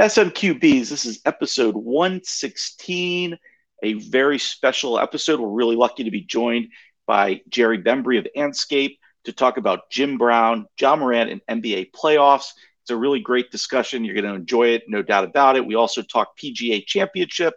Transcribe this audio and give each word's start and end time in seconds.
SMQBs, 0.00 0.88
this 0.88 1.04
is 1.04 1.20
episode 1.24 1.76
116, 1.76 3.38
a 3.84 3.92
very 3.92 4.40
special 4.40 4.98
episode. 4.98 5.38
We're 5.38 5.48
really 5.48 5.76
lucky 5.76 6.02
to 6.02 6.10
be 6.10 6.22
joined 6.22 6.66
by 7.06 7.42
Jerry 7.48 7.80
Bembry 7.80 8.18
of 8.18 8.26
Andscape 8.36 8.98
to 9.22 9.32
talk 9.32 9.56
about 9.56 9.88
Jim 9.90 10.18
Brown, 10.18 10.66
Ja 10.80 10.96
Morant, 10.96 11.30
and 11.30 11.62
NBA 11.62 11.92
playoffs. 11.92 12.48
It's 12.82 12.90
a 12.90 12.96
really 12.96 13.20
great 13.20 13.52
discussion. 13.52 14.04
You're 14.04 14.16
going 14.16 14.24
to 14.24 14.34
enjoy 14.34 14.70
it, 14.70 14.82
no 14.88 15.00
doubt 15.00 15.22
about 15.22 15.54
it. 15.54 15.64
We 15.64 15.76
also 15.76 16.02
talk 16.02 16.36
PGA 16.36 16.84
Championship, 16.84 17.54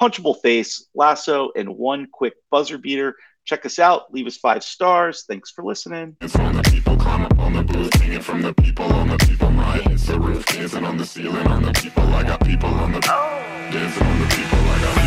punchable 0.00 0.40
face, 0.40 0.86
lasso, 0.94 1.50
and 1.56 1.68
one 1.68 2.06
quick 2.12 2.34
buzzer 2.48 2.78
beater. 2.78 3.16
Check 3.52 3.66
us 3.66 3.78
out. 3.78 4.10
Leave 4.10 4.26
us 4.26 4.38
five 4.38 4.64
stars. 4.64 5.24
Thanks 5.28 5.50
for 5.50 5.62
listening. 5.62 6.16
It's 6.22 6.32
the 6.32 6.70
people, 6.72 6.96
climb 6.96 7.26
up 7.26 7.38
on 7.38 7.52
the 7.52 7.62
booth, 7.62 7.94
singing 7.98 8.22
from 8.22 8.40
the 8.40 8.54
people 8.54 8.86
on 8.86 9.08
the 9.08 9.18
people. 9.18 9.50
My 9.50 9.76
the 9.76 10.18
roof, 10.18 10.46
dancing 10.46 10.86
on 10.86 10.96
the 10.96 11.04
ceiling 11.04 11.46
on 11.48 11.62
the 11.62 11.72
people. 11.72 12.02
I 12.02 12.22
got 12.22 12.42
people 12.46 12.70
on 12.70 12.92
the 12.92 13.00
dancing 13.00 14.06
on 14.06 14.20
the 14.20 14.26
people. 14.34 14.58
I 14.58 14.80
got 14.80 15.01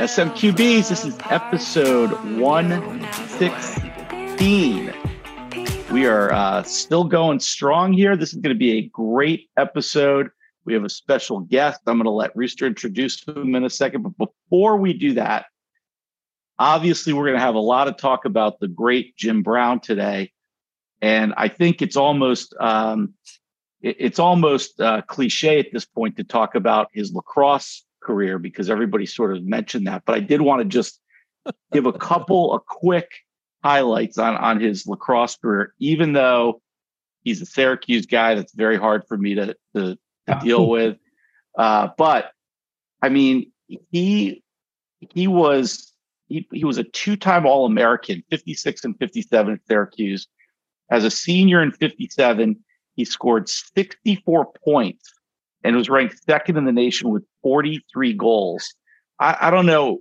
SMQBs, 0.00 0.88
this 0.88 1.04
is 1.04 1.16
episode 1.28 2.12
116. 2.38 4.94
We 5.92 6.06
are 6.06 6.32
uh, 6.32 6.62
still 6.62 7.04
going 7.04 7.38
strong 7.38 7.92
here. 7.92 8.16
This 8.16 8.30
is 8.30 8.36
going 8.40 8.54
to 8.54 8.58
be 8.58 8.78
a 8.78 8.88
great 8.88 9.50
episode. 9.58 10.30
We 10.64 10.72
have 10.72 10.84
a 10.84 10.88
special 10.88 11.40
guest. 11.40 11.82
I'm 11.86 11.98
going 11.98 12.06
to 12.06 12.12
let 12.12 12.34
Rooster 12.34 12.66
introduce 12.66 13.22
him 13.28 13.54
in 13.54 13.64
a 13.64 13.68
second. 13.68 14.00
But 14.00 14.16
before 14.16 14.78
we 14.78 14.94
do 14.94 15.12
that, 15.14 15.44
obviously, 16.58 17.12
we're 17.12 17.26
going 17.26 17.36
to 17.36 17.44
have 17.44 17.54
a 17.54 17.60
lot 17.60 17.86
of 17.86 17.98
talk 17.98 18.24
about 18.24 18.58
the 18.58 18.68
great 18.68 19.18
Jim 19.18 19.42
Brown 19.42 19.80
today. 19.80 20.32
And 21.02 21.34
I 21.36 21.48
think 21.48 21.82
it's 21.82 21.98
almost 21.98 22.54
um, 22.58 23.12
it's 23.82 24.18
almost 24.18 24.80
uh, 24.80 25.02
cliche 25.02 25.58
at 25.58 25.66
this 25.74 25.84
point 25.84 26.16
to 26.16 26.24
talk 26.24 26.54
about 26.54 26.88
his 26.94 27.12
lacrosse 27.12 27.84
career 28.02 28.38
because 28.38 28.70
everybody 28.70 29.06
sort 29.06 29.36
of 29.36 29.44
mentioned 29.44 29.86
that. 29.86 30.02
But 30.04 30.16
I 30.16 30.20
did 30.20 30.40
want 30.40 30.62
to 30.62 30.68
just 30.68 31.00
give 31.72 31.86
a 31.86 31.92
couple 31.92 32.52
of 32.52 32.64
quick 32.66 33.10
highlights 33.62 34.18
on 34.18 34.36
on 34.36 34.60
his 34.60 34.86
lacrosse 34.86 35.36
career, 35.36 35.74
even 35.78 36.12
though 36.12 36.60
he's 37.22 37.42
a 37.42 37.46
Syracuse 37.46 38.06
guy. 38.06 38.34
That's 38.34 38.54
very 38.54 38.76
hard 38.76 39.04
for 39.06 39.16
me 39.16 39.34
to 39.34 39.56
to, 39.74 39.98
to 40.26 40.38
deal 40.42 40.68
with. 40.68 40.96
Uh, 41.56 41.88
but 41.96 42.32
I 43.02 43.08
mean, 43.08 43.52
he 43.90 44.42
he 44.98 45.26
was 45.26 45.92
he, 46.28 46.46
he 46.52 46.64
was 46.64 46.78
a 46.78 46.84
two-time 46.84 47.44
All-American, 47.44 48.22
56 48.30 48.84
and 48.84 48.96
57 48.98 49.54
at 49.54 49.60
Syracuse. 49.66 50.28
As 50.88 51.04
a 51.04 51.10
senior 51.10 51.60
in 51.60 51.72
57, 51.72 52.56
he 52.94 53.04
scored 53.04 53.48
64 53.48 54.52
points 54.64 55.12
and 55.64 55.76
was 55.76 55.88
ranked 55.90 56.22
second 56.24 56.56
in 56.56 56.64
the 56.64 56.72
nation 56.72 57.10
with 57.10 57.24
43 57.42 58.12
goals. 58.14 58.74
I, 59.18 59.36
I 59.40 59.50
don't 59.50 59.66
know. 59.66 59.98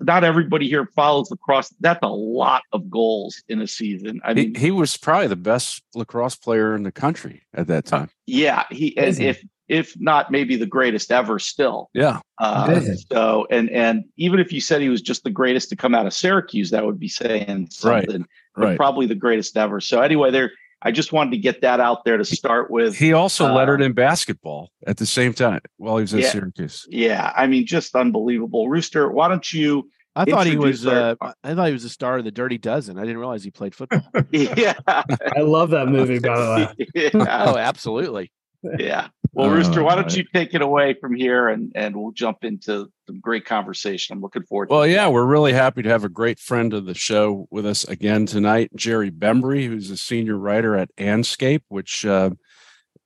Not 0.00 0.24
everybody 0.24 0.68
here 0.68 0.86
follows 0.96 1.30
lacrosse. 1.30 1.72
That's 1.80 2.00
a 2.02 2.08
lot 2.08 2.62
of 2.72 2.90
goals 2.90 3.42
in 3.48 3.60
a 3.60 3.66
season. 3.68 4.20
I 4.24 4.30
He, 4.34 4.34
mean, 4.34 4.54
he 4.56 4.70
was 4.72 4.96
probably 4.96 5.28
the 5.28 5.36
best 5.36 5.82
lacrosse 5.94 6.34
player 6.34 6.74
in 6.74 6.82
the 6.82 6.90
country 6.92 7.42
at 7.54 7.68
that 7.68 7.84
time. 7.84 8.10
yeah, 8.26 8.64
he 8.70 8.96
and 8.98 9.18
if 9.20 9.42
if 9.68 9.94
not 10.00 10.30
maybe 10.32 10.56
the 10.56 10.66
greatest 10.66 11.12
ever 11.12 11.38
still. 11.38 11.90
Yeah. 11.94 12.20
Uh, 12.38 12.80
so 13.12 13.46
and 13.50 13.70
and 13.70 14.04
even 14.16 14.40
if 14.40 14.52
you 14.52 14.60
said 14.60 14.80
he 14.80 14.88
was 14.88 15.00
just 15.02 15.22
the 15.24 15.30
greatest 15.30 15.68
to 15.68 15.76
come 15.76 15.94
out 15.94 16.06
of 16.06 16.12
Syracuse, 16.12 16.70
that 16.70 16.84
would 16.84 16.98
be 16.98 17.08
saying 17.08 17.68
Right, 17.84 18.04
something. 18.04 18.26
But 18.56 18.64
Right. 18.64 18.76
Probably 18.76 19.06
the 19.06 19.14
greatest 19.14 19.56
ever. 19.56 19.80
So 19.80 20.00
anyway, 20.00 20.32
there. 20.32 20.50
I 20.80 20.92
just 20.92 21.12
wanted 21.12 21.30
to 21.32 21.38
get 21.38 21.60
that 21.62 21.80
out 21.80 22.04
there 22.04 22.16
to 22.16 22.24
start 22.24 22.70
with. 22.70 22.96
He 22.96 23.12
also 23.12 23.46
Uh, 23.46 23.52
lettered 23.54 23.82
in 23.82 23.92
basketball 23.92 24.70
at 24.86 24.96
the 24.96 25.06
same 25.06 25.34
time 25.34 25.60
while 25.76 25.96
he 25.96 26.02
was 26.02 26.14
at 26.14 26.20
Yeah. 26.20 26.30
Syracuse. 26.30 26.86
yeah, 26.88 27.32
I 27.36 27.46
mean, 27.48 27.66
just 27.66 27.94
unbelievable. 27.96 28.68
Rooster, 28.68 29.10
why 29.10 29.28
don't 29.28 29.52
you? 29.52 29.90
I 30.16 30.24
thought 30.24 30.46
he 30.46 30.56
was. 30.56 30.86
our- 30.86 31.16
Uh, 31.20 31.32
I 31.44 31.54
thought 31.54 31.66
he 31.66 31.72
was 31.72 31.84
a 31.84 31.88
star 31.88 32.18
of 32.18 32.24
the 32.24 32.30
Dirty 32.32 32.58
Dozen. 32.58 32.98
I 32.98 33.02
didn't 33.02 33.18
realize 33.18 33.44
he 33.44 33.50
played 33.50 33.74
football. 33.74 34.02
Yeah, 34.32 34.74
I 34.88 35.40
love 35.40 35.70
that 35.70 35.88
movie, 35.88 36.18
by 36.18 36.36
the 36.38 36.74
way. 36.78 36.86
yeah, 37.14 37.44
oh, 37.48 37.56
absolutely. 37.56 38.30
yeah. 38.78 39.08
Well, 39.32 39.50
Rooster, 39.50 39.82
why 39.82 39.94
don't 39.94 40.14
you 40.16 40.24
take 40.34 40.54
it 40.54 40.62
away 40.62 40.94
from 41.00 41.14
here, 41.14 41.48
and 41.48 41.72
and 41.74 41.96
we'll 41.96 42.12
jump 42.12 42.44
into 42.44 42.90
some 43.06 43.20
great 43.20 43.44
conversation. 43.44 44.14
I'm 44.14 44.20
looking 44.22 44.42
forward. 44.44 44.68
to 44.68 44.74
Well, 44.74 44.82
it. 44.82 44.90
yeah, 44.92 45.08
we're 45.08 45.24
really 45.26 45.52
happy 45.52 45.82
to 45.82 45.88
have 45.88 46.04
a 46.04 46.08
great 46.08 46.38
friend 46.38 46.72
of 46.74 46.86
the 46.86 46.94
show 46.94 47.46
with 47.50 47.66
us 47.66 47.84
again 47.84 48.26
tonight, 48.26 48.70
Jerry 48.74 49.10
Bembry, 49.10 49.66
who's 49.66 49.90
a 49.90 49.96
senior 49.96 50.36
writer 50.36 50.76
at 50.76 50.94
Andscape, 50.96 51.62
which 51.68 52.04
uh, 52.04 52.30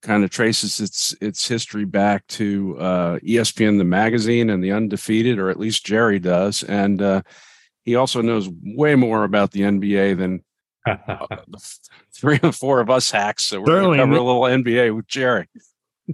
kind 0.02 0.24
of 0.24 0.30
traces 0.30 0.80
its 0.80 1.14
its 1.20 1.46
history 1.46 1.84
back 1.84 2.26
to 2.28 2.76
uh, 2.78 3.18
ESPN 3.20 3.78
the 3.78 3.84
magazine 3.84 4.50
and 4.50 4.62
the 4.62 4.72
Undefeated, 4.72 5.38
or 5.38 5.50
at 5.50 5.58
least 5.60 5.86
Jerry 5.86 6.18
does, 6.18 6.62
and 6.62 7.00
uh, 7.02 7.22
he 7.84 7.96
also 7.96 8.22
knows 8.22 8.48
way 8.62 8.94
more 8.94 9.24
about 9.24 9.50
the 9.52 9.62
NBA 9.62 10.16
than 10.18 10.44
uh, 10.86 11.26
three 12.14 12.38
or 12.42 12.52
four 12.52 12.80
of 12.80 12.90
us 12.90 13.10
hacks. 13.10 13.44
So 13.44 13.60
we're 13.60 13.66
going 13.66 13.76
Certainly. 13.78 13.96
to 13.98 14.02
cover 14.04 14.16
a 14.16 14.22
little 14.22 14.42
NBA 14.42 14.96
with 14.96 15.06
Jerry. 15.06 15.48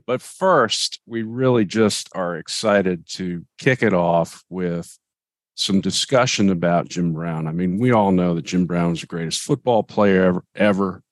But 0.06 0.22
first, 0.22 1.00
we 1.06 1.22
really 1.22 1.64
just 1.64 2.08
are 2.14 2.36
excited 2.36 3.06
to 3.10 3.44
kick 3.58 3.82
it 3.82 3.94
off 3.94 4.44
with 4.50 4.98
some 5.54 5.80
discussion 5.80 6.50
about 6.50 6.88
Jim 6.88 7.12
Brown. 7.12 7.46
I 7.46 7.52
mean, 7.52 7.78
we 7.78 7.90
all 7.90 8.12
know 8.12 8.34
that 8.34 8.44
Jim 8.44 8.64
Brown 8.66 8.92
is 8.92 9.00
the 9.00 9.06
greatest 9.06 9.40
football 9.40 9.82
player 9.82 10.24
ever. 10.24 10.44
ever. 10.54 11.02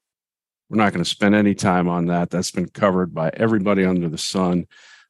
We're 0.68 0.78
not 0.78 0.92
going 0.92 1.04
to 1.04 1.10
spend 1.10 1.34
any 1.34 1.54
time 1.54 1.88
on 1.88 2.06
that. 2.06 2.30
That's 2.30 2.50
been 2.50 2.68
covered 2.68 3.14
by 3.14 3.30
everybody 3.34 3.84
under 3.84 4.08
the 4.08 4.18
sun. 4.18 4.66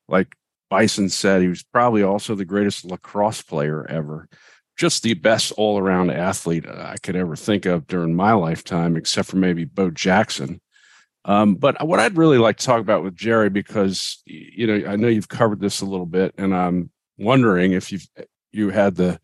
Like 0.09 0.34
Bison 0.71 1.09
said, 1.09 1.43
he 1.43 1.49
was 1.49 1.62
probably 1.62 2.03
also 2.03 2.34
the 2.34 2.44
greatest 2.44 2.84
lacrosse 2.84 3.43
player 3.43 3.87
ever. 3.88 4.28
Just 4.76 5.03
the 5.03 5.15
best 5.15 5.53
all 5.53 5.78
around 5.78 6.10
athlete 6.10 6.66
uh, 6.66 6.87
I 6.87 6.97
could 7.03 7.16
ever 7.16 7.37
think 7.37 7.65
of 7.65 7.87
during 7.87 8.15
my 8.15 8.32
lifetime, 8.32 8.97
except 8.97 9.28
for 9.28 9.37
maybe 9.37 9.65
Bo 9.65 9.91
Jackson. 9.91 10.60
Um, 11.26 11.56
but 11.56 11.84
what 11.84 11.98
I'd 11.98 12.16
really 12.16 12.38
like 12.38 12.56
to 12.59 12.64
talk 12.64 12.81
about 12.81 13.03
with 13.03 13.16
Jerry, 13.16 13.50
because 13.50 14.22
you 14.26 14.66
know, 14.66 14.88
I 14.88 14.97
know 14.97 15.09
you've 15.09 15.28
covered 15.28 15.60
this 15.60 15.81
a 15.81 15.87
little 15.87 16.06
bit, 16.06 16.32
and 16.38 16.54
I'm 16.54 16.91
wondering 17.19 17.72
if 17.72 17.91
you've 17.91 18.06
you 18.53 18.70
had 18.70 18.94
the 18.94 19.20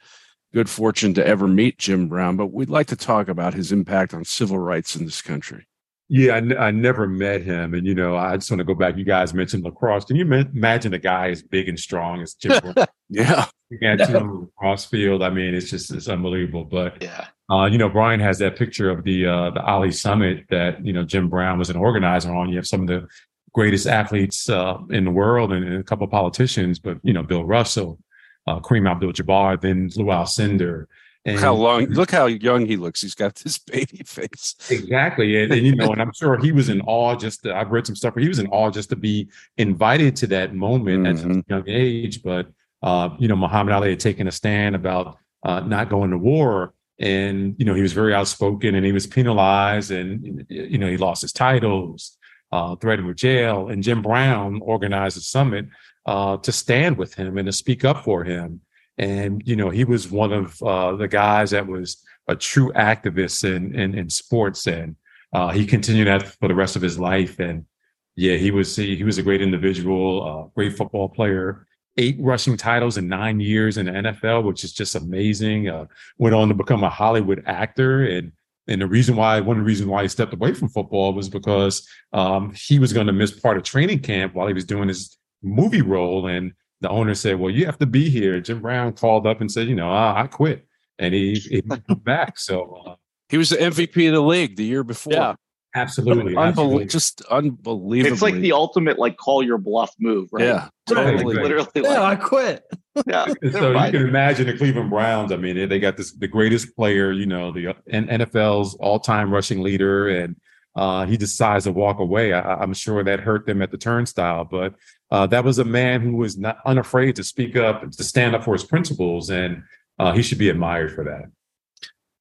good 0.52 0.68
fortune 0.68 1.14
to 1.14 1.26
ever 1.26 1.46
meet 1.46 1.78
Jim 1.78 2.08
Brown, 2.08 2.36
but 2.36 2.48
we'd 2.52 2.68
like 2.68 2.88
to 2.88 2.96
talk 2.96 3.28
about 3.28 3.54
his 3.54 3.72
impact 3.72 4.12
on 4.12 4.24
civil 4.24 4.58
rights 4.58 4.96
in 4.96 5.04
this 5.04 5.22
country. 5.22 5.66
Yeah, 6.08 6.34
I, 6.34 6.36
n- 6.38 6.58
I 6.58 6.70
never 6.72 7.06
met 7.06 7.42
him, 7.42 7.72
and 7.72 7.86
you 7.86 7.94
know, 7.94 8.16
I 8.16 8.36
just 8.36 8.50
want 8.50 8.58
to 8.58 8.64
go 8.64 8.74
back. 8.74 8.98
You 8.98 9.04
guys 9.04 9.32
mentioned 9.32 9.62
lacrosse. 9.64 10.04
Can 10.04 10.16
you 10.16 10.26
ma- 10.26 10.44
imagine 10.52 10.92
a 10.92 10.98
guy 10.98 11.30
as 11.30 11.42
big 11.42 11.68
and 11.68 11.78
strong 11.78 12.20
as 12.20 12.34
Jim 12.34 12.60
Brown 12.60 12.86
Yeah, 13.08 13.46
at 13.70 14.00
you 14.00 14.08
know, 14.08 14.20
on 14.20 14.26
the 14.26 14.34
lacrosse 14.34 14.84
field? 14.90 15.22
I 15.22 15.30
mean, 15.30 15.54
it's 15.54 15.70
just 15.70 15.92
it's 15.92 16.08
unbelievable. 16.08 16.64
But 16.64 17.00
yeah, 17.00 17.28
uh, 17.52 17.66
you 17.66 17.76
know, 17.76 17.88
Brian 17.88 18.20
has 18.20 18.38
that 18.38 18.56
picture 18.56 18.88
of 18.88 19.04
the 19.04 19.26
uh, 19.26 19.50
the 19.50 19.62
Ali 19.62 19.90
Summit 19.90 20.44
that 20.48 20.84
you 20.84 20.92
know 20.92 21.04
Jim 21.04 21.28
Brown 21.28 21.58
was 21.58 21.68
an 21.68 21.76
organizer 21.76 22.34
on. 22.34 22.48
You 22.48 22.56
have 22.56 22.66
some 22.66 22.80
of 22.82 22.86
the 22.86 23.06
greatest 23.52 23.86
athletes 23.86 24.48
uh, 24.48 24.78
in 24.88 25.04
the 25.04 25.10
world, 25.10 25.52
and, 25.52 25.62
and 25.64 25.76
a 25.76 25.82
couple 25.82 26.04
of 26.04 26.10
politicians, 26.10 26.78
but 26.78 26.98
you 27.02 27.12
know, 27.12 27.22
Bill 27.22 27.44
Russell, 27.44 27.98
uh, 28.46 28.60
Kareem 28.60 28.90
Abdul-Jabbar, 28.90 29.60
then 29.60 29.90
Lou 29.96 30.06
Alcindor. 30.06 30.86
And 31.24 31.36
look 31.36 31.44
how 31.44 31.54
long, 31.54 31.84
look 31.84 32.10
how 32.10 32.26
young 32.26 32.66
he 32.66 32.76
looks. 32.76 33.02
He's 33.02 33.14
got 33.14 33.36
this 33.36 33.58
baby 33.72 34.02
face. 34.04 34.56
Exactly. 34.70 35.42
And, 35.42 35.52
and, 35.52 35.66
you 35.66 35.76
know, 35.76 35.92
and 35.92 36.02
I'm 36.02 36.12
sure 36.12 36.36
he 36.38 36.50
was 36.50 36.68
in 36.68 36.80
awe 36.80 37.14
just 37.14 37.44
to, 37.44 37.54
I've 37.54 37.70
read 37.70 37.86
some 37.86 37.94
stuff 37.94 38.16
where 38.16 38.22
he 38.22 38.28
was 38.28 38.40
in 38.40 38.48
awe 38.48 38.70
just 38.70 38.88
to 38.88 38.96
be 38.96 39.28
invited 39.56 40.16
to 40.16 40.26
that 40.28 40.52
moment 40.54 41.06
at 41.06 41.24
a 41.24 41.44
young 41.46 41.64
age. 41.68 42.24
But, 42.24 42.48
uh, 42.82 43.10
you 43.20 43.28
know, 43.28 43.36
Muhammad 43.36 43.72
Ali 43.72 43.90
had 43.90 44.00
taken 44.00 44.26
a 44.26 44.32
stand 44.32 44.74
about 44.74 45.16
uh, 45.44 45.60
not 45.60 45.88
going 45.88 46.10
to 46.10 46.18
war. 46.18 46.74
And, 47.02 47.56
you 47.58 47.64
know, 47.64 47.74
he 47.74 47.82
was 47.82 47.92
very 47.92 48.14
outspoken 48.14 48.76
and 48.76 48.86
he 48.86 48.92
was 48.92 49.08
penalized 49.08 49.90
and, 49.90 50.46
you 50.48 50.78
know, 50.78 50.88
he 50.88 50.96
lost 50.96 51.22
his 51.22 51.32
titles, 51.32 52.16
uh, 52.52 52.76
threatened 52.76 53.08
with 53.08 53.16
jail. 53.16 53.68
And 53.68 53.82
Jim 53.82 54.02
Brown 54.02 54.60
organized 54.62 55.18
a 55.18 55.20
summit 55.20 55.66
uh, 56.06 56.36
to 56.36 56.52
stand 56.52 56.96
with 56.96 57.14
him 57.14 57.38
and 57.38 57.46
to 57.46 57.52
speak 57.52 57.84
up 57.84 58.04
for 58.04 58.22
him. 58.22 58.60
And, 58.98 59.42
you 59.44 59.56
know, 59.56 59.68
he 59.68 59.82
was 59.82 60.12
one 60.12 60.32
of 60.32 60.62
uh, 60.62 60.94
the 60.94 61.08
guys 61.08 61.50
that 61.50 61.66
was 61.66 62.00
a 62.28 62.36
true 62.36 62.72
activist 62.74 63.42
in, 63.44 63.74
in, 63.74 63.98
in 63.98 64.08
sports. 64.08 64.68
And 64.68 64.94
uh, 65.32 65.50
he 65.50 65.66
continued 65.66 66.06
that 66.06 66.22
for 66.38 66.46
the 66.46 66.54
rest 66.54 66.76
of 66.76 66.82
his 66.82 67.00
life. 67.00 67.40
And 67.40 67.66
yeah, 68.14 68.36
he 68.36 68.52
was, 68.52 68.76
he, 68.76 68.94
he 68.94 69.02
was 69.02 69.18
a 69.18 69.24
great 69.24 69.42
individual, 69.42 70.22
uh, 70.22 70.48
great 70.54 70.76
football 70.76 71.08
player, 71.08 71.66
eight 71.96 72.16
rushing 72.20 72.56
titles 72.56 72.96
in 72.96 73.08
nine 73.08 73.40
years 73.40 73.76
in 73.76 73.86
the 73.86 73.92
NFL, 73.92 74.44
which 74.44 74.64
is 74.64 74.72
just 74.72 74.94
amazing. 74.94 75.68
Uh, 75.68 75.86
went 76.18 76.34
on 76.34 76.48
to 76.48 76.54
become 76.54 76.82
a 76.84 76.90
Hollywood 76.90 77.42
actor 77.46 78.04
and 78.04 78.32
And 78.68 78.80
the 78.80 78.86
reason 78.86 79.16
why, 79.16 79.40
one 79.40 79.56
of 79.56 79.62
the 79.62 79.66
reasons 79.66 79.88
why 79.88 80.02
he 80.02 80.08
stepped 80.08 80.32
away 80.32 80.54
from 80.54 80.68
football 80.68 81.12
was 81.12 81.28
because 81.28 81.86
um, 82.12 82.52
he 82.54 82.78
was 82.78 82.92
going 82.92 83.08
to 83.08 83.12
miss 83.12 83.32
part 83.32 83.56
of 83.56 83.64
training 83.64 84.00
camp 84.00 84.34
while 84.34 84.46
he 84.46 84.54
was 84.54 84.64
doing 84.64 84.88
his 84.88 85.18
movie 85.42 85.82
role. 85.82 86.26
And 86.28 86.52
the 86.80 86.88
owner 86.88 87.14
said, 87.14 87.38
"Well, 87.40 87.50
you 87.50 87.66
have 87.66 87.78
to 87.78 87.86
be 87.86 88.08
here." 88.08 88.40
Jim 88.40 88.60
Brown 88.62 88.92
called 88.92 89.26
up 89.26 89.40
and 89.40 89.50
said, 89.50 89.68
"You 89.68 89.74
know, 89.74 89.90
I, 89.90 90.22
I 90.22 90.26
quit," 90.28 90.64
and 90.98 91.12
he 91.12 91.34
he 91.34 91.62
went 91.66 92.04
back. 92.04 92.38
So 92.38 92.82
uh, 92.86 92.94
He 93.28 93.36
was 93.36 93.50
the 93.50 93.56
MVP 93.56 94.08
of 94.08 94.14
the 94.14 94.22
league 94.22 94.56
the 94.56 94.64
year 94.64 94.84
before. 94.84 95.12
Yeah. 95.12 95.34
Absolutely, 95.74 96.34
Unbel- 96.34 96.48
absolutely. 96.48 96.84
just 96.86 97.22
unbelievable. 97.22 98.12
It's 98.12 98.22
like 98.22 98.34
the 98.34 98.52
ultimate 98.52 98.98
like 98.98 99.16
call 99.16 99.42
your 99.42 99.58
bluff 99.58 99.94
move, 99.98 100.28
right? 100.32 100.44
yeah, 100.46 100.68
totally. 100.88 101.36
right. 101.36 101.42
Literally, 101.44 101.68
Yeah, 101.76 102.02
I 102.02 102.16
quit. 102.16 102.62
yeah. 103.06 103.26
so 103.52 103.72
never 103.72 103.86
you 103.86 103.92
can 103.92 104.08
imagine 104.08 104.46
the 104.46 104.56
Cleveland 104.56 104.90
Browns. 104.90 105.32
I 105.32 105.36
mean, 105.36 105.56
they, 105.56 105.66
they 105.66 105.78
got 105.80 105.96
this 105.96 106.12
the 106.12 106.28
greatest 106.28 106.74
player, 106.76 107.12
you 107.12 107.26
know, 107.26 107.52
the 107.52 107.74
N- 107.90 108.08
NFL's 108.08 108.74
all-time 108.74 109.32
rushing 109.32 109.62
leader, 109.62 110.08
and 110.08 110.36
uh, 110.76 111.06
he 111.06 111.16
decides 111.16 111.64
to 111.64 111.72
walk 111.72 111.98
away. 111.98 112.32
I, 112.32 112.54
I'm 112.62 112.74
sure 112.74 113.02
that 113.04 113.20
hurt 113.20 113.46
them 113.46 113.62
at 113.62 113.70
the 113.70 113.78
turnstile, 113.78 114.44
but 114.44 114.74
uh, 115.10 115.26
that 115.28 115.44
was 115.44 115.58
a 115.58 115.64
man 115.64 116.00
who 116.00 116.16
was 116.16 116.38
not 116.38 116.58
unafraid 116.64 117.16
to 117.16 117.24
speak 117.24 117.56
up, 117.56 117.90
to 117.90 118.04
stand 118.04 118.34
up 118.34 118.44
for 118.44 118.54
his 118.54 118.64
principles, 118.64 119.28
and 119.30 119.62
uh, 119.98 120.12
he 120.12 120.22
should 120.22 120.38
be 120.38 120.48
admired 120.48 120.94
for 120.94 121.04
that. 121.04 121.24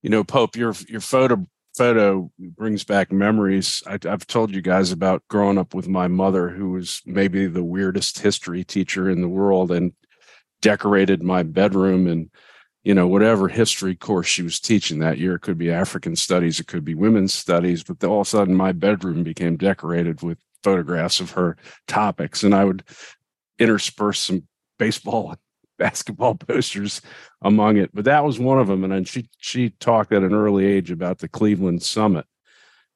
you 0.02 0.10
know, 0.10 0.24
Pope, 0.24 0.56
your 0.56 0.74
your 0.88 1.02
photo 1.02 1.46
photo 1.82 2.32
brings 2.38 2.84
back 2.84 3.12
memories. 3.12 3.82
I, 3.88 3.98
I've 4.08 4.28
told 4.28 4.54
you 4.54 4.62
guys 4.62 4.92
about 4.92 5.28
growing 5.30 5.58
up 5.58 5.74
with 5.74 5.88
my 5.88 6.08
mother, 6.08 6.48
who 6.48 6.70
was 6.70 7.02
maybe 7.08 7.48
the 7.48 7.64
weirdest 7.64 8.20
history 8.20 8.64
teacher 8.64 9.10
in 9.10 9.22
the 9.22 9.28
world, 9.28 9.72
and 9.72 9.92
decorated 10.62 11.24
my 11.24 11.42
bedroom 11.42 12.06
and 12.06 12.30
you 12.84 12.94
know 12.94 13.08
whatever 13.08 13.48
history 13.48 13.96
course 13.96 14.28
she 14.28 14.44
was 14.44 14.60
teaching 14.60 15.00
that 15.00 15.18
year. 15.18 15.34
It 15.34 15.42
could 15.42 15.58
be 15.58 15.72
African 15.72 16.16
studies, 16.16 16.60
it 16.60 16.68
could 16.68 16.86
be 16.86 16.94
women's 16.94 17.34
studies, 17.34 17.82
but 17.82 18.04
all 18.04 18.22
of 18.22 18.28
a 18.28 18.30
sudden 18.30 18.54
my 18.54 18.74
bedroom 18.74 19.24
became 19.24 19.58
decorated 19.58 20.22
with 20.22 20.38
photographs 20.62 21.20
of 21.20 21.32
her 21.32 21.58
topics, 21.88 22.44
and 22.44 22.54
I 22.54 22.64
would 22.64 22.84
intersperse 23.58 24.20
some 24.20 24.44
baseball 24.78 25.36
basketball 25.82 26.36
posters 26.48 27.02
among 27.42 27.78
it, 27.78 27.90
but 27.94 28.06
that 28.06 28.24
was 28.24 28.40
one 28.40 28.60
of 28.60 28.68
them. 28.68 28.84
And 28.84 28.94
then 28.94 29.04
she 29.04 29.30
she 29.40 29.72
talked 29.72 30.12
at 30.14 30.24
an 30.24 30.34
early 30.34 30.66
age 30.66 30.92
about 30.92 31.20
the 31.20 31.28
Cleveland 31.28 31.82
Summit 31.82 32.26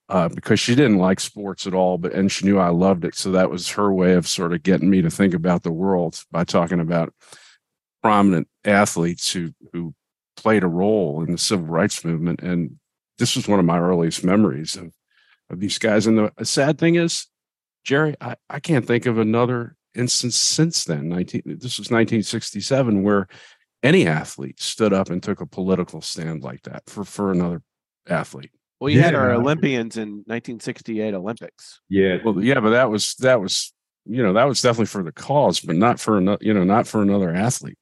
uh, 0.09 0.29
because 0.29 0.59
she 0.59 0.75
didn't 0.75 0.99
like 0.99 1.19
sports 1.19 1.65
at 1.65 1.73
all, 1.73 1.97
but 1.97 2.13
and 2.13 2.31
she 2.31 2.45
knew 2.45 2.59
I 2.59 2.69
loved 2.69 3.05
it. 3.05 3.15
So 3.15 3.31
that 3.31 3.49
was 3.49 3.69
her 3.71 3.91
way 3.91 4.13
of 4.13 4.27
sort 4.27 4.53
of 4.53 4.63
getting 4.63 4.89
me 4.89 5.01
to 5.01 5.09
think 5.09 5.33
about 5.33 5.63
the 5.63 5.71
world 5.71 6.23
by 6.31 6.43
talking 6.43 6.79
about 6.79 7.13
prominent 8.03 8.47
athletes 8.63 9.31
who 9.31 9.51
who 9.73 9.95
played 10.37 10.63
a 10.63 10.67
role 10.67 11.23
in 11.23 11.31
the 11.31 11.37
civil 11.37 11.65
rights 11.65 12.05
movement. 12.05 12.41
And 12.41 12.77
this 13.17 13.35
was 13.35 13.47
one 13.47 13.59
of 13.59 13.65
my 13.65 13.79
earliest 13.79 14.23
memories 14.23 14.75
of 14.75 14.93
of 15.49 15.59
these 15.59 15.79
guys. 15.79 16.05
And 16.05 16.17
the 16.17 16.45
sad 16.45 16.77
thing 16.77 16.95
is, 16.95 17.27
Jerry, 17.83 18.15
I, 18.21 18.35
I 18.49 18.59
can't 18.59 18.85
think 18.85 19.05
of 19.05 19.17
another 19.17 19.75
instance 19.95 20.35
since 20.35 20.83
then. 20.83 21.09
19, 21.09 21.43
this 21.45 21.77
was 21.77 21.91
1967 21.91 23.03
where 23.03 23.27
any 23.83 24.07
athlete 24.07 24.61
stood 24.61 24.93
up 24.93 25.09
and 25.09 25.21
took 25.21 25.41
a 25.41 25.45
political 25.45 26.01
stand 26.01 26.43
like 26.43 26.63
that 26.63 26.83
for 26.87 27.03
for 27.03 27.31
another 27.31 27.61
athlete. 28.07 28.51
Well, 28.79 28.89
you 28.89 29.01
had 29.01 29.15
our 29.15 29.31
Olympians 29.31 29.95
in 29.95 30.23
1968 30.25 31.13
Olympics. 31.13 31.79
Yeah, 31.89 32.17
Well, 32.23 32.43
yeah, 32.43 32.59
but 32.59 32.71
that 32.71 32.89
was 32.89 33.15
that 33.19 33.39
was 33.39 33.73
you 34.05 34.21
know 34.21 34.33
that 34.33 34.45
was 34.45 34.61
definitely 34.61 34.87
for 34.87 35.03
the 35.03 35.11
cause, 35.11 35.59
but 35.59 35.75
not 35.75 35.99
for 35.99 36.17
another 36.17 36.39
you 36.41 36.53
know 36.53 36.63
not 36.63 36.87
for 36.87 37.01
another 37.01 37.33
athlete. 37.33 37.77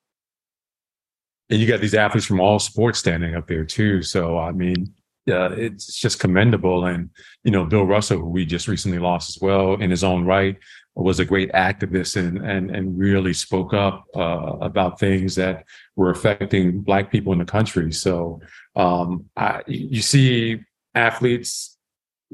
and 1.50 1.60
you 1.60 1.68
got 1.68 1.82
these 1.82 1.94
athletes 1.94 2.26
from 2.26 2.40
all 2.40 2.60
sports 2.60 3.00
standing 3.00 3.36
up 3.36 3.48
there 3.48 3.66
too. 3.66 4.02
So 4.02 4.38
I 4.38 4.52
mean, 4.52 4.94
yeah, 5.26 5.52
it's 5.52 6.00
just 6.00 6.20
commendable. 6.20 6.86
And 6.86 7.10
you 7.44 7.52
know, 7.52 7.66
Bill 7.66 7.86
Russell, 7.86 8.20
who 8.20 8.30
we 8.30 8.46
just 8.46 8.68
recently 8.68 9.00
lost 9.00 9.36
as 9.36 9.42
well, 9.42 9.76
in 9.76 9.90
his 9.90 10.04
own 10.04 10.26
right, 10.26 10.58
was 10.96 11.20
a 11.20 11.26
great 11.26 11.52
activist 11.54 12.16
and 12.18 12.38
and 12.46 12.70
and 12.76 12.98
really 12.98 13.34
spoke 13.34 13.74
up 13.74 14.06
uh, 14.16 14.58
about 14.62 15.00
things 15.00 15.36
that 15.36 15.66
were 15.96 16.12
affecting 16.12 16.82
Black 16.82 17.12
people 17.12 17.34
in 17.34 17.40
the 17.40 17.46
country. 17.46 17.92
So 17.92 18.42
um, 18.76 19.26
I, 19.36 19.62
you 19.68 20.02
see 20.02 20.60
athletes 20.94 21.78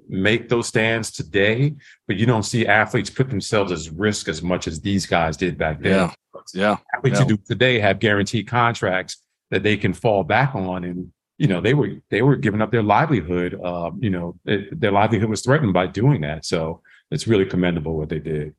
make 0.07 0.49
those 0.49 0.67
stands 0.67 1.11
today, 1.11 1.75
but 2.07 2.17
you 2.17 2.25
don't 2.25 2.43
see 2.43 2.65
athletes 2.67 3.09
put 3.09 3.29
themselves 3.29 3.71
as 3.71 3.89
risk 3.89 4.27
as 4.29 4.41
much 4.41 4.67
as 4.67 4.79
these 4.81 5.05
guys 5.05 5.35
did 5.37 5.57
back 5.57 5.81
then 5.81 5.91
Yeah, 5.91 6.13
yeah, 6.53 6.77
athletes 6.95 7.19
Yeah. 7.19 7.25
who 7.25 7.37
do 7.37 7.43
today 7.47 7.79
have 7.79 7.99
guaranteed 7.99 8.47
contracts 8.47 9.17
that 9.51 9.63
they 9.63 9.77
can 9.77 9.93
fall 9.93 10.23
back 10.23 10.55
on 10.55 10.83
and 10.83 11.11
you 11.37 11.47
know 11.47 11.59
they 11.59 11.73
were 11.73 11.89
they 12.09 12.21
were 12.21 12.35
giving 12.35 12.61
up 12.61 12.71
their 12.71 12.83
livelihood 12.83 13.59
uh, 13.63 13.91
you 13.99 14.09
know 14.09 14.35
it, 14.45 14.79
their 14.79 14.91
livelihood 14.91 15.29
was 15.29 15.41
threatened 15.41 15.73
by 15.73 15.87
doing 15.87 16.21
that 16.21 16.45
so 16.45 16.81
it's 17.11 17.27
really 17.27 17.45
commendable 17.45 17.97
what 17.97 18.09
they 18.09 18.19
did 18.19 18.53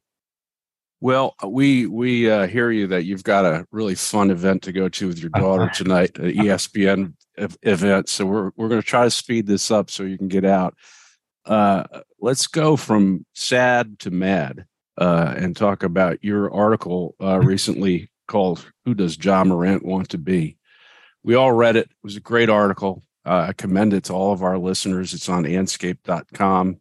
Well, 1.02 1.34
we 1.46 1.86
we 1.86 2.30
uh, 2.30 2.46
hear 2.46 2.70
you 2.70 2.86
that 2.88 3.04
you've 3.04 3.24
got 3.24 3.46
a 3.46 3.66
really 3.72 3.94
fun 3.94 4.30
event 4.30 4.62
to 4.64 4.72
go 4.72 4.88
to 4.90 5.06
with 5.06 5.18
your 5.18 5.30
daughter 5.30 5.70
tonight, 5.74 6.18
an 6.18 6.32
ESPN 6.32 7.14
event. 7.62 8.08
So 8.10 8.26
we're 8.26 8.50
we're 8.56 8.68
going 8.68 8.82
to 8.82 8.86
try 8.86 9.04
to 9.04 9.10
speed 9.10 9.46
this 9.46 9.70
up 9.70 9.90
so 9.90 10.02
you 10.02 10.18
can 10.18 10.28
get 10.28 10.44
out. 10.44 10.74
Uh, 11.46 11.84
let's 12.20 12.46
go 12.46 12.76
from 12.76 13.24
sad 13.34 13.98
to 14.00 14.10
mad 14.10 14.66
uh, 14.98 15.34
and 15.36 15.56
talk 15.56 15.82
about 15.82 16.22
your 16.22 16.52
article 16.52 17.14
uh, 17.22 17.38
recently 17.38 18.10
called 18.28 18.70
"Who 18.84 18.92
Does 18.92 19.22
Ja 19.22 19.42
Morant 19.42 19.84
Want 19.84 20.10
to 20.10 20.18
Be?" 20.18 20.58
We 21.22 21.34
all 21.34 21.52
read 21.52 21.76
it. 21.76 21.86
It 21.86 21.96
was 22.02 22.16
a 22.16 22.20
great 22.20 22.50
article. 22.50 23.02
Uh, 23.24 23.46
I 23.48 23.52
commend 23.54 23.94
it 23.94 24.04
to 24.04 24.12
all 24.12 24.32
of 24.32 24.42
our 24.42 24.58
listeners. 24.58 25.14
It's 25.14 25.28
on 25.30 25.44
Andscape.com, 25.44 26.80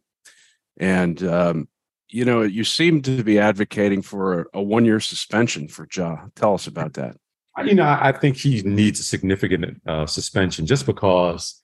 and 0.80 1.22
um, 1.22 1.68
you 2.08 2.24
know, 2.24 2.42
you 2.42 2.64
seem 2.64 3.02
to 3.02 3.22
be 3.22 3.38
advocating 3.38 4.02
for 4.02 4.40
a, 4.40 4.44
a 4.54 4.62
one 4.62 4.84
year 4.84 4.98
suspension 4.98 5.68
for 5.68 5.86
Ja. 5.94 6.16
Tell 6.34 6.54
us 6.54 6.66
about 6.66 6.94
that. 6.94 7.16
you 7.64 7.74
know 7.74 7.98
i 8.00 8.10
think 8.10 8.36
he 8.36 8.62
needs 8.62 9.00
a 9.00 9.02
significant 9.02 9.82
uh, 9.86 10.06
suspension 10.06 10.64
just 10.66 10.86
because 10.86 11.62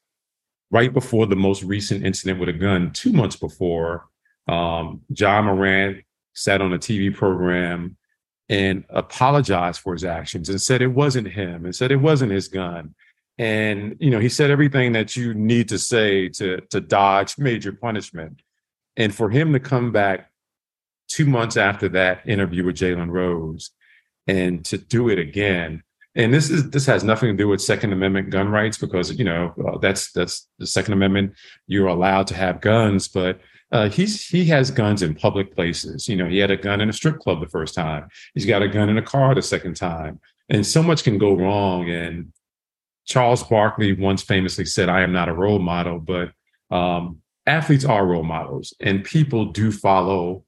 right 0.70 0.92
before 0.92 1.26
the 1.26 1.36
most 1.36 1.62
recent 1.62 2.04
incident 2.04 2.38
with 2.38 2.48
a 2.50 2.52
gun 2.52 2.90
two 2.92 3.12
months 3.12 3.36
before 3.36 4.06
um, 4.48 5.00
Ja 5.08 5.40
Morant 5.42 6.04
sat 6.34 6.60
on 6.60 6.72
a 6.74 6.78
tv 6.78 7.14
program 7.14 7.96
and 8.48 8.84
apologized 8.90 9.80
for 9.80 9.92
his 9.94 10.04
actions 10.04 10.48
and 10.50 10.60
said 10.60 10.82
it 10.82 10.88
wasn't 10.88 11.26
him 11.26 11.64
and 11.64 11.74
said 11.74 11.90
it 11.90 11.96
wasn't 11.96 12.30
his 12.30 12.48
gun 12.48 12.94
and 13.38 13.96
you 13.98 14.10
know 14.10 14.20
he 14.20 14.28
said 14.28 14.50
everything 14.50 14.92
that 14.92 15.16
you 15.16 15.32
need 15.34 15.68
to 15.68 15.78
say 15.78 16.28
to 16.28 16.60
to 16.72 16.80
dodge 16.80 17.38
major 17.38 17.72
punishment 17.72 18.42
and 18.96 19.14
for 19.14 19.30
him 19.30 19.52
to 19.52 19.60
come 19.60 19.92
back 19.92 20.30
two 21.08 21.26
months 21.26 21.56
after 21.56 21.88
that 21.88 22.26
interview 22.28 22.64
with 22.64 22.76
jalen 22.76 23.10
rose 23.10 23.70
and 24.26 24.64
to 24.64 24.76
do 24.78 25.08
it 25.08 25.18
again 25.18 25.82
and 26.16 26.32
this 26.32 26.50
is 26.50 26.70
this 26.70 26.86
has 26.86 27.04
nothing 27.04 27.30
to 27.30 27.36
do 27.36 27.46
with 27.46 27.60
second 27.60 27.92
amendment 27.92 28.30
gun 28.30 28.48
rights 28.48 28.78
because 28.78 29.16
you 29.16 29.24
know 29.24 29.54
that's 29.82 30.10
that's 30.12 30.48
the 30.58 30.66
second 30.66 30.94
amendment. 30.94 31.34
You're 31.66 31.88
allowed 31.88 32.26
to 32.28 32.34
have 32.34 32.62
guns 32.62 33.06
but 33.06 33.38
uh, 33.70 33.90
he's 33.90 34.26
he 34.26 34.46
has 34.46 34.70
guns 34.70 35.02
in 35.02 35.14
public 35.14 35.54
places. 35.54 36.08
You 36.08 36.16
know 36.16 36.26
he 36.26 36.38
had 36.38 36.50
a 36.50 36.56
gun 36.56 36.80
in 36.80 36.88
a 36.88 36.92
strip 36.92 37.18
club 37.18 37.40
the 37.40 37.48
first 37.48 37.74
time. 37.74 38.08
He's 38.34 38.46
got 38.46 38.62
a 38.62 38.68
gun 38.68 38.88
in 38.88 38.96
a 38.96 39.02
car 39.02 39.34
the 39.34 39.42
second 39.42 39.76
time. 39.76 40.18
And 40.48 40.66
so 40.66 40.82
much 40.82 41.04
can 41.04 41.18
go 41.18 41.34
wrong. 41.34 41.90
And 41.90 42.32
charles 43.04 43.44
barkley 43.44 43.92
once 43.92 44.20
famously 44.20 44.64
said 44.64 44.88
i 44.88 45.00
am 45.00 45.12
not 45.12 45.28
a 45.28 45.32
role 45.32 45.60
model 45.60 46.00
but 46.00 46.32
um, 46.72 47.22
athletes 47.46 47.84
are 47.84 48.06
role 48.06 48.22
models 48.22 48.74
and 48.80 49.04
people 49.04 49.46
do 49.46 49.70
follow 49.70 50.44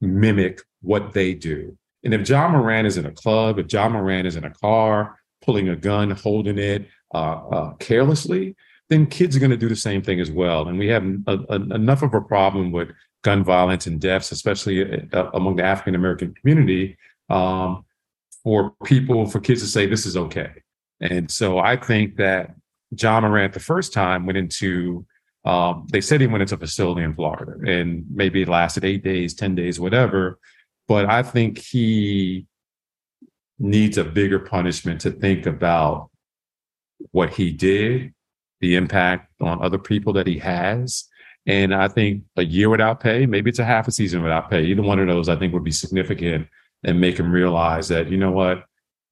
mimic 0.00 0.60
what 0.80 1.12
they 1.12 1.34
do 1.34 1.76
and 2.04 2.12
if 2.12 2.28
Ja 2.28 2.48
Morant 2.48 2.86
is 2.86 2.98
in 2.98 3.06
a 3.06 3.10
club, 3.10 3.58
if 3.58 3.72
Ja 3.72 3.88
Morant 3.88 4.26
is 4.26 4.36
in 4.36 4.44
a 4.44 4.50
car, 4.50 5.18
pulling 5.42 5.70
a 5.70 5.76
gun, 5.76 6.10
holding 6.10 6.58
it 6.58 6.86
uh, 7.14 7.48
uh, 7.48 7.74
carelessly, 7.74 8.54
then 8.90 9.06
kids 9.06 9.34
are 9.34 9.40
going 9.40 9.50
to 9.50 9.56
do 9.56 9.68
the 9.68 9.76
same 9.76 10.02
thing 10.02 10.20
as 10.20 10.30
well. 10.30 10.68
And 10.68 10.78
we 10.78 10.88
have 10.88 11.02
a, 11.26 11.38
a, 11.48 11.56
enough 11.74 12.02
of 12.02 12.12
a 12.12 12.20
problem 12.20 12.70
with 12.70 12.90
gun 13.22 13.42
violence 13.42 13.86
and 13.86 13.98
deaths, 13.98 14.30
especially 14.30 15.08
uh, 15.12 15.30
among 15.32 15.56
the 15.56 15.64
African 15.64 15.94
American 15.94 16.34
community, 16.34 16.98
um, 17.30 17.84
for 18.42 18.74
people, 18.84 19.24
for 19.26 19.40
kids 19.40 19.62
to 19.62 19.66
say 19.66 19.86
this 19.86 20.04
is 20.04 20.18
okay. 20.18 20.50
And 21.00 21.30
so 21.30 21.58
I 21.58 21.76
think 21.76 22.16
that 22.16 22.54
Ja 23.00 23.18
Morant 23.20 23.54
the 23.54 23.60
first 23.60 23.94
time 23.94 24.26
went 24.26 24.36
into 24.36 25.06
um, 25.44 25.86
they 25.92 26.00
said 26.00 26.20
he 26.20 26.26
went 26.26 26.42
into 26.42 26.54
a 26.54 26.58
facility 26.58 27.02
in 27.02 27.14
Florida 27.14 27.54
and 27.70 28.04
maybe 28.10 28.42
it 28.42 28.48
lasted 28.48 28.84
eight 28.84 29.04
days, 29.04 29.34
10 29.34 29.54
days, 29.54 29.78
whatever 29.78 30.38
but 30.86 31.06
I 31.06 31.22
think 31.22 31.58
he 31.58 32.46
needs 33.58 33.98
a 33.98 34.04
bigger 34.04 34.38
punishment 34.38 35.00
to 35.02 35.10
think 35.10 35.46
about 35.46 36.10
what 37.12 37.30
he 37.30 37.50
did, 37.50 38.12
the 38.60 38.76
impact 38.76 39.30
on 39.40 39.62
other 39.62 39.78
people 39.78 40.12
that 40.14 40.26
he 40.26 40.38
has. 40.38 41.08
And 41.46 41.74
I 41.74 41.88
think 41.88 42.24
a 42.36 42.44
year 42.44 42.70
without 42.70 43.00
pay, 43.00 43.26
maybe 43.26 43.50
it's 43.50 43.58
a 43.58 43.64
half 43.64 43.88
a 43.88 43.92
season 43.92 44.22
without 44.22 44.50
pay. 44.50 44.64
Either 44.64 44.82
one 44.82 44.98
of 44.98 45.06
those, 45.06 45.28
I 45.28 45.36
think, 45.36 45.52
would 45.52 45.64
be 45.64 45.70
significant 45.70 46.48
and 46.82 47.00
make 47.00 47.18
him 47.18 47.30
realize 47.30 47.88
that, 47.88 48.10
you 48.10 48.16
know 48.16 48.32
what, 48.32 48.64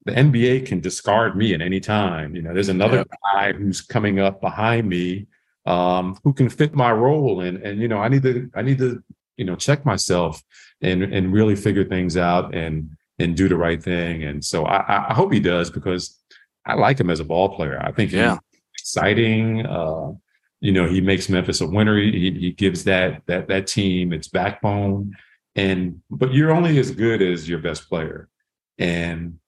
the 0.05 0.11
NBA 0.11 0.65
can 0.65 0.79
discard 0.79 1.35
me 1.35 1.53
at 1.53 1.61
any 1.61 1.79
time. 1.79 2.35
You 2.35 2.41
know, 2.41 2.53
there's 2.53 2.69
another 2.69 3.05
guy 3.33 3.53
who's 3.53 3.81
coming 3.81 4.19
up 4.19 4.41
behind 4.41 4.89
me 4.89 5.27
um, 5.65 6.17
who 6.23 6.33
can 6.33 6.49
fit 6.49 6.73
my 6.75 6.91
role. 6.91 7.41
And 7.41 7.57
and 7.57 7.81
you 7.81 7.87
know, 7.87 7.99
I 7.99 8.07
need 8.09 8.23
to 8.23 8.49
I 8.55 8.61
need 8.61 8.77
to 8.79 9.03
you 9.37 9.45
know 9.45 9.55
check 9.55 9.85
myself 9.85 10.41
and 10.81 11.03
and 11.03 11.33
really 11.33 11.55
figure 11.55 11.85
things 11.85 12.17
out 12.17 12.53
and 12.55 12.89
and 13.19 13.35
do 13.37 13.47
the 13.47 13.57
right 13.57 13.81
thing. 13.81 14.23
And 14.23 14.43
so 14.43 14.65
I, 14.65 15.09
I 15.09 15.13
hope 15.13 15.31
he 15.31 15.39
does 15.39 15.69
because 15.69 16.19
I 16.65 16.73
like 16.75 16.99
him 16.99 17.09
as 17.09 17.19
a 17.19 17.25
ball 17.25 17.55
player. 17.55 17.79
I 17.81 17.91
think 17.91 18.11
Yeah. 18.11 18.37
he's 18.51 18.59
exciting. 18.81 19.65
Uh, 19.65 20.13
you 20.61 20.71
know, 20.71 20.87
he 20.87 21.01
makes 21.01 21.29
Memphis 21.29 21.61
a 21.61 21.67
winner. 21.67 21.97
He, 21.99 22.31
he 22.39 22.51
gives 22.51 22.85
that 22.85 23.21
that 23.27 23.47
that 23.49 23.67
team 23.67 24.13
its 24.13 24.27
backbone. 24.27 25.13
And 25.55 26.01
but 26.09 26.33
you're 26.33 26.51
only 26.51 26.79
as 26.79 26.89
good 26.91 27.21
as 27.21 27.47
your 27.47 27.59
best 27.59 27.87
player. 27.87 28.29
And 28.79 29.39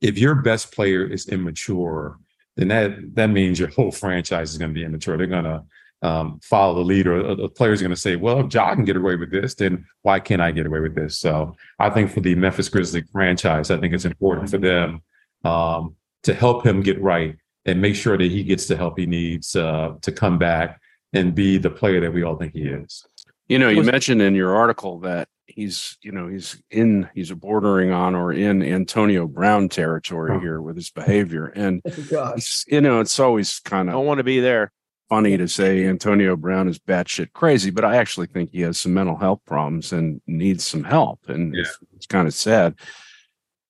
if 0.00 0.18
your 0.18 0.36
best 0.36 0.72
player 0.72 1.04
is 1.04 1.28
immature, 1.28 2.18
then 2.56 2.68
that 2.68 3.14
that 3.14 3.30
means 3.30 3.58
your 3.58 3.70
whole 3.70 3.92
franchise 3.92 4.52
is 4.52 4.58
going 4.58 4.70
to 4.70 4.74
be 4.74 4.84
immature. 4.84 5.16
They're 5.16 5.26
going 5.26 5.44
to 5.44 5.64
um, 6.02 6.40
follow 6.42 6.74
the 6.74 6.80
leader. 6.80 7.34
The 7.34 7.48
players 7.48 7.80
are 7.80 7.84
going 7.84 7.94
to 7.94 8.00
say, 8.00 8.16
"Well, 8.16 8.40
if 8.40 8.52
Ja 8.52 8.74
can 8.74 8.84
get 8.84 8.96
away 8.96 9.16
with 9.16 9.30
this, 9.30 9.54
then 9.54 9.86
why 10.02 10.20
can't 10.20 10.42
I 10.42 10.50
get 10.50 10.66
away 10.66 10.80
with 10.80 10.94
this?" 10.94 11.18
So 11.18 11.56
I 11.78 11.90
think 11.90 12.10
for 12.10 12.20
the 12.20 12.34
Memphis 12.34 12.68
Grizzlies 12.68 13.08
franchise, 13.10 13.70
I 13.70 13.78
think 13.78 13.94
it's 13.94 14.04
important 14.04 14.50
for 14.50 14.58
them 14.58 15.02
um, 15.44 15.96
to 16.24 16.34
help 16.34 16.66
him 16.66 16.82
get 16.82 17.00
right 17.00 17.36
and 17.64 17.80
make 17.80 17.94
sure 17.94 18.18
that 18.18 18.30
he 18.30 18.42
gets 18.42 18.66
the 18.66 18.76
help 18.76 18.98
he 18.98 19.06
needs 19.06 19.54
uh, 19.56 19.94
to 20.02 20.12
come 20.12 20.38
back 20.38 20.80
and 21.12 21.34
be 21.34 21.58
the 21.58 21.70
player 21.70 22.00
that 22.00 22.12
we 22.12 22.22
all 22.22 22.36
think 22.36 22.52
he 22.52 22.62
is. 22.62 23.06
You 23.48 23.58
know, 23.58 23.68
you 23.68 23.82
mentioned 23.82 24.22
in 24.22 24.34
your 24.34 24.54
article 24.56 24.98
that 25.00 25.28
he's, 25.46 25.98
you 26.02 26.12
know, 26.12 26.28
he's 26.28 26.62
in, 26.70 27.08
he's 27.14 27.30
bordering 27.32 27.90
on 27.90 28.14
or 28.14 28.32
in 28.32 28.62
Antonio 28.62 29.26
Brown 29.26 29.68
territory 29.68 30.32
Huh. 30.34 30.40
here 30.40 30.60
with 30.62 30.76
his 30.76 30.90
behavior. 30.90 31.46
And, 31.46 31.82
oh, 31.86 32.06
Gosh. 32.10 32.64
you 32.68 32.80
know, 32.80 33.00
it's 33.00 33.18
always 33.20 33.58
kind 33.60 33.88
of 33.88 33.94
I 33.94 33.98
don't 33.98 34.06
want 34.06 34.18
to 34.18 34.24
be 34.24 34.40
there. 34.40 34.72
funny 35.08 35.36
to 35.36 35.46
say 35.48 35.86
Antonio 35.86 36.36
Brown 36.36 36.68
is 36.68 36.78
batshit 36.78 37.32
crazy, 37.32 37.70
but 37.70 37.84
I 37.84 37.96
actually 37.96 38.28
think 38.28 38.50
he 38.52 38.62
has 38.62 38.78
some 38.78 38.94
mental 38.94 39.16
health 39.16 39.40
problems 39.46 39.92
and 39.92 40.20
needs 40.26 40.66
some 40.66 40.84
help. 40.84 41.20
And 41.28 41.54
it's, 41.54 41.78
it's 41.96 42.06
kind 42.06 42.26
of 42.26 42.32
sad. 42.34 42.74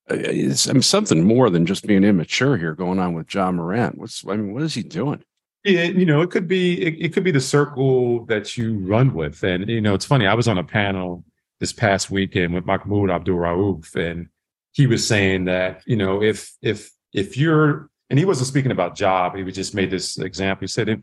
It's 0.08 0.68
I 0.68 0.72
mean, 0.72 0.82
something 0.82 1.24
more 1.24 1.48
than 1.48 1.64
just 1.64 1.86
being 1.86 2.04
immature 2.04 2.56
here 2.56 2.74
going 2.74 2.98
on 2.98 3.14
with 3.14 3.32
Ja 3.32 3.50
Morant. 3.50 3.98
What's, 3.98 4.24
I 4.26 4.36
mean, 4.36 4.52
what 4.52 4.62
is 4.62 4.74
he 4.74 4.82
doing? 4.82 5.22
Yeah, 5.64 5.84
you 5.84 6.04
know, 6.04 6.22
it 6.22 6.30
could 6.30 6.48
be 6.48 6.80
it, 6.82 6.94
it 7.06 7.12
could 7.12 7.22
be 7.22 7.30
the 7.30 7.40
circle 7.40 8.24
that 8.26 8.56
you 8.58 8.78
run 8.78 9.14
with. 9.14 9.42
And 9.44 9.68
you 9.68 9.80
know, 9.80 9.94
it's 9.94 10.04
funny, 10.04 10.26
I 10.26 10.34
was 10.34 10.48
on 10.48 10.58
a 10.58 10.64
panel 10.64 11.24
this 11.62 11.72
past 11.72 12.10
weekend 12.10 12.52
with 12.52 12.66
Mahmoud 12.66 13.08
Abdul 13.08 13.36
Rauf, 13.36 13.94
and 13.94 14.26
he 14.72 14.88
was 14.88 15.06
saying 15.06 15.44
that, 15.44 15.80
you 15.86 15.94
know, 15.94 16.20
if 16.20 16.52
if 16.60 16.90
if 17.12 17.36
you're 17.36 17.88
and 18.10 18.18
he 18.18 18.24
wasn't 18.24 18.48
speaking 18.48 18.72
about 18.72 18.96
job, 18.96 19.36
he 19.36 19.44
just 19.52 19.72
made 19.72 19.92
this 19.92 20.18
example. 20.18 20.62
He 20.62 20.66
said 20.66 20.88
if 20.88 20.98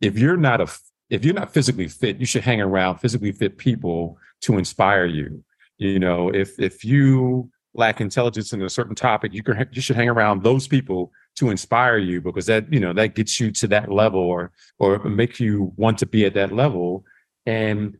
if 0.00 0.16
you're 0.16 0.36
not 0.36 0.60
a 0.60 0.68
if 1.10 1.24
you're 1.24 1.34
not 1.34 1.52
physically 1.52 1.88
fit, 1.88 2.18
you 2.18 2.26
should 2.26 2.44
hang 2.44 2.60
around 2.60 2.98
physically 2.98 3.32
fit 3.32 3.58
people 3.58 4.16
to 4.42 4.56
inspire 4.56 5.04
you. 5.04 5.42
You 5.78 5.98
know, 5.98 6.28
if 6.32 6.60
if 6.60 6.84
you 6.84 7.50
lack 7.74 8.00
intelligence 8.00 8.52
in 8.52 8.62
a 8.62 8.70
certain 8.70 8.94
topic, 8.94 9.34
you 9.34 9.42
can 9.42 9.68
you 9.72 9.82
should 9.82 9.96
hang 9.96 10.08
around 10.08 10.44
those 10.44 10.68
people 10.68 11.10
to 11.38 11.50
inspire 11.50 11.98
you 11.98 12.20
because 12.20 12.46
that 12.46 12.72
you 12.72 12.78
know 12.78 12.92
that 12.92 13.16
gets 13.16 13.40
you 13.40 13.50
to 13.50 13.66
that 13.66 13.90
level 13.90 14.20
or 14.20 14.52
or 14.78 15.00
make 15.00 15.40
you 15.40 15.72
want 15.74 15.98
to 15.98 16.06
be 16.06 16.24
at 16.24 16.34
that 16.34 16.52
level 16.52 17.04
and 17.46 17.98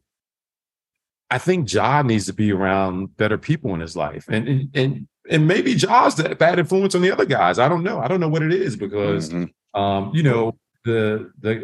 i 1.34 1.38
think 1.46 1.60
Ja 1.74 2.02
needs 2.02 2.26
to 2.30 2.34
be 2.42 2.48
around 2.58 2.94
better 3.16 3.38
people 3.48 3.70
in 3.76 3.80
his 3.86 3.94
life 4.04 4.24
and 4.34 4.44
and 4.52 4.62
and, 4.80 4.92
and 5.32 5.42
maybe 5.52 5.70
Ja's 5.82 6.14
that 6.20 6.38
bad 6.38 6.58
influence 6.58 6.94
on 6.96 7.02
the 7.02 7.12
other 7.14 7.26
guys 7.38 7.56
i 7.64 7.68
don't 7.70 7.84
know 7.88 7.98
i 8.04 8.06
don't 8.08 8.20
know 8.24 8.32
what 8.34 8.42
it 8.48 8.52
is 8.66 8.72
because 8.86 9.24
Mhm. 9.30 9.46
um 9.82 10.02
you 10.16 10.22
know 10.28 10.42
the 10.88 11.00
the 11.44 11.54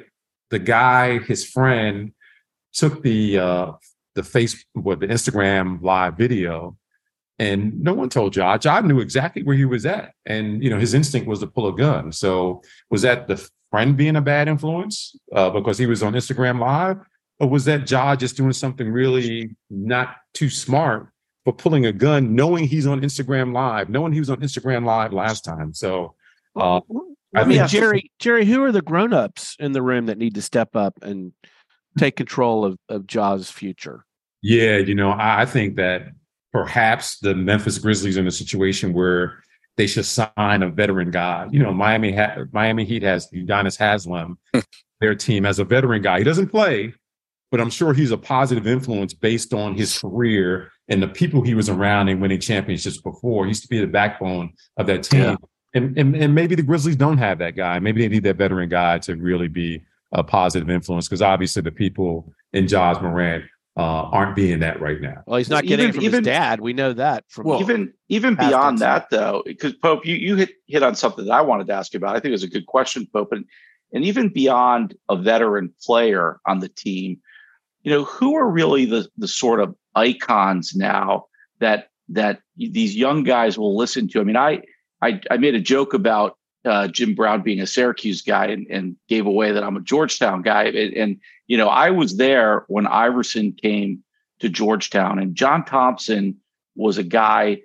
the 0.54 0.58
guy 0.76 1.04
his 1.30 1.42
friend 1.54 2.12
took 2.80 2.94
the 3.08 3.20
uh 3.46 3.66
the 4.18 4.24
face 4.34 4.54
what 4.86 4.98
the 5.02 5.08
instagram 5.16 5.66
live 5.90 6.14
video 6.24 6.54
and 7.38 7.60
no 7.88 7.94
one 8.00 8.08
told 8.16 8.30
Ja. 8.36 8.58
Ja 8.64 8.80
knew 8.80 9.00
exactly 9.00 9.42
where 9.46 9.56
he 9.62 9.64
was 9.76 9.84
at, 9.86 10.06
and 10.26 10.62
you 10.62 10.68
know 10.72 10.78
his 10.84 10.92
instinct 10.98 11.26
was 11.26 11.40
to 11.40 11.46
pull 11.56 11.66
a 11.72 11.74
gun. 11.84 12.04
So 12.12 12.28
was 12.92 13.00
that 13.06 13.18
the 13.28 13.36
friend 13.72 13.96
being 13.96 14.16
a 14.16 14.20
bad 14.32 14.46
influence 14.54 14.96
uh, 15.38 15.48
because 15.58 15.78
he 15.82 15.86
was 15.92 16.02
on 16.02 16.12
Instagram 16.20 16.56
Live, 16.60 16.98
or 17.40 17.49
was 17.49 17.64
that 17.64 17.90
Ja 17.90 18.14
just 18.14 18.37
doing 18.37 18.52
something 18.52 18.90
really 18.90 19.56
not 19.70 20.16
too 20.35 20.50
smart 20.50 21.09
for 21.44 21.52
pulling 21.54 21.87
a 21.87 21.92
gun, 21.92 22.35
knowing 22.35 22.66
he's 22.66 22.87
on 22.87 23.00
Instagram 23.00 23.54
Live, 23.54 23.88
knowing 23.88 24.12
he 24.12 24.20
was 24.20 24.30
on 24.30 24.37
Instagram 24.38 24.85
Live 24.85 25.12
last 25.12 25.44
time? 25.44 25.73
So 25.73 26.14
uh, 26.54 26.80
I 27.35 27.40
I 27.40 27.44
mean, 27.44 27.59
think 27.59 27.70
Jerry, 27.70 28.12
Jerry, 28.18 28.44
who 28.44 28.62
are 28.62 28.73
the 28.73 28.82
grown-ups 28.82 29.56
in 29.59 29.73
the 29.73 29.82
room 29.82 30.06
that 30.06 30.18
need 30.18 30.35
to 30.35 30.42
step 30.42 30.76
up 30.76 30.99
and 31.02 31.32
take 31.99 32.16
control 32.16 32.64
of 32.64 32.78
of 32.88 33.06
Ja's 33.06 33.50
future? 33.50 34.04
Yeah, 34.42 34.76
you 34.76 34.94
know, 34.94 35.11
I, 35.11 35.42
I 35.42 35.47
think 35.47 35.76
that 35.76 36.09
perhaps 36.52 37.18
the 37.18 37.35
Memphis 37.35 37.78
Grizzlies 37.78 38.16
are 38.16 38.20
in 38.20 38.26
a 38.26 38.32
situation 38.32 38.92
where 38.92 39.42
they 39.76 39.87
should 39.87 40.04
sign 40.04 40.62
a 40.62 40.68
veteran 40.68 41.11
guy. 41.11 41.49
You 41.50 41.62
know, 41.62 41.73
Miami 41.73 42.12
ha- 42.12 42.44
Miami 42.52 42.85
Heat 42.85 43.02
has 43.02 43.30
Udonis 43.30 43.78
Haslem, 43.78 44.38
their 45.00 45.14
team 45.14 45.47
as 45.47 45.59
a 45.59 45.64
veteran 45.64 46.02
guy. 46.02 46.18
He 46.18 46.25
doesn't 46.25 46.49
play, 46.49 46.92
but 47.50 47.61
I'm 47.61 47.71
sure 47.71 47.92
he's 47.92 48.11
a 48.11 48.19
positive 48.19 48.66
influence 48.66 49.12
based 49.14 49.52
on 49.52 49.75
his 49.75 49.99
career 49.99 50.71
and 50.88 51.02
the 51.02 51.09
people 51.09 51.42
he 51.42 51.54
was 51.54 51.69
around 51.69 52.09
in 52.09 52.21
winning 52.21 52.40
championships 52.40 53.00
before. 53.00 53.45
He 53.45 53.50
used 53.50 53.62
to 53.62 53.69
be 53.69 53.80
the 53.80 53.87
backbone 53.87 54.52
of 54.76 54.87
that 54.87 55.02
team. 55.02 55.21
Yeah. 55.21 55.37
And, 55.75 55.97
and 55.97 56.16
and 56.16 56.35
maybe 56.35 56.54
the 56.57 56.62
Grizzlies 56.62 56.97
don't 56.97 57.19
have 57.19 57.38
that 57.38 57.54
guy. 57.54 57.78
Maybe 57.78 58.02
they 58.02 58.09
need 58.09 58.25
that 58.25 58.37
veteran 58.37 58.69
guy 58.69 58.99
to 59.00 59.14
really 59.14 59.47
be 59.49 59.83
a 60.12 60.25
positive 60.25 60.69
influence 60.69 61.07
because 61.09 61.23
obviously 61.23 61.62
the 61.62 61.71
people 61.71 62.33
in 62.52 62.66
Jaws 62.66 63.00
Morant 63.00 63.45
uh, 63.76 63.83
aren't 63.83 64.35
being 64.35 64.59
that 64.61 64.80
right 64.80 65.00
now. 65.00 65.23
Well, 65.26 65.38
he's 65.38 65.49
not 65.49 65.62
Even- 65.64 65.69
getting 65.69 65.88
it 65.90 65.95
from 65.95 66.04
even- 66.04 66.25
his 66.25 66.26
dad. 66.26 66.61
We 66.61 66.73
know 66.73 66.92
that 66.95 67.25
from 67.28 67.47
even 67.47 67.92
even 68.09 68.35
beyond 68.35 68.75
incident. 68.75 69.11
that 69.11 69.16
though 69.16 69.42
because 69.47 69.75
pope 69.75 70.04
you, 70.04 70.16
you 70.16 70.35
hit 70.37 70.50
hit 70.66 70.83
on 70.83 70.97
something 70.97 71.25
that 71.26 71.33
i 71.33 71.40
wanted 71.40 71.69
to 71.69 71.73
ask 71.73 71.95
you 71.95 71.99
about 71.99 72.16
i 72.16 72.21
think 72.21 72.30
it 72.30 72.33
was 72.33 72.42
a 72.42 72.49
good 72.49 72.66
question 72.66 73.07
pope 73.12 73.30
and, 73.30 73.45
and 73.92 74.04
even 74.04 74.28
beyond 74.28 74.97
a 75.09 75.16
veteran 75.16 75.73
player 75.80 76.40
on 76.47 76.59
the 76.59 76.69
team 76.69 77.21
you 77.82 77.90
know 77.90 78.04
who 78.04 78.37
are 78.37 78.49
really 78.49 78.84
the 78.84 79.08
the 79.16 79.28
sort 79.28 79.60
of 79.60 79.75
icons 79.94 80.75
now 80.75 81.26
that 81.58 81.88
that 82.08 82.40
these 82.56 82.96
young 82.96 83.22
guys 83.22 83.58
will 83.58 83.76
listen 83.76 84.08
to? 84.08 84.20
I 84.20 84.25
mean 84.25 84.37
i 84.37 84.62
i, 85.02 85.20
I 85.30 85.37
made 85.37 85.54
a 85.54 85.60
joke 85.60 85.94
about 85.94 86.37
uh, 86.64 86.88
jim 86.88 87.14
brown 87.14 87.42
being 87.42 87.60
a 87.60 87.66
syracuse 87.66 88.20
guy 88.20 88.46
and, 88.46 88.66
and 88.68 88.96
gave 89.08 89.26
away 89.26 89.52
that 89.52 89.64
i'm 89.64 89.76
a 89.76 89.80
georgetown 89.80 90.42
guy. 90.42 90.64
And, 90.64 90.94
and 90.94 91.20
you 91.46 91.56
know 91.56 91.68
i 91.68 91.90
was 91.90 92.16
there 92.16 92.64
when 92.68 92.87
iverson 92.87 93.52
came 93.52 94.02
to 94.40 94.49
georgetown 94.50 95.18
and 95.18 95.34
john 95.34 95.64
thompson 95.64 96.37
was 96.76 96.99
a 96.99 97.02
guy 97.02 97.60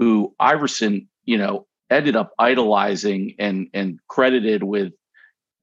who 0.00 0.34
Iverson, 0.40 1.08
you 1.26 1.36
know, 1.36 1.66
ended 1.90 2.16
up 2.16 2.32
idolizing 2.38 3.34
and 3.38 3.68
and 3.74 3.98
credited 4.08 4.62
with 4.62 4.94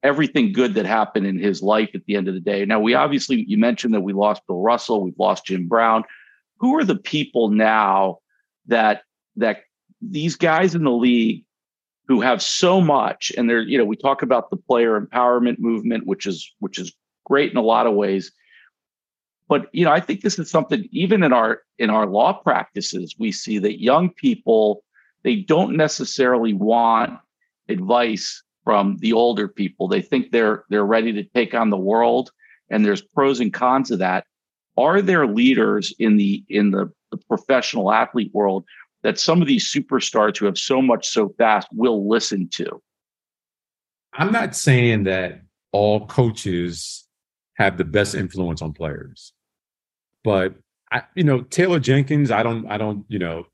everything 0.08 0.54
good 0.54 0.74
that 0.76 0.86
happened 0.86 1.28
in 1.28 1.38
his 1.38 1.62
life 1.62 1.90
at 1.94 2.06
the 2.06 2.16
end 2.16 2.28
of 2.28 2.34
the 2.34 2.40
day. 2.40 2.66
Now 2.66 2.80
we 2.80 2.94
obviously 2.94 3.44
you 3.48 3.58
mentioned 3.58 3.94
that 3.94 4.02
we 4.02 4.14
lost 4.14 4.42
Bill 4.48 4.62
Russell, 4.62 5.04
we've 5.04 5.20
lost 5.20 5.46
Jim 5.46 5.68
Brown. 5.68 6.04
Who 6.60 6.76
are 6.78 6.86
the 6.86 6.96
people 6.96 7.50
now 7.50 8.20
that 8.68 9.04
that 9.36 9.64
these 10.02 10.36
guys 10.36 10.76
in 10.76 10.84
the 10.84 10.92
league 10.92 11.44
who 12.08 12.22
have 12.22 12.42
so 12.42 12.80
much 12.80 13.32
and 13.38 13.50
they're 13.50 13.62
you 13.62 13.78
know 13.78 13.86
we 13.86 13.98
talk 13.98 14.22
about 14.22 14.50
the 14.50 14.58
player 14.58 15.00
empowerment 15.00 15.60
movement 15.60 16.08
which 16.08 16.26
is 16.26 16.54
which 16.60 16.80
is 16.80 16.94
great 17.26 17.52
in 17.52 17.58
a 17.58 17.62
lot 17.62 17.86
of 17.86 17.94
ways 17.94 18.32
but 19.50 19.68
you 19.74 19.84
know 19.84 19.92
i 19.92 20.00
think 20.00 20.22
this 20.22 20.40
is 20.40 20.50
something 20.50 20.88
even 20.92 21.24
in 21.24 21.34
our 21.34 21.62
in 21.80 21.90
our 21.90 22.08
law 22.08 22.32
practices 22.32 23.16
we 23.20 23.32
see 23.32 23.60
that 23.60 23.82
young 23.82 24.10
people 24.10 24.84
they 25.24 25.36
don't 25.36 25.76
necessarily 25.76 26.54
want 26.54 27.20
advice 27.68 28.44
from 28.68 28.98
the 28.98 29.14
older 29.14 29.48
people. 29.48 29.88
They 29.88 30.02
think 30.02 30.32
they're 30.32 30.66
they're 30.70 30.86
ready 30.86 31.14
to 31.14 31.24
take 31.24 31.54
on 31.54 31.70
the 31.70 31.78
world 31.78 32.32
and 32.70 32.84
there's 32.84 33.02
pros 33.02 33.40
and 33.40 33.54
cons 33.54 33.92
of 33.92 34.00
that. 34.00 34.26
Are 34.76 35.02
there 35.02 35.26
leaders 35.26 35.96
in 36.00 36.18
the 36.18 36.44
in 36.50 36.72
the, 36.72 36.92
the 37.10 37.18
professional 37.30 37.94
athlete 37.94 38.30
world 38.34 38.66
that 39.04 39.22
some 39.22 39.42
of 39.42 39.48
these 39.48 39.72
superstars 39.74 40.36
who 40.36 40.48
have 40.48 40.58
so 40.58 40.82
much 40.82 41.08
so 41.08 41.30
fast 41.38 41.70
will 41.72 42.10
listen 42.10 42.50
to? 42.56 42.82
I'm 44.12 44.34
not 44.34 44.54
saying 44.54 45.06
that 45.06 45.44
all 45.72 46.06
coaches 46.06 47.08
have 47.54 47.78
the 47.78 47.86
best 47.86 48.16
influence 48.16 48.62
on 48.62 48.74
players, 48.74 49.32
but 50.26 50.56
I, 50.92 51.04
you 51.16 51.24
know, 51.24 51.40
Taylor 51.40 51.80
Jenkins, 51.80 52.32
I 52.32 52.44
don't, 52.44 52.70
I 52.70 52.78
don't, 52.78 53.06
you 53.08 53.20
know, 53.20 53.46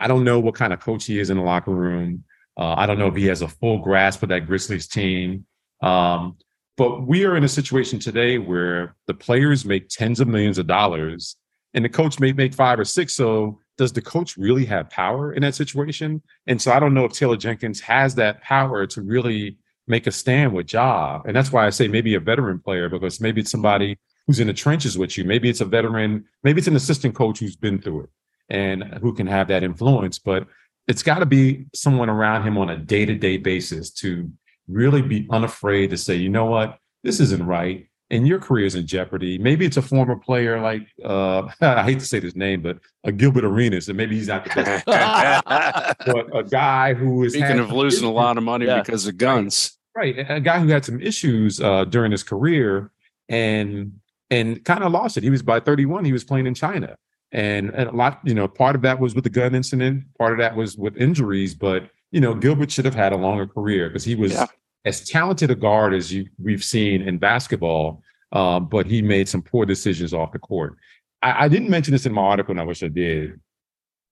I 0.00 0.08
don't 0.08 0.24
know 0.24 0.40
what 0.40 0.56
kind 0.56 0.72
of 0.72 0.80
coach 0.80 1.04
he 1.04 1.20
is 1.20 1.30
in 1.30 1.36
the 1.36 1.44
locker 1.44 1.70
room. 1.70 2.24
Uh, 2.60 2.74
I 2.76 2.84
don't 2.84 2.98
know 2.98 3.06
if 3.06 3.16
he 3.16 3.26
has 3.26 3.40
a 3.40 3.48
full 3.48 3.78
grasp 3.78 4.22
of 4.22 4.28
that 4.28 4.46
Grizzlies 4.46 4.86
team. 4.86 5.46
Um, 5.82 6.36
but 6.76 7.06
we 7.06 7.24
are 7.24 7.36
in 7.36 7.44
a 7.44 7.48
situation 7.48 7.98
today 7.98 8.36
where 8.38 8.96
the 9.06 9.14
players 9.14 9.64
make 9.64 9.88
tens 9.88 10.20
of 10.20 10.28
millions 10.28 10.58
of 10.58 10.66
dollars 10.66 11.36
and 11.72 11.84
the 11.84 11.88
coach 11.88 12.20
may 12.20 12.32
make 12.32 12.52
five 12.52 12.78
or 12.78 12.84
six. 12.84 13.14
So 13.14 13.60
does 13.78 13.92
the 13.92 14.02
coach 14.02 14.36
really 14.36 14.66
have 14.66 14.90
power 14.90 15.32
in 15.32 15.42
that 15.42 15.54
situation? 15.54 16.22
And 16.46 16.60
so 16.60 16.70
I 16.70 16.80
don't 16.80 16.92
know 16.92 17.06
if 17.06 17.12
Taylor 17.12 17.36
Jenkins 17.36 17.80
has 17.80 18.14
that 18.16 18.42
power 18.42 18.86
to 18.88 19.02
really 19.02 19.56
make 19.86 20.06
a 20.06 20.12
stand 20.12 20.52
with 20.52 20.72
Ja. 20.72 21.22
And 21.24 21.34
that's 21.34 21.50
why 21.50 21.66
I 21.66 21.70
say 21.70 21.88
maybe 21.88 22.14
a 22.14 22.20
veteran 22.20 22.58
player, 22.58 22.88
because 22.88 23.20
maybe 23.20 23.40
it's 23.40 23.50
somebody 23.50 23.98
who's 24.26 24.38
in 24.38 24.48
the 24.48 24.52
trenches 24.52 24.98
with 24.98 25.16
you. 25.16 25.24
Maybe 25.24 25.48
it's 25.48 25.62
a 25.62 25.64
veteran, 25.64 26.24
maybe 26.44 26.58
it's 26.58 26.68
an 26.68 26.76
assistant 26.76 27.14
coach 27.14 27.38
who's 27.38 27.56
been 27.56 27.80
through 27.80 28.02
it 28.02 28.10
and 28.50 28.84
who 29.00 29.14
can 29.14 29.26
have 29.26 29.48
that 29.48 29.62
influence. 29.62 30.18
But 30.18 30.46
it's 30.90 31.02
got 31.04 31.20
to 31.20 31.26
be 31.26 31.66
someone 31.74 32.10
around 32.10 32.42
him 32.46 32.58
on 32.58 32.68
a 32.70 32.76
day 32.76 33.04
to 33.06 33.14
day 33.14 33.36
basis 33.36 33.90
to 34.02 34.30
really 34.68 35.02
be 35.02 35.26
unafraid 35.30 35.90
to 35.90 35.96
say, 35.96 36.14
you 36.16 36.28
know 36.28 36.46
what, 36.46 36.78
this 37.04 37.20
isn't 37.20 37.44
right. 37.46 37.86
And 38.12 38.26
your 38.26 38.40
career 38.40 38.66
is 38.66 38.74
in 38.74 38.88
jeopardy. 38.88 39.38
Maybe 39.38 39.64
it's 39.64 39.76
a 39.76 39.82
former 39.82 40.16
player 40.16 40.60
like 40.60 40.82
uh, 41.04 41.48
I 41.60 41.84
hate 41.84 42.00
to 42.00 42.06
say 42.06 42.18
this 42.18 42.34
name, 42.34 42.60
but 42.60 42.78
a 43.04 43.12
Gilbert 43.12 43.44
Arenas, 43.44 43.86
and 43.88 43.96
maybe 43.96 44.16
he's 44.16 44.26
not 44.26 44.42
the 44.44 44.50
best, 44.50 44.84
but 46.06 46.36
a 46.36 46.42
guy 46.42 46.92
who 46.94 47.22
is 47.24 47.34
Speaking 47.34 47.60
of 47.60 47.70
losing 47.72 48.06
a 48.06 48.12
lot 48.12 48.36
of 48.36 48.42
money 48.42 48.66
Yeah. 48.66 48.82
because 48.82 49.06
of 49.06 49.16
guns. 49.16 49.78
right, 49.96 50.14
a 50.28 50.40
guy 50.40 50.58
who 50.58 50.68
had 50.68 50.84
some 50.84 51.00
issues 51.00 51.60
uh, 51.60 51.84
during 51.84 52.10
his 52.10 52.24
career 52.24 52.90
and 53.28 53.92
and 54.28 54.64
kind 54.64 54.82
of 54.84 54.90
lost 54.92 55.16
it. 55.16 55.22
He 55.22 55.30
was 55.30 55.42
by 55.42 55.60
31, 55.60 56.04
he 56.04 56.12
was 56.12 56.24
playing 56.24 56.46
in 56.48 56.54
China. 56.54 56.96
And, 57.32 57.70
and 57.70 57.88
a 57.88 57.92
lot, 57.92 58.20
you 58.24 58.34
know, 58.34 58.48
part 58.48 58.74
of 58.74 58.82
that 58.82 58.98
was 58.98 59.14
with 59.14 59.24
the 59.24 59.30
gun 59.30 59.54
incident, 59.54 60.04
part 60.18 60.32
of 60.32 60.38
that 60.38 60.56
was 60.56 60.76
with 60.76 60.96
injuries, 60.96 61.54
but 61.54 61.88
you 62.10 62.20
know, 62.20 62.34
Gilbert 62.34 62.72
should 62.72 62.84
have 62.86 62.94
had 62.94 63.12
a 63.12 63.16
longer 63.16 63.46
career 63.46 63.88
because 63.88 64.04
he 64.04 64.16
was 64.16 64.32
Yeah. 64.32 64.46
as 64.84 65.08
talented 65.08 65.50
a 65.50 65.54
guard 65.54 65.94
as 65.94 66.12
you 66.12 66.26
we've 66.42 66.64
seen 66.64 67.02
in 67.02 67.18
basketball, 67.18 68.02
um, 68.32 68.66
but 68.68 68.86
he 68.86 69.00
made 69.00 69.28
some 69.28 69.42
poor 69.42 69.64
decisions 69.64 70.12
off 70.12 70.32
the 70.32 70.40
court. 70.40 70.76
I, 71.22 71.44
I 71.44 71.48
didn't 71.48 71.70
mention 71.70 71.92
this 71.92 72.06
in 72.06 72.12
my 72.12 72.22
article, 72.22 72.50
and 72.50 72.60
I 72.60 72.64
wish 72.64 72.82
I 72.82 72.88
did. 72.88 73.40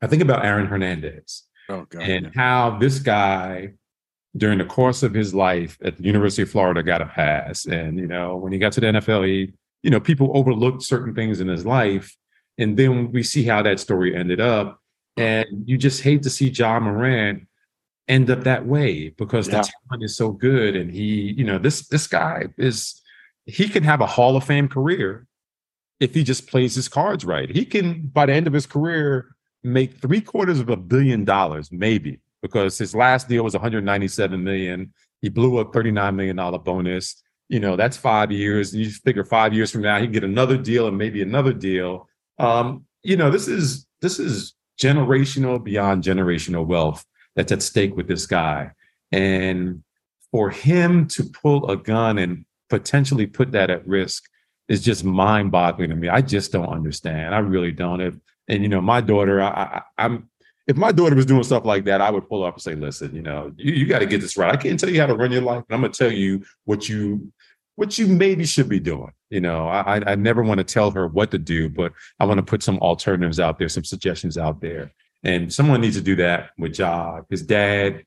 I 0.00 0.06
think 0.06 0.22
about 0.22 0.44
Aaron 0.44 0.66
Hernandez 0.66 1.44
Oh 1.68 1.86
god. 1.90 2.02
and 2.02 2.30
how 2.36 2.78
this 2.78 3.00
guy 3.00 3.72
during 4.36 4.58
the 4.58 4.64
course 4.64 5.02
of 5.02 5.12
his 5.12 5.34
life 5.34 5.76
at 5.82 5.96
the 5.96 6.04
University 6.04 6.42
of 6.42 6.50
Florida 6.50 6.84
got 6.84 7.02
a 7.02 7.06
pass. 7.06 7.64
And, 7.66 7.98
you 7.98 8.06
know, 8.06 8.36
when 8.36 8.52
he 8.52 8.58
got 8.60 8.70
to 8.74 8.80
the 8.80 8.86
NFL, 8.86 9.26
he, 9.26 9.54
you 9.82 9.90
know, 9.90 9.98
people 9.98 10.30
overlooked 10.36 10.82
certain 10.84 11.14
things 11.16 11.40
in 11.40 11.48
his 11.48 11.66
life. 11.66 12.14
And 12.58 12.76
then 12.76 13.12
we 13.12 13.22
see 13.22 13.44
how 13.44 13.62
that 13.62 13.80
story 13.80 14.14
ended 14.16 14.40
up. 14.40 14.80
And 15.16 15.46
you 15.66 15.78
just 15.78 16.02
hate 16.02 16.22
to 16.24 16.30
see 16.30 16.48
Ja 16.48 16.78
Morant 16.78 17.46
end 18.08 18.30
up 18.30 18.44
that 18.44 18.66
way 18.66 19.10
because 19.10 19.48
Yeah. 19.48 19.62
the 19.62 19.72
talent 19.88 20.04
is 20.04 20.16
so 20.16 20.30
good. 20.32 20.76
And 20.76 20.90
he, 20.90 21.32
you 21.36 21.44
know, 21.44 21.58
this 21.58 21.86
this 21.88 22.06
guy 22.06 22.46
is 22.56 23.00
he 23.46 23.68
can 23.68 23.82
have 23.84 24.00
a 24.00 24.06
Hall 24.06 24.36
of 24.36 24.44
Fame 24.44 24.68
career 24.68 25.26
if 26.00 26.14
he 26.14 26.22
just 26.22 26.46
plays 26.46 26.74
his 26.74 26.88
cards 26.88 27.24
right. 27.24 27.50
He 27.50 27.64
can, 27.64 28.02
by 28.12 28.26
the 28.26 28.32
end 28.32 28.46
of 28.46 28.52
his 28.52 28.66
career, 28.66 29.34
make 29.64 30.00
three 30.00 30.20
quarters 30.20 30.60
of 30.60 30.68
a 30.68 30.76
billion 30.76 31.24
dollars, 31.24 31.72
maybe, 31.72 32.20
because 32.42 32.78
his 32.78 32.94
last 32.94 33.28
deal 33.28 33.42
was 33.42 33.54
197 33.54 34.42
million. 34.42 34.92
He 35.20 35.28
blew 35.28 35.58
a 35.58 35.70
39 35.72 36.14
million 36.14 36.36
dollar 36.36 36.58
bonus. 36.58 37.20
You 37.48 37.58
know, 37.60 37.74
that's 37.74 37.96
five 37.96 38.30
years. 38.30 38.72
And 38.72 38.82
you 38.84 38.90
figure 38.90 39.24
five 39.24 39.52
years 39.54 39.70
from 39.72 39.82
now, 39.82 39.98
he 39.98 40.04
can 40.04 40.12
get 40.12 40.24
another 40.24 40.56
deal 40.56 40.86
and 40.86 40.96
maybe 40.96 41.22
another 41.22 41.52
deal. 41.52 42.08
Um, 42.38 42.84
you 43.02 43.16
know, 43.16 43.30
this 43.30 43.48
is 43.48 43.86
this 44.00 44.18
is 44.18 44.54
generational 44.80 45.62
beyond 45.62 46.04
generational 46.04 46.66
wealth 46.66 47.04
that's 47.34 47.52
at 47.52 47.62
stake 47.62 47.96
with 47.96 48.08
this 48.08 48.26
guy. 48.26 48.72
And 49.12 49.82
for 50.30 50.50
him 50.50 51.08
to 51.08 51.24
pull 51.24 51.70
a 51.70 51.76
gun 51.76 52.18
and 52.18 52.44
potentially 52.68 53.26
put 53.26 53.52
that 53.52 53.70
at 53.70 53.86
risk 53.86 54.24
is 54.68 54.82
just 54.82 55.04
mind 55.04 55.50
boggling 55.50 55.90
to 55.90 55.96
me. 55.96 56.08
I 56.08 56.20
just 56.20 56.52
don't 56.52 56.68
understand. 56.68 57.34
I 57.34 57.38
really 57.38 57.72
don't. 57.72 58.00
If, 58.00 58.14
and 58.48 58.62
you 58.62 58.68
know, 58.68 58.80
my 58.80 59.00
daughter, 59.00 59.40
I, 59.40 59.48
I, 59.48 59.82
I'm 59.96 60.28
if 60.68 60.76
my 60.76 60.92
daughter 60.92 61.16
was 61.16 61.24
doing 61.24 61.42
stuff 61.42 61.64
like 61.64 61.86
that, 61.86 62.02
I 62.02 62.10
would 62.10 62.28
pull 62.28 62.44
up 62.44 62.54
and 62.54 62.62
say, 62.62 62.74
"Listen, 62.74 63.14
you 63.14 63.22
know, 63.22 63.52
you, 63.56 63.72
you 63.72 63.86
got 63.86 64.00
to 64.00 64.06
get 64.06 64.20
this 64.20 64.36
right. 64.36 64.52
I 64.52 64.58
can't 64.58 64.78
tell 64.78 64.90
you 64.90 65.00
how 65.00 65.06
to 65.06 65.14
run 65.14 65.32
your 65.32 65.40
life, 65.40 65.64
but 65.66 65.74
I'm 65.74 65.82
to 65.82 65.88
tell 65.88 66.12
you 66.12 66.44
what 66.66 66.88
you 66.88 67.32
what 67.78 67.96
you 67.98 68.06
maybe 68.08 68.44
should 68.44 68.68
be 68.68 68.80
doing." 68.80 69.12
You 69.30 69.40
know, 69.40 69.68
I 69.68 70.02
I- 70.12 70.14
never 70.16 70.42
want 70.42 70.58
to 70.58 70.64
tell 70.64 70.90
her 70.90 71.06
what 71.06 71.30
to 71.30 71.38
do, 71.38 71.68
but 71.68 71.92
I 72.20 72.24
want 72.24 72.38
to 72.38 72.42
put 72.52 72.62
some 72.62 72.78
alternatives 72.78 73.38
out 73.38 73.58
there, 73.58 73.68
some 73.68 73.84
suggestions 73.84 74.36
out 74.36 74.60
there, 74.60 74.92
and 75.22 75.52
someone 75.52 75.80
needs 75.80 75.96
to 75.96 76.02
do 76.02 76.16
that 76.16 76.50
with 76.58 76.78
Ja. 76.78 77.20
His 77.30 77.42
dad 77.42 78.02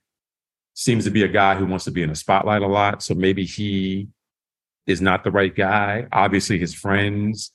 seems 0.73 1.03
to 1.05 1.11
be 1.11 1.23
a 1.23 1.27
guy 1.27 1.55
who 1.55 1.65
wants 1.65 1.85
to 1.85 1.91
be 1.91 2.01
in 2.03 2.09
the 2.09 2.15
spotlight 2.15 2.61
a 2.61 2.67
lot, 2.67 3.03
so 3.03 3.13
maybe 3.13 3.45
he 3.45 4.07
is 4.87 4.99
not 5.01 5.23
the 5.23 5.31
right 5.31 5.55
guy. 5.55 6.07
Obviously, 6.11 6.57
his 6.59 6.73
friends. 6.73 7.51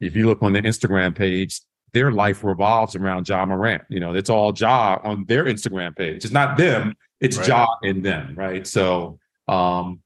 If 0.00 0.16
you 0.16 0.26
look 0.26 0.42
on 0.42 0.52
the 0.54 0.62
Instagram 0.62 1.14
page, 1.14 1.60
their 1.92 2.10
life 2.10 2.42
revolves 2.42 2.96
around 2.96 3.28
Ja 3.28 3.44
Morant. 3.44 3.82
You 3.90 4.00
know, 4.00 4.14
it's 4.14 4.30
all 4.30 4.54
Ja 4.56 4.98
on 5.04 5.24
their 5.26 5.44
Instagram 5.44 5.94
page. 5.94 6.24
It's 6.24 6.32
not 6.32 6.56
them, 6.56 6.94
it's 7.20 7.36
Right. 7.36 7.48
Ja 7.48 7.66
and 7.82 8.02
them, 8.02 8.34
right? 8.34 8.66
So 8.66 9.18
um 9.46 10.00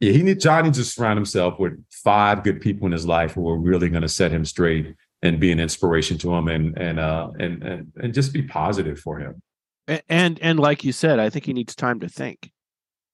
yeah, 0.00 0.12
he 0.12 0.22
needs 0.22 0.44
Ja 0.44 0.60
needs 0.62 0.78
to 0.78 0.84
surround 0.84 1.16
himself 1.18 1.58
with 1.58 1.82
five 1.90 2.42
good 2.42 2.60
people 2.60 2.86
in 2.86 2.92
his 2.92 3.06
life 3.06 3.32
who 3.34 3.48
are 3.48 3.58
really 3.58 3.88
going 3.88 4.02
to 4.02 4.08
set 4.08 4.32
him 4.32 4.44
straight 4.44 4.94
and 5.22 5.38
be 5.38 5.52
an 5.52 5.60
inspiration 5.60 6.16
to 6.18 6.34
him 6.34 6.48
and 6.48 6.76
and 6.78 6.98
uh 6.98 7.30
and 7.38 7.62
and, 7.62 7.92
and 8.02 8.14
just 8.14 8.32
be 8.32 8.42
positive 8.42 8.98
for 8.98 9.18
him. 9.18 9.42
A- 9.88 10.02
and 10.10 10.38
and 10.40 10.58
like 10.58 10.84
you 10.84 10.92
said, 10.92 11.18
I 11.18 11.28
think 11.30 11.44
he 11.44 11.52
needs 11.52 11.74
time 11.74 12.00
to 12.00 12.08
think. 12.08 12.50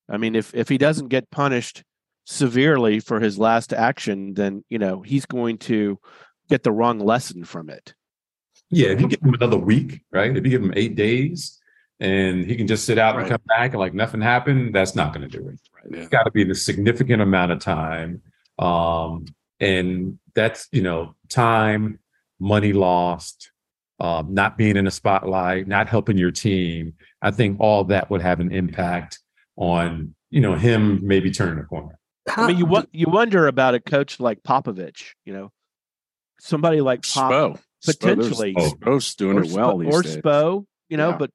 I 0.08 0.16
mean, 0.16 0.34
if 0.36 0.54
if 0.54 0.68
he 0.68 0.78
doesn't 0.78 1.08
get 1.08 1.30
punished 1.30 1.82
severely 2.24 3.00
for 3.00 3.20
his 3.20 3.38
last 3.38 3.72
action, 3.72 4.34
then 4.34 4.64
you 4.68 4.78
know 4.78 5.02
he's 5.02 5.26
going 5.26 5.58
to 5.58 5.98
get 6.48 6.62
the 6.62 6.72
wrong 6.72 6.98
lesson 7.00 7.44
from 7.44 7.68
it. 7.70 7.94
Yeah, 8.70 8.88
if 8.88 9.00
you 9.00 9.08
give 9.08 9.20
him 9.22 9.34
another 9.34 9.56
week, 9.58 10.02
right? 10.12 10.30
If 10.36 10.44
you 10.44 10.50
give 10.50 10.62
him 10.62 10.72
eight 10.76 10.94
days 10.96 11.58
and 12.00 12.44
he 12.44 12.56
can 12.56 12.66
just 12.66 12.84
sit 12.84 12.98
out 12.98 13.14
Right. 13.16 13.22
and 13.22 13.30
come 13.30 13.40
back 13.46 13.70
and 13.72 13.80
like 13.80 13.94
nothing 13.94 14.20
happened, 14.20 14.74
that's 14.74 14.94
not 14.94 15.14
going 15.14 15.28
to 15.28 15.38
do 15.38 15.48
it. 15.48 15.58
Yeah. 15.90 15.98
It's 16.00 16.08
got 16.08 16.24
to 16.24 16.30
be 16.30 16.44
the 16.44 16.54
significant 16.54 17.22
amount 17.22 17.52
of 17.52 17.60
time. 17.60 18.22
Um, 18.58 19.26
and 19.60 20.18
that's, 20.34 20.68
you 20.72 20.82
know, 20.82 21.14
time, 21.28 21.98
money 22.38 22.72
lost, 22.72 23.50
um, 24.00 24.34
not 24.34 24.58
being 24.58 24.76
in 24.76 24.84
the 24.84 24.90
spotlight, 24.90 25.66
not 25.66 25.88
helping 25.88 26.18
your 26.18 26.30
team. 26.30 26.94
I 27.22 27.30
think 27.30 27.58
all 27.60 27.84
that 27.84 28.10
would 28.10 28.20
have 28.22 28.40
an 28.40 28.52
impact 28.52 29.18
on, 29.56 30.14
you 30.30 30.40
know, 30.40 30.54
him 30.54 31.00
maybe 31.06 31.30
turning 31.30 31.58
a 31.58 31.64
corner. 31.66 31.98
I 32.36 32.48
mean, 32.48 32.58
you 32.58 32.66
wo- 32.66 32.86
you 32.92 33.06
wonder 33.08 33.46
about 33.46 33.74
a 33.74 33.80
coach 33.80 34.18
like 34.20 34.42
Popovich, 34.42 35.12
you 35.24 35.32
know, 35.32 35.52
somebody 36.40 36.80
like 36.80 37.02
Pop 37.06 37.32
Spo. 37.32 37.60
potentially. 37.84 38.54
Spo, 38.54 38.70
Spo's 38.80 39.14
doing 39.14 39.38
or 39.38 39.44
it 39.44 39.52
well 39.52 39.78
Spo, 39.78 39.92
or 39.92 40.02
days. 40.02 40.16
Spo, 40.16 40.66
you 40.88 40.96
know, 40.96 41.10
Yeah. 41.10 41.16
but 41.18 41.30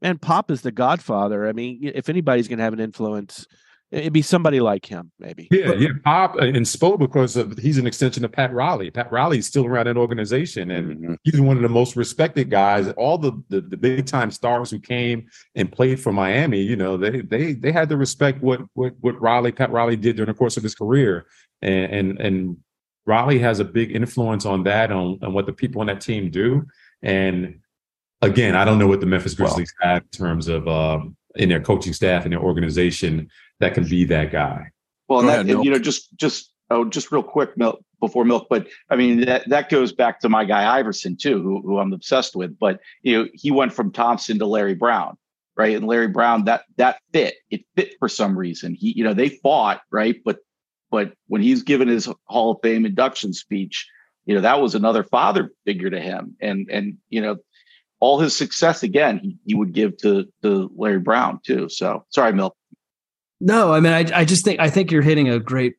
and 0.00 0.22
Pop 0.22 0.50
is 0.52 0.62
the 0.62 0.70
Godfather. 0.70 1.48
I 1.48 1.52
mean, 1.52 1.80
if 1.82 2.08
anybody's 2.08 2.46
going 2.46 2.58
to 2.58 2.64
have 2.64 2.72
an 2.72 2.78
influence, 2.80 3.46
it'd 3.90 4.12
be 4.12 4.22
somebody 4.22 4.60
like 4.60 4.84
him, 4.84 5.10
maybe. 5.18 5.48
Yeah, 5.50 5.72
yeah. 5.72 5.88
Pop 6.04 6.34
uh, 6.36 6.44
and 6.44 6.66
Spo 6.66 6.98
because 6.98 7.36
of, 7.36 7.56
he's 7.58 7.78
an 7.78 7.86
extension 7.86 8.24
of 8.24 8.32
Pat 8.32 8.52
Riley. 8.52 8.90
Pat 8.90 9.10
Riley's 9.10 9.46
still 9.46 9.66
around 9.66 9.86
that 9.86 9.96
organization, 9.96 10.70
and 10.70 10.96
Mhm. 10.98 11.16
he's 11.24 11.40
one 11.40 11.56
of 11.56 11.62
the 11.62 11.68
most 11.68 11.96
respected 11.96 12.50
guys. 12.50 12.88
All 12.96 13.18
the 13.18 13.32
the, 13.48 13.60
the 13.60 13.76
big 13.76 14.06
time 14.06 14.30
stars 14.30 14.70
who 14.70 14.78
came 14.78 15.28
and 15.54 15.70
played 15.72 16.00
for 16.00 16.12
Miami, 16.12 16.60
you 16.60 16.76
know, 16.76 16.96
they 16.96 17.20
they 17.22 17.54
they 17.54 17.72
had 17.72 17.88
to 17.88 17.96
respect 17.96 18.42
what 18.42 18.60
what 18.74 18.94
what 19.00 19.20
Riley 19.20 19.52
Pat 19.52 19.70
Riley 19.70 19.96
did 19.96 20.16
during 20.16 20.28
the 20.28 20.34
course 20.34 20.56
of 20.56 20.62
his 20.62 20.74
career, 20.74 21.26
and 21.62 21.92
and 21.92 22.20
and 22.20 22.56
Riley 23.06 23.38
has 23.38 23.58
a 23.58 23.64
big 23.64 23.92
influence 23.96 24.44
on 24.44 24.64
that 24.64 24.92
on, 24.92 25.18
on 25.22 25.32
what 25.32 25.46
the 25.46 25.52
people 25.52 25.80
on 25.80 25.86
that 25.86 26.02
team 26.02 26.30
do. 26.30 26.66
And 27.02 27.60
again, 28.20 28.54
I 28.54 28.66
don't 28.66 28.78
know 28.78 28.86
what 28.86 29.00
the 29.00 29.06
Memphis 29.06 29.32
Grizzlies 29.34 29.72
have 29.80 30.02
in 30.02 30.08
terms 30.08 30.48
of 30.48 30.68
um, 30.68 31.16
in 31.36 31.48
their 31.48 31.60
coaching 31.60 31.94
staff 31.94 32.24
and 32.24 32.32
their 32.32 32.40
organization 32.40 33.30
that 33.60 33.74
can 33.74 33.84
be 33.84 34.04
that 34.04 34.30
guy. 34.32 34.70
Well, 35.08 35.20
and 35.20 35.28
that, 35.28 35.40
ahead, 35.40 35.50
and, 35.50 35.64
you 35.64 35.70
know, 35.70 35.78
just 35.78 36.16
just 36.16 36.52
oh, 36.70 36.84
just 36.84 37.10
real 37.10 37.22
quick, 37.22 37.56
milk 37.56 37.82
before 38.00 38.24
milk. 38.24 38.46
But 38.50 38.68
I 38.90 38.96
mean, 38.96 39.20
that 39.22 39.48
that 39.48 39.70
goes 39.70 39.92
back 39.92 40.20
to 40.20 40.28
my 40.28 40.44
guy 40.44 40.78
Iverson 40.78 41.16
too, 41.16 41.42
who, 41.42 41.62
who 41.62 41.78
I'm 41.78 41.92
obsessed 41.92 42.36
with. 42.36 42.58
But 42.58 42.80
you 43.02 43.16
know, 43.16 43.28
he 43.32 43.50
went 43.50 43.72
from 43.72 43.92
Thompson 43.92 44.38
to 44.38 44.46
Larry 44.46 44.74
Brown, 44.74 45.16
right? 45.56 45.76
And 45.76 45.86
Larry 45.86 46.08
Brown, 46.08 46.44
that 46.44 46.64
that 46.76 47.00
fit, 47.12 47.36
it 47.50 47.62
fit 47.74 47.94
for 47.98 48.08
some 48.08 48.38
reason. 48.38 48.74
He, 48.74 48.92
you 48.96 49.04
know, 49.04 49.14
they 49.14 49.30
fought, 49.30 49.80
right? 49.90 50.16
But 50.24 50.38
but 50.90 51.14
when 51.26 51.42
he's 51.42 51.62
given 51.62 51.88
his 51.88 52.08
Hall 52.26 52.52
of 52.52 52.58
Fame 52.62 52.86
induction 52.86 53.32
speech, 53.32 53.88
you 54.26 54.34
know, 54.34 54.40
that 54.42 54.60
was 54.60 54.74
another 54.74 55.02
father 55.02 55.50
figure 55.64 55.90
to 55.90 56.00
him, 56.00 56.36
and 56.40 56.68
and 56.70 56.98
you 57.08 57.20
know. 57.20 57.36
All 58.00 58.20
his 58.20 58.36
success 58.36 58.84
again, 58.84 59.18
he, 59.18 59.36
he 59.44 59.54
would 59.56 59.72
give 59.72 59.96
to 59.96 60.28
to 60.44 60.70
Larry 60.76 61.00
Brown 61.00 61.40
too. 61.44 61.68
So 61.68 62.04
sorry, 62.10 62.32
Milk. 62.32 62.56
No, 63.40 63.72
I 63.72 63.80
mean, 63.80 63.92
I, 63.92 64.20
I 64.20 64.24
just 64.24 64.44
think 64.44 64.60
I 64.60 64.70
think 64.70 64.90
you're 64.90 65.02
hitting 65.02 65.28
a 65.28 65.38
great 65.38 65.74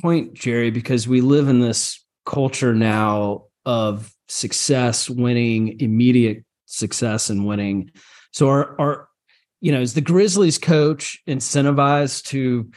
point, 0.00 0.34
Jerry, 0.34 0.70
because 0.70 1.06
we 1.06 1.20
live 1.20 1.48
in 1.48 1.60
this 1.60 2.02
culture 2.24 2.74
now 2.74 3.44
of 3.66 4.14
success, 4.28 5.10
winning, 5.10 5.78
immediate 5.80 6.44
success, 6.66 7.28
and 7.28 7.46
winning. 7.46 7.90
So, 8.32 8.48
our, 8.48 8.80
our 8.80 9.08
you 9.60 9.72
know, 9.72 9.80
is 9.80 9.94
the 9.94 10.00
Grizzlies 10.00 10.58
coach 10.58 11.20
incentivized 11.28 12.24
to 12.26 12.70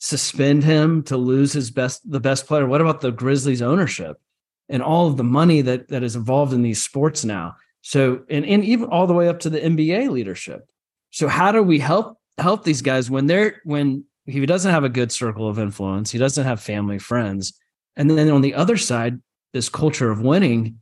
suspend 0.00 0.62
him 0.62 1.02
to 1.04 1.16
lose 1.16 1.52
his 1.52 1.70
best, 1.70 2.08
the 2.08 2.20
best 2.20 2.46
player? 2.46 2.66
What 2.66 2.80
about 2.80 3.00
the 3.00 3.10
Grizzlies 3.10 3.62
ownership 3.62 4.20
and 4.68 4.82
all 4.82 5.08
of 5.08 5.16
the 5.16 5.24
money 5.24 5.62
that 5.62 5.88
that 5.88 6.02
is 6.02 6.14
involved 6.14 6.52
in 6.52 6.62
these 6.62 6.84
sports 6.84 7.24
now? 7.24 7.56
So, 7.80 8.20
and 8.28 8.44
and 8.44 8.64
even 8.64 8.90
all 8.90 9.06
the 9.06 9.14
way 9.14 9.28
up 9.28 9.40
to 9.40 9.50
the 9.50 9.60
NBA 9.60 10.10
leadership. 10.10 10.68
So, 11.10 11.26
how 11.26 11.52
do 11.52 11.62
we 11.62 11.78
help 11.78 12.17
help 12.38 12.64
these 12.64 12.82
guys 12.82 13.10
when 13.10 13.26
they're 13.26 13.60
when 13.64 14.04
he 14.26 14.44
doesn't 14.46 14.70
have 14.70 14.84
a 14.84 14.88
good 14.88 15.10
circle 15.10 15.48
of 15.48 15.58
influence, 15.58 16.10
he 16.10 16.18
doesn't 16.18 16.44
have 16.44 16.60
family, 16.60 16.98
friends. 16.98 17.54
And 17.96 18.10
then 18.10 18.30
on 18.30 18.42
the 18.42 18.54
other 18.54 18.76
side, 18.76 19.20
this 19.52 19.68
culture 19.68 20.10
of 20.10 20.20
winning 20.20 20.80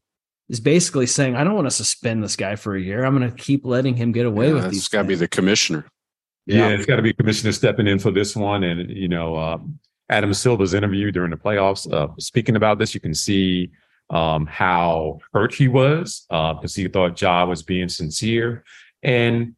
is 0.49 0.61
basically 0.61 1.07
saying, 1.07 1.37
I 1.37 1.45
don't 1.45 1.55
want 1.55 1.67
to 1.67 1.71
suspend 1.71 2.23
this 2.23 2.37
guy 2.37 2.57
for 2.57 2.75
a 2.77 2.81
year. 2.81 3.05
I'm 3.05 3.17
going 3.17 3.31
to 3.31 3.37
keep 3.37 3.65
letting 3.65 3.97
him 3.97 4.13
get 4.13 4.27
away 4.27 4.49
Yeah, 4.49 4.55
with 4.55 4.63
that's 4.65 4.75
these. 4.75 4.89
got 4.89 5.03
to 5.03 5.09
be 5.09 5.15
the 5.15 5.29
commissioner. 5.29 5.87
Yeah, 6.47 6.69
it's 6.69 6.87
got 6.87 6.97
to 6.97 7.03
be 7.03 7.13
commissioner 7.13 7.53
stepping 7.53 7.87
in 7.89 7.99
for 7.99 8.11
this 8.13 8.37
one. 8.37 8.63
And, 8.63 8.91
you 8.91 9.09
know, 9.09 9.35
uh, 9.35 9.59
Adam 10.09 10.33
Silver's 10.35 10.75
interview 10.75 11.11
during 11.11 11.31
the 11.31 11.37
playoffs, 11.37 11.93
uh, 11.93 12.09
speaking 12.19 12.55
about 12.55 12.79
this, 12.79 12.95
you 12.95 13.01
can 13.01 13.15
see 13.15 13.71
um, 14.11 14.47
how 14.47 15.19
hurt 15.33 15.53
he 15.55 15.67
was 15.67 16.27
because 16.29 16.75
he 16.75 16.87
thought 16.87 17.21
Ja 17.21 17.45
was 17.45 17.63
being 17.63 17.89
sincere. 17.89 18.63
And 19.03 19.57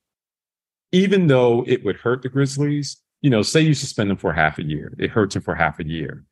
even 0.92 1.27
though 1.27 1.64
it 1.66 1.85
would 1.85 1.96
hurt 1.96 2.22
the 2.22 2.29
Grizzlies, 2.29 2.96
you 3.20 3.31
know, 3.31 3.42
say 3.42 3.61
you 3.61 3.74
suspend 3.74 4.11
him 4.11 4.16
for 4.16 4.33
half 4.33 4.59
a 4.59 4.62
year, 4.62 4.94
it 4.98 5.11
hurts 5.11 5.37
him 5.37 5.42
for 5.42 5.55
half 5.55 5.79
a 5.79 5.87
year. 5.87 6.24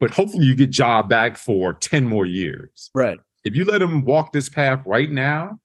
But 0.00 0.10
hopefully 0.10 0.46
you 0.46 0.54
get 0.54 0.76
Ja 0.76 1.02
back 1.02 1.36
for 1.36 1.74
10 1.74 2.04
more 2.04 2.26
years. 2.26 2.90
right. 2.94 3.18
If 3.44 3.56
you 3.56 3.64
let 3.64 3.80
him 3.80 4.04
walk 4.04 4.32
this 4.32 4.48
path 4.48 4.82
right 4.84 5.10
now, 5.10 5.58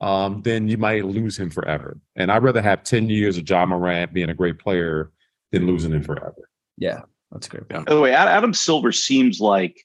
um, 0.00 0.42
then 0.42 0.68
you 0.68 0.76
might 0.76 1.04
lose 1.04 1.38
him 1.38 1.50
forever. 1.50 1.98
And 2.16 2.30
I'd 2.30 2.42
rather 2.42 2.62
have 2.62 2.84
10 2.84 3.08
years 3.08 3.38
of 3.38 3.48
Ja 3.48 3.64
Morant 3.66 4.12
being 4.12 4.28
a 4.28 4.34
great 4.34 4.58
player 4.58 5.10
than 5.50 5.66
losing 5.66 5.92
him 5.92 6.02
forever. 6.02 6.48
Yeah. 6.76 7.00
That's 7.34 7.48
great. 7.48 7.68
By 7.68 7.82
the 7.82 8.00
way, 8.00 8.12
Adam 8.12 8.54
Silver 8.54 8.92
seems 8.92 9.40
like 9.40 9.84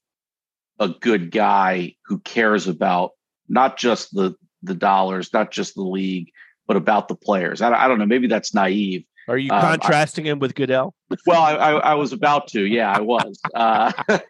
a 0.79 0.89
good 0.89 1.31
guy 1.31 1.95
who 2.05 2.19
cares 2.19 2.67
about 2.67 3.11
not 3.49 3.77
just 3.77 4.13
the 4.13 4.35
the 4.61 4.75
dollars, 4.75 5.33
not 5.33 5.51
just 5.51 5.73
the 5.75 5.81
league, 5.81 6.31
but 6.69 6.77
about 6.77 7.07
the 7.07 7.15
players. 7.15 7.61
I, 7.63 7.73
I 7.73 7.87
don't 7.87 7.97
know. 7.97 8.05
Maybe 8.05 8.27
that's 8.27 8.53
naive. 8.53 9.03
Are 9.27 9.39
you 9.39 9.51
Um, 9.51 9.57
I- 9.65 9.71
contrasting 9.77 10.23
him 10.25 10.37
with 10.37 10.53
Goodell? 10.53 10.93
Well, 11.25 11.41
I, 11.41 11.53
I, 11.55 11.71
I 11.71 11.93
was 11.95 12.13
about 12.13 12.47
to. 12.49 12.63
Yeah, 12.63 12.91
I 12.95 13.01
was. 13.01 13.41
Uh, 13.55 13.91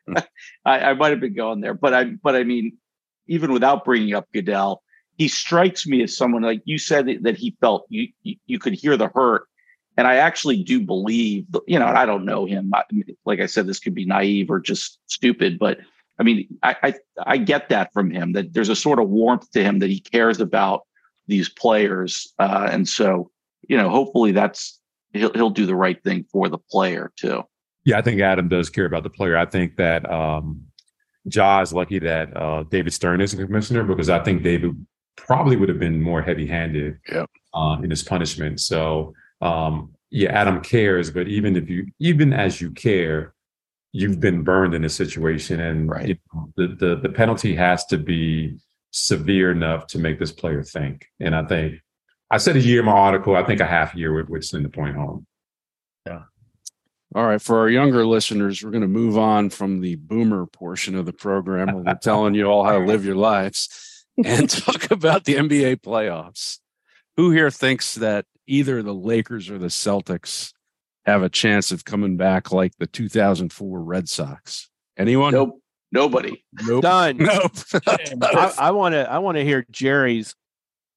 I, 0.66 0.80
I 0.80 0.94
might 0.94 1.10
have 1.10 1.20
been 1.20 1.36
going 1.36 1.60
there, 1.60 1.74
but 1.74 1.94
I 1.94 2.06
but 2.24 2.38
I 2.38 2.46
mean, 2.46 2.78
even 3.28 3.52
without 3.52 3.84
bringing 3.84 4.14
up 4.16 4.26
Goodell, 4.34 4.82
he 5.18 5.28
strikes 5.28 5.86
me 5.86 6.02
as 6.02 6.16
someone 6.16 6.42
like 6.42 6.62
you 6.64 6.78
said 6.78 7.08
that, 7.08 7.24
that 7.24 7.36
he 7.38 7.58
felt 7.60 7.86
you, 7.90 8.08
you 8.24 8.38
you 8.48 8.58
could 8.58 8.74
hear 8.74 8.96
the 8.96 9.10
hurt, 9.10 9.44
and 9.98 10.08
I 10.08 10.16
actually 10.16 10.64
do 10.64 10.80
believe. 10.80 11.46
You 11.68 11.78
know, 11.80 11.88
and 11.88 11.98
I 11.98 12.06
don't 12.06 12.24
know 12.24 12.46
him. 12.46 12.72
I, 12.74 12.84
like 13.26 13.42
I 13.42 13.48
said, 13.48 13.68
this 13.68 13.80
could 13.82 13.94
be 13.94 14.06
naive 14.06 14.50
or 14.50 14.62
just 14.62 14.98
stupid, 15.08 15.60
but 15.60 15.80
I 16.18 16.24
mean, 16.24 16.48
I, 16.64 16.76
I 16.84 16.94
I 17.34 17.38
get 17.38 17.68
that 17.70 17.92
from 17.92 18.10
him 18.12 18.32
that 18.32 18.54
there's 18.54 18.70
a 18.70 18.76
sort 18.78 19.00
of 19.00 19.10
warmth 19.10 19.52
to 19.52 19.62
him 19.62 19.80
that 19.80 19.90
he 19.90 20.00
cares 20.00 20.40
about 20.40 20.84
these 21.30 21.48
players, 21.50 22.34
uh, 22.40 22.68
and 22.72 22.88
so 22.88 23.32
you 23.68 23.78
know, 23.78 23.90
hopefully 23.90 24.32
that's 24.32 24.80
he'll 25.14 25.32
he'll 25.34 25.50
do 25.50 25.66
the 25.66 25.76
right 25.76 26.02
thing 26.04 26.26
for 26.32 26.50
the 26.50 26.58
player 26.58 27.12
too. 27.16 27.44
Yeah, 27.86 27.98
I 27.98 28.02
think 28.02 28.20
Adam 28.22 28.48
does 28.50 28.70
care 28.70 28.86
about 28.86 29.04
the 29.04 29.10
player. 29.10 29.38
I 29.38 29.46
think 29.46 29.78
that 29.78 30.10
um, 30.12 30.64
Ja 31.26 31.62
is 31.62 31.72
lucky 31.74 32.00
that 32.00 32.36
uh, 32.36 32.64
David 32.64 32.94
Stern 32.94 33.22
is 33.22 33.32
the 33.32 33.46
commissioner 33.46 33.84
because 33.84 34.10
I 34.10 34.20
think 34.24 34.44
David 34.44 34.76
probably 35.16 35.56
would 35.56 35.70
have 35.70 35.80
been 35.80 36.02
more 36.02 36.22
heavy 36.22 36.46
handed 36.48 36.98
Yep. 37.12 37.30
uh, 37.54 37.78
in 37.84 37.90
his 37.90 38.04
punishment. 38.04 38.60
So, 38.60 39.14
um, 39.42 39.94
yeah, 40.12 40.32
Adam 40.32 40.62
cares, 40.62 41.12
but 41.12 41.28
even 41.28 41.56
if 41.56 41.70
you, 41.70 41.88
even 42.00 42.34
as 42.34 42.60
you 42.62 42.72
care, 42.72 43.34
you've 43.92 44.20
been 44.20 44.44
burned 44.44 44.74
in 44.74 44.84
a 44.86 44.90
situation, 44.90 45.60
and 45.60 45.90
Right. 45.90 46.08
you 46.10 46.18
know, 46.34 46.52
the, 46.58 46.68
the 46.76 46.96
the 47.04 47.10
penalty 47.10 47.56
has 47.56 47.86
to 47.88 47.98
be 47.98 48.58
severe 48.92 49.52
enough 49.52 49.88
to 49.88 50.00
make 50.00 50.20
this 50.20 50.32
player 50.32 50.64
think. 50.64 51.08
And 51.20 51.36
I 51.36 51.46
think 51.46 51.76
I 52.32 52.38
said 52.38 52.56
a 52.56 52.62
year 52.62 52.80
in 52.80 52.86
my 52.86 52.92
article. 52.92 53.36
I 53.36 53.44
think 53.44 53.60
a 53.60 53.66
half 53.66 53.96
year 53.96 54.14
would, 54.14 54.30
would 54.30 54.46
send 54.46 54.66
the 54.66 54.70
point 54.70 54.96
home. 54.96 55.26
Yeah. 56.06 56.24
All 57.16 57.26
right, 57.26 57.42
for 57.42 57.58
our 57.58 57.70
younger 57.70 58.06
listeners, 58.06 58.64
we're 58.64 58.70
going 58.70 58.82
to 58.82 58.88
move 58.88 59.18
on 59.18 59.50
from 59.50 59.82
the 59.82 59.96
boomer 59.96 60.46
portion 60.46 60.94
of 60.94 61.08
the 61.08 61.14
program 61.14 61.74
where 61.74 61.84
we're 61.84 61.96
telling 61.96 62.36
you 62.36 62.46
all 62.46 62.64
how 62.64 62.78
to 62.78 62.86
live 62.86 63.04
your 63.04 63.16
lives 63.16 64.06
and 64.24 64.48
talk 64.50 64.92
about 64.92 65.26
the 65.26 65.36
NBA 65.36 65.78
playoffs. 65.78 66.60
Who 67.18 67.32
here 67.32 67.50
thinks 67.50 67.96
that 67.96 68.26
either 68.46 68.84
the 68.84 68.94
Lakers 68.94 69.50
or 69.50 69.58
the 69.58 69.68
Celtics 69.68 70.54
have 71.06 71.24
a 71.24 71.30
chance 71.30 71.72
of 71.72 71.84
coming 71.84 72.16
back 72.16 72.52
like 72.52 72.74
the 72.78 72.86
2004 72.86 73.82
Red 73.82 74.08
Sox? 74.08 74.70
Anyone? 74.96 75.34
Nope, 75.34 75.60
nobody. 75.92 76.44
Nope. 76.66 76.84
Done. 76.84 77.18
Nope. 77.18 77.54
I 78.60 78.72
want 78.72 78.94
to. 78.94 79.10
I 79.10 79.20
want 79.20 79.38
to 79.38 79.44
hear 79.44 79.66
Jerry's 79.72 80.36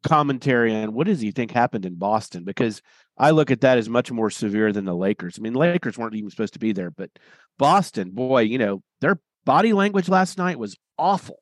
commentary 0.03 0.75
on 0.75 0.93
what 0.93 1.07
does 1.07 1.21
he 1.21 1.31
think 1.31 1.53
happened 1.53 1.87
in 1.87 1.95
Boston 1.95 2.45
because 2.45 2.83
I 3.17 3.31
look 3.31 3.51
at 3.51 3.61
that 3.61 3.79
as 3.79 3.89
much 3.89 4.11
more 4.11 4.31
severe 4.31 4.73
than 4.73 4.85
the 4.85 4.95
Lakers. 4.95 5.39
I 5.39 5.43
mean, 5.43 5.55
Lakers 5.55 5.97
weren't 5.97 6.15
even 6.15 6.31
supposed 6.31 6.55
to 6.55 6.59
be 6.59 6.73
there, 6.73 6.91
but 6.91 7.11
Boston, 7.59 8.11
boy, 8.11 8.43
you 8.43 8.59
know 8.59 8.83
their 9.01 9.21
body 9.45 9.73
language 9.73 10.09
last 10.09 10.39
night 10.39 10.59
was 10.59 10.77
awful. 10.99 11.39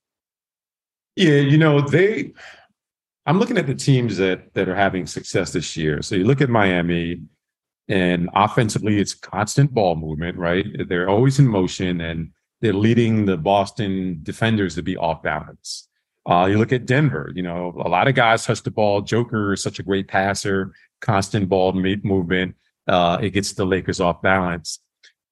Yeah, 1.16 1.36
you 1.36 1.58
know, 1.58 1.80
they 1.80 2.32
I'm 3.26 3.38
looking 3.38 3.58
at 3.58 3.66
the 3.66 3.74
teams 3.74 4.16
that 4.16 4.52
that 4.54 4.68
are 4.68 4.74
having 4.74 5.06
success 5.06 5.52
this 5.52 5.76
year. 5.76 6.02
So 6.02 6.14
you 6.14 6.24
look 6.24 6.40
at 6.40 6.50
Miami 6.50 7.22
and 7.88 8.28
offensively 8.34 8.98
it's 8.98 9.14
constant 9.14 9.72
ball 9.72 9.96
movement, 9.96 10.38
right? 10.38 10.66
They're 10.88 11.08
always 11.08 11.38
in 11.38 11.46
motion 11.46 12.00
and 12.00 12.30
they're 12.60 12.72
leading 12.72 13.26
the 13.26 13.36
Boston 13.36 14.20
defenders 14.22 14.74
to 14.74 14.82
be 14.82 14.96
off 14.96 15.22
balance. 15.22 15.88
Uh, 16.26 16.46
you 16.50 16.58
look 16.58 16.72
at 16.72 16.86
Denver, 16.86 17.32
you 17.34 17.42
know, 17.42 17.74
a 17.84 17.88
lot 17.88 18.06
of 18.06 18.14
guys 18.14 18.44
touch 18.44 18.62
the 18.62 18.70
ball. 18.70 19.00
Joker 19.00 19.54
is 19.54 19.62
such 19.62 19.78
a 19.78 19.82
great 19.82 20.06
passer, 20.06 20.72
constant 21.00 21.48
ball 21.48 21.72
movement. 21.72 22.56
Uh, 22.86 23.18
it 23.22 23.30
gets 23.30 23.52
the 23.52 23.64
Lakers 23.64 24.00
off 24.00 24.20
balance. 24.20 24.80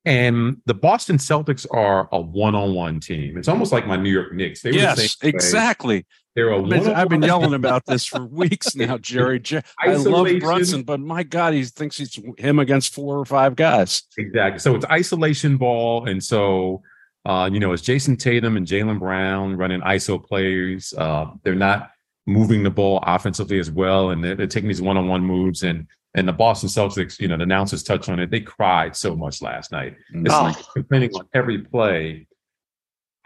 And 0.05 0.63
the 0.65 0.75
Boston 0.75 1.19
Celtics 1.19 1.67
are 1.71 2.09
a 2.13 2.21
one-on-one 2.21 3.01
team. 3.01 3.37
It's 3.37 3.49
almost 3.49 3.73
like 3.73 3.87
my 3.87 3.97
New 3.97 4.11
York 4.11 4.33
Knicks. 4.33 4.63
They 4.63 4.71
were 4.71 4.77
the 4.77 4.83
yes, 4.83 5.17
exactly. 5.23 6.07
They're 6.35 6.51
a 6.51 6.63
been, 6.63 6.87
I've 6.89 7.09
been 7.09 7.23
yelling 7.23 7.53
about 7.53 7.85
this 7.85 8.05
for 8.07 8.25
weeks 8.25 8.77
now, 8.77 8.97
Jerry. 8.97 9.43
I 9.79 9.95
love 9.95 10.29
Brunson, 10.39 10.83
but 10.85 11.01
my 11.01 11.25
God, 11.25 11.53
he 11.53 11.65
thinks 11.65 11.99
he's 11.99 12.19
him 12.39 12.59
against 12.59 12.95
four 12.95 13.19
or 13.19 13.25
five 13.25 13.57
guys. 13.57 14.05
Exactly. 14.17 14.61
So 14.61 14.77
it's 14.77 14.87
isolation 14.87 15.57
ball. 15.57 16.09
And 16.09 16.23
so, 16.23 16.83
uh, 17.29 17.49
you 17.53 17.61
know, 17.61 17.73
it's 17.73 17.83
Jayson 17.83 18.17
Tatum 18.19 18.57
and 18.57 18.67
Jaylen 18.67 18.99
Brown 18.99 19.57
running 19.57 19.81
ISO 19.83 20.23
plays. 20.25 20.95
Uh, 20.97 21.27
they're 21.45 21.55
not 21.55 21.91
moving 22.27 22.63
the 22.63 22.71
ball 22.71 23.01
offensively 23.07 23.59
as 23.59 23.71
well. 23.71 24.11
And 24.11 24.25
they're, 24.25 24.35
they're 24.35 24.47
taking 24.47 24.69
these 24.69 24.83
one 24.83 24.97
on 24.97 25.07
one 25.09 25.23
moves. 25.23 25.63
And 25.63 25.87
and 26.15 26.27
the 26.27 26.33
Boston 26.33 26.69
Celtics, 26.71 27.21
you 27.21 27.29
know, 27.29 27.37
the 27.37 27.43
announcers 27.43 27.83
touched 27.83 28.09
on 28.09 28.19
it. 28.19 28.31
They 28.31 28.41
cried 28.41 28.97
so 28.97 29.15
much 29.15 29.43
last 29.43 29.71
night. 29.73 29.95
It's 30.15 30.35
Oh. 30.35 30.43
like 30.45 30.57
depending 30.75 31.11
on 31.15 31.29
every 31.35 31.59
play. 31.59 32.27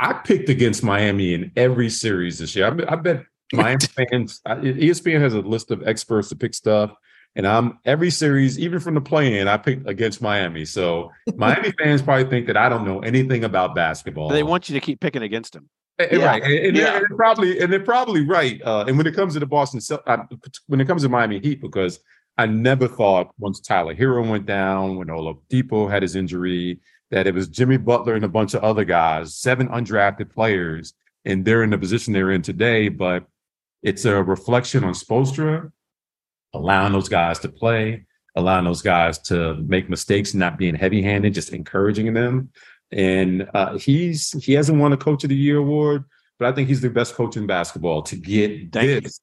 I 0.00 0.14
picked 0.14 0.48
against 0.48 0.82
Miami 0.82 1.32
in 1.34 1.52
every 1.56 1.88
series 1.88 2.38
this 2.40 2.56
year. 2.56 2.66
I, 2.66 2.70
bet- 2.70 2.92
I 2.92 2.96
bet 2.96 3.24
Miami 3.52 3.86
fans, 3.86 4.40
ESPN 4.46 5.20
has 5.20 5.34
a 5.34 5.40
list 5.40 5.70
of 5.70 5.86
experts 5.86 6.28
to 6.30 6.36
pick 6.36 6.54
stuff. 6.54 6.92
And 7.34 7.46
I'm 7.46 7.78
every 7.84 8.10
series, 8.10 8.58
even 8.58 8.78
from 8.78 8.94
the 8.94 9.00
play 9.00 9.38
in, 9.38 9.48
I 9.48 9.56
picked 9.56 9.88
against 9.88 10.20
Miami. 10.20 10.64
So 10.66 11.10
Miami 11.36 11.72
fans 11.78 12.02
probably 12.02 12.28
think 12.28 12.46
that 12.48 12.56
I 12.56 12.68
don't 12.68 12.84
know 12.84 13.00
anything 13.00 13.44
about 13.44 13.74
basketball. 13.74 14.28
They 14.28 14.42
want 14.42 14.68
you 14.68 14.74
to 14.74 14.80
keep 14.84 15.00
picking 15.00 15.22
against 15.22 15.54
them. 15.54 15.68
Eh, 15.98 16.08
eh, 16.10 16.16
Yeah. 16.18 16.26
right, 16.26 16.42
and, 16.42 16.52
and 16.52 16.76
Yeah. 16.76 16.84
they're, 16.84 16.96
and 16.96 17.06
they're 17.08 17.16
probably 17.16 17.60
and 17.60 17.72
they're 17.72 17.80
probably 17.80 18.26
right. 18.26 18.60
Uh, 18.62 18.84
and 18.86 18.98
when 18.98 19.06
it 19.06 19.14
comes 19.14 19.32
to 19.34 19.40
the 19.40 19.46
Boston, 19.46 19.80
Cel- 19.80 20.02
uh, 20.06 20.18
when 20.66 20.80
it 20.80 20.86
comes 20.86 21.02
to 21.02 21.08
Miami 21.08 21.38
Heat, 21.40 21.62
because 21.62 22.00
I 22.36 22.46
never 22.46 22.86
thought 22.86 23.30
once 23.38 23.60
Tyler 23.60 23.94
Herro 23.94 24.28
went 24.28 24.44
down, 24.46 24.96
when 24.96 25.08
Oladipo 25.08 25.90
had 25.90 26.02
his 26.02 26.16
injury, 26.16 26.80
that 27.10 27.26
it 27.26 27.34
was 27.34 27.48
Jimmy 27.48 27.76
Butler 27.78 28.14
and 28.14 28.24
a 28.24 28.28
bunch 28.28 28.52
of 28.54 28.62
other 28.62 28.84
guys, 28.84 29.34
seven 29.36 29.68
undrafted 29.68 30.30
players, 30.30 30.92
and 31.24 31.44
they're 31.46 31.62
in 31.62 31.70
the 31.70 31.78
position 31.78 32.12
they're 32.12 32.30
in 32.30 32.42
today. 32.42 32.88
But 32.90 33.24
it's 33.82 34.04
a 34.04 34.22
reflection 34.22 34.84
on 34.84 34.92
Spoelstra 34.94 35.70
allowing 36.54 36.92
those 36.92 37.08
guys 37.08 37.38
to 37.40 37.48
play, 37.48 38.06
allowing 38.36 38.64
those 38.64 38.82
guys 38.82 39.18
to 39.18 39.54
make 39.54 39.88
mistakes, 39.90 40.34
not 40.34 40.58
being 40.58 40.74
heavy-handed, 40.74 41.34
just 41.34 41.52
encouraging 41.52 42.12
them. 42.14 42.50
And 42.90 43.48
uh, 43.54 43.78
he's 43.78 44.32
he 44.44 44.52
hasn't 44.52 44.78
won 44.78 44.92
a 44.92 44.96
Coach 44.96 45.24
of 45.24 45.30
the 45.30 45.36
Year 45.36 45.58
award, 45.58 46.04
but 46.38 46.48
I 46.48 46.52
think 46.52 46.68
he's 46.68 46.82
the 46.82 46.90
best 46.90 47.14
coach 47.14 47.36
in 47.36 47.46
basketball. 47.46 48.02
To 48.02 48.16
get 48.16 48.72
Thank 48.72 48.88
you. 48.88 49.00
this 49.00 49.20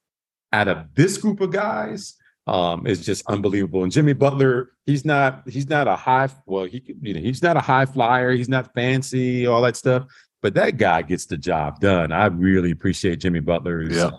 out 0.51 0.67
of 0.67 0.87
this 0.95 1.17
group 1.17 1.39
of 1.41 1.51
guys 1.51 2.15
um, 2.47 2.87
is 2.87 3.05
just 3.05 3.23
unbelievable. 3.27 3.83
And 3.83 3.91
Jimmy 3.91 4.13
Butler, 4.13 4.71
he's 4.87 5.05
not 5.05 5.43
he's 5.47 5.69
not 5.69 5.87
a 5.87 5.95
high 5.95 6.29
well 6.47 6.65
he 6.65 6.81
you 7.01 7.13
know 7.13 7.19
he's 7.19 7.43
not 7.43 7.57
a 7.57 7.61
high 7.61 7.85
flyer. 7.85 8.31
He's 8.31 8.49
not 8.49 8.73
fancy, 8.73 9.45
all 9.45 9.61
that 9.61 9.75
stuff. 9.75 10.05
But 10.41 10.55
that 10.55 10.77
guy 10.77 11.01
gets 11.03 11.25
the 11.25 11.37
job 11.37 11.79
done. 11.79 12.11
I 12.11 12.25
really 12.27 12.71
appreciate 12.71 13.19
Jimmy 13.19 13.39
Butler's 13.41 13.95
Yeah. 13.95 14.11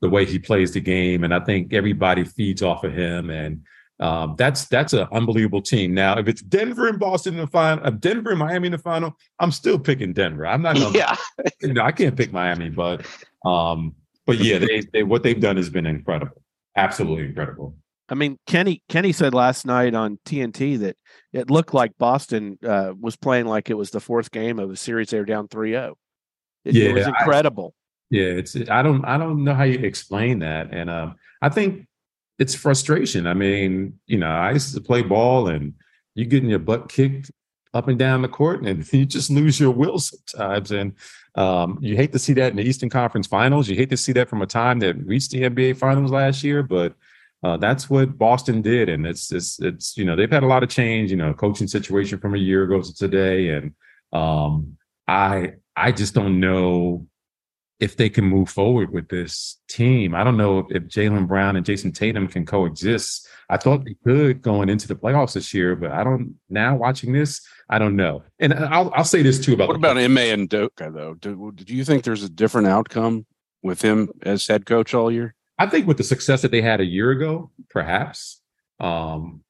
The 0.00 0.08
way 0.08 0.24
he 0.24 0.38
plays 0.38 0.72
the 0.72 0.80
game, 0.80 1.24
and 1.24 1.34
I 1.34 1.40
think 1.40 1.72
everybody 1.72 2.24
feeds 2.24 2.62
off 2.62 2.84
of 2.84 2.92
him. 2.92 3.30
And 3.30 3.62
um, 4.00 4.34
that's 4.38 4.66
that's 4.66 4.92
an 4.92 5.06
unbelievable 5.12 5.62
team. 5.62 5.94
Now, 5.94 6.18
if 6.18 6.26
it's 6.26 6.42
Denver 6.42 6.88
and 6.88 6.98
Boston 6.98 7.34
in 7.34 7.40
the 7.40 7.46
final, 7.46 7.86
uh, 7.86 7.90
Denver 7.90 8.30
and 8.30 8.38
Miami 8.38 8.66
in 8.66 8.72
the 8.72 8.78
final, 8.78 9.16
I'm 9.38 9.52
still 9.52 9.78
picking 9.78 10.12
Denver. 10.12 10.46
I'm 10.46 10.62
not. 10.62 10.76
Gonna, 10.76 10.96
Yeah, 10.96 11.16
you 11.60 11.74
know, 11.74 11.82
I 11.82 11.92
can't 11.92 12.16
pick 12.16 12.32
Miami, 12.32 12.70
but 12.70 13.06
um, 13.44 13.94
but 14.26 14.38
yeah, 14.38 14.58
they, 14.58 14.82
they 14.92 15.02
what 15.02 15.22
they've 15.22 15.40
done 15.40 15.56
has 15.56 15.68
been 15.68 15.86
incredible, 15.86 16.42
absolutely 16.76 17.26
incredible. 17.26 17.76
I 18.08 18.14
mean, 18.14 18.38
Kenny 18.46 18.82
Kenny 18.88 19.12
said 19.12 19.34
last 19.34 19.66
night 19.66 19.94
on 19.94 20.18
TNT 20.26 20.78
that 20.80 20.96
it 21.32 21.50
looked 21.50 21.74
like 21.74 21.92
Boston 21.96 22.58
uh, 22.66 22.92
was 22.98 23.16
playing 23.16 23.46
like 23.46 23.70
it 23.70 23.74
was 23.74 23.90
the 23.90 24.00
fourth 24.00 24.30
game 24.32 24.58
of 24.58 24.70
a 24.70 24.76
series 24.76 25.10
they 25.10 25.18
were 25.18 25.24
down 25.24 25.46
3-0. 25.46 25.94
It, 26.64 26.76
it 26.76 26.92
was 26.92 27.06
incredible. 27.06 27.74
Yeah, 28.10 28.24
it's 28.24 28.56
I 28.68 28.82
don't 28.82 29.04
I 29.04 29.18
don't 29.18 29.44
know 29.44 29.54
how 29.54 29.62
you 29.64 29.78
explain 29.78 30.40
that, 30.40 30.72
and 30.72 30.90
um, 30.90 31.14
I 31.40 31.48
think 31.48 31.86
it's 32.38 32.54
frustration. 32.54 33.26
I 33.26 33.34
mean, 33.34 34.00
you 34.06 34.18
know, 34.18 34.26
I 34.28 34.52
used 34.52 34.74
to 34.74 34.80
play 34.80 35.02
ball, 35.02 35.48
and 35.48 35.74
you 36.14 36.24
getting 36.24 36.50
your 36.50 36.58
butt 36.58 36.88
kicked 36.88 37.30
up 37.72 37.86
and 37.86 37.98
down 37.98 38.22
the 38.22 38.28
court, 38.28 38.66
and 38.66 38.90
you 38.92 39.06
just 39.06 39.30
lose 39.30 39.60
your 39.60 39.70
will 39.70 39.98
sometimes. 40.00 40.72
And 40.72 40.94
um, 41.36 41.78
you 41.80 41.94
hate 41.96 42.12
to 42.12 42.18
see 42.18 42.32
that 42.34 42.50
in 42.50 42.56
the 42.56 42.64
Eastern 42.64 42.90
Conference 42.90 43.28
Finals. 43.28 43.68
You 43.68 43.76
hate 43.76 43.90
to 43.90 43.96
see 43.96 44.12
that 44.14 44.28
from 44.28 44.42
a 44.42 44.46
time 44.46 44.80
that 44.80 44.96
reached 45.06 45.30
the 45.30 45.42
NBA 45.42 45.76
Finals 45.76 46.10
last 46.10 46.42
year, 46.42 46.64
but 46.64 46.94
uh, 47.44 47.56
that's 47.58 47.88
what 47.88 48.18
Boston 48.18 48.60
did, 48.60 48.88
and 48.88 49.06
it's 49.06 49.30
it's 49.32 49.60
it's 49.60 49.96
you 49.96 50.04
know 50.04 50.16
they've 50.16 50.30
had 50.30 50.42
a 50.42 50.48
lot 50.48 50.64
of 50.64 50.68
change. 50.68 51.12
You 51.12 51.16
know, 51.16 51.32
coaching 51.32 51.68
situation 51.68 52.18
from 52.18 52.34
a 52.34 52.38
year 52.38 52.64
ago 52.64 52.82
to 52.82 52.92
today, 52.92 53.50
and 53.50 53.72
um, 54.12 54.76
I 55.06 55.52
I 55.76 55.92
just 55.92 56.12
don't 56.12 56.40
know 56.40 57.06
if 57.80 57.96
they 57.96 58.10
can 58.10 58.24
move 58.24 58.50
forward 58.50 58.92
with 58.92 59.08
this 59.08 59.58
team. 59.68 60.14
I 60.14 60.22
don't 60.22 60.36
know 60.36 60.58
if, 60.58 60.66
if 60.70 60.82
Jaylen 60.84 61.26
Brown 61.26 61.56
and 61.56 61.64
Jayson 61.64 61.92
Tatum 61.92 62.28
can 62.28 62.44
coexist. 62.44 63.26
I 63.48 63.56
thought 63.56 63.84
they 63.84 63.96
could 64.04 64.42
going 64.42 64.68
into 64.68 64.86
the 64.86 64.94
playoffs 64.94 65.32
this 65.32 65.52
year, 65.52 65.74
but 65.74 65.90
I 65.90 66.04
don't. 66.04 66.36
Now 66.48 66.76
watching 66.76 67.12
this, 67.12 67.40
I 67.68 67.78
don't 67.78 67.96
know. 67.96 68.22
And 68.38 68.54
I'll 68.54 68.92
I'll 68.94 69.04
say 69.04 69.22
this 69.22 69.40
too 69.40 69.54
about 69.54 69.68
What 69.68 69.76
about 69.76 69.98
Ime 69.98 70.46
Udoka 70.46 70.92
though? 70.92 71.14
Do, 71.14 71.52
do 71.52 71.74
you 71.74 71.84
think 71.84 72.04
there's 72.04 72.22
a 72.22 72.28
different 72.28 72.68
outcome 72.68 73.26
with 73.62 73.82
him 73.82 74.10
as 74.22 74.46
head 74.46 74.66
coach 74.66 74.94
all 74.94 75.10
year? 75.10 75.34
I 75.58 75.66
think 75.66 75.86
with 75.86 75.96
the 75.96 76.04
success 76.04 76.42
that 76.42 76.50
they 76.50 76.62
had 76.62 76.80
a 76.80 76.86
year 76.86 77.10
ago, 77.10 77.50
perhaps. 77.70 78.40
Um, 78.78 79.42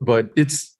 but 0.00 0.30
it's 0.36 0.76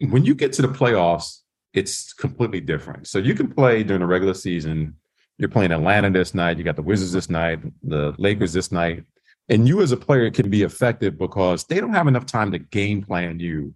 when 0.00 0.24
you 0.24 0.34
get 0.34 0.52
to 0.54 0.62
the 0.62 0.68
playoffs, 0.68 1.40
it's 1.72 2.12
completely 2.12 2.60
different. 2.60 3.08
So 3.08 3.18
you 3.18 3.34
can 3.34 3.52
play 3.52 3.82
during 3.82 4.00
the 4.00 4.06
regular 4.06 4.34
season. 4.34 4.96
You're 5.38 5.48
playing 5.48 5.72
Atlanta 5.72 6.10
this 6.10 6.34
night. 6.34 6.58
You 6.58 6.64
got 6.64 6.76
the 6.76 6.82
Wizards 6.82 7.12
this 7.12 7.28
night, 7.28 7.60
the 7.82 8.14
Lakers 8.18 8.52
this 8.52 8.70
night, 8.70 9.04
and 9.48 9.66
you 9.66 9.82
as 9.82 9.92
a 9.92 9.96
player 9.96 10.30
can 10.30 10.48
be 10.48 10.62
effective 10.62 11.18
because 11.18 11.64
they 11.64 11.80
don't 11.80 11.92
have 11.92 12.06
enough 12.06 12.26
time 12.26 12.52
to 12.52 12.58
game 12.58 13.02
plan 13.02 13.40
you, 13.40 13.74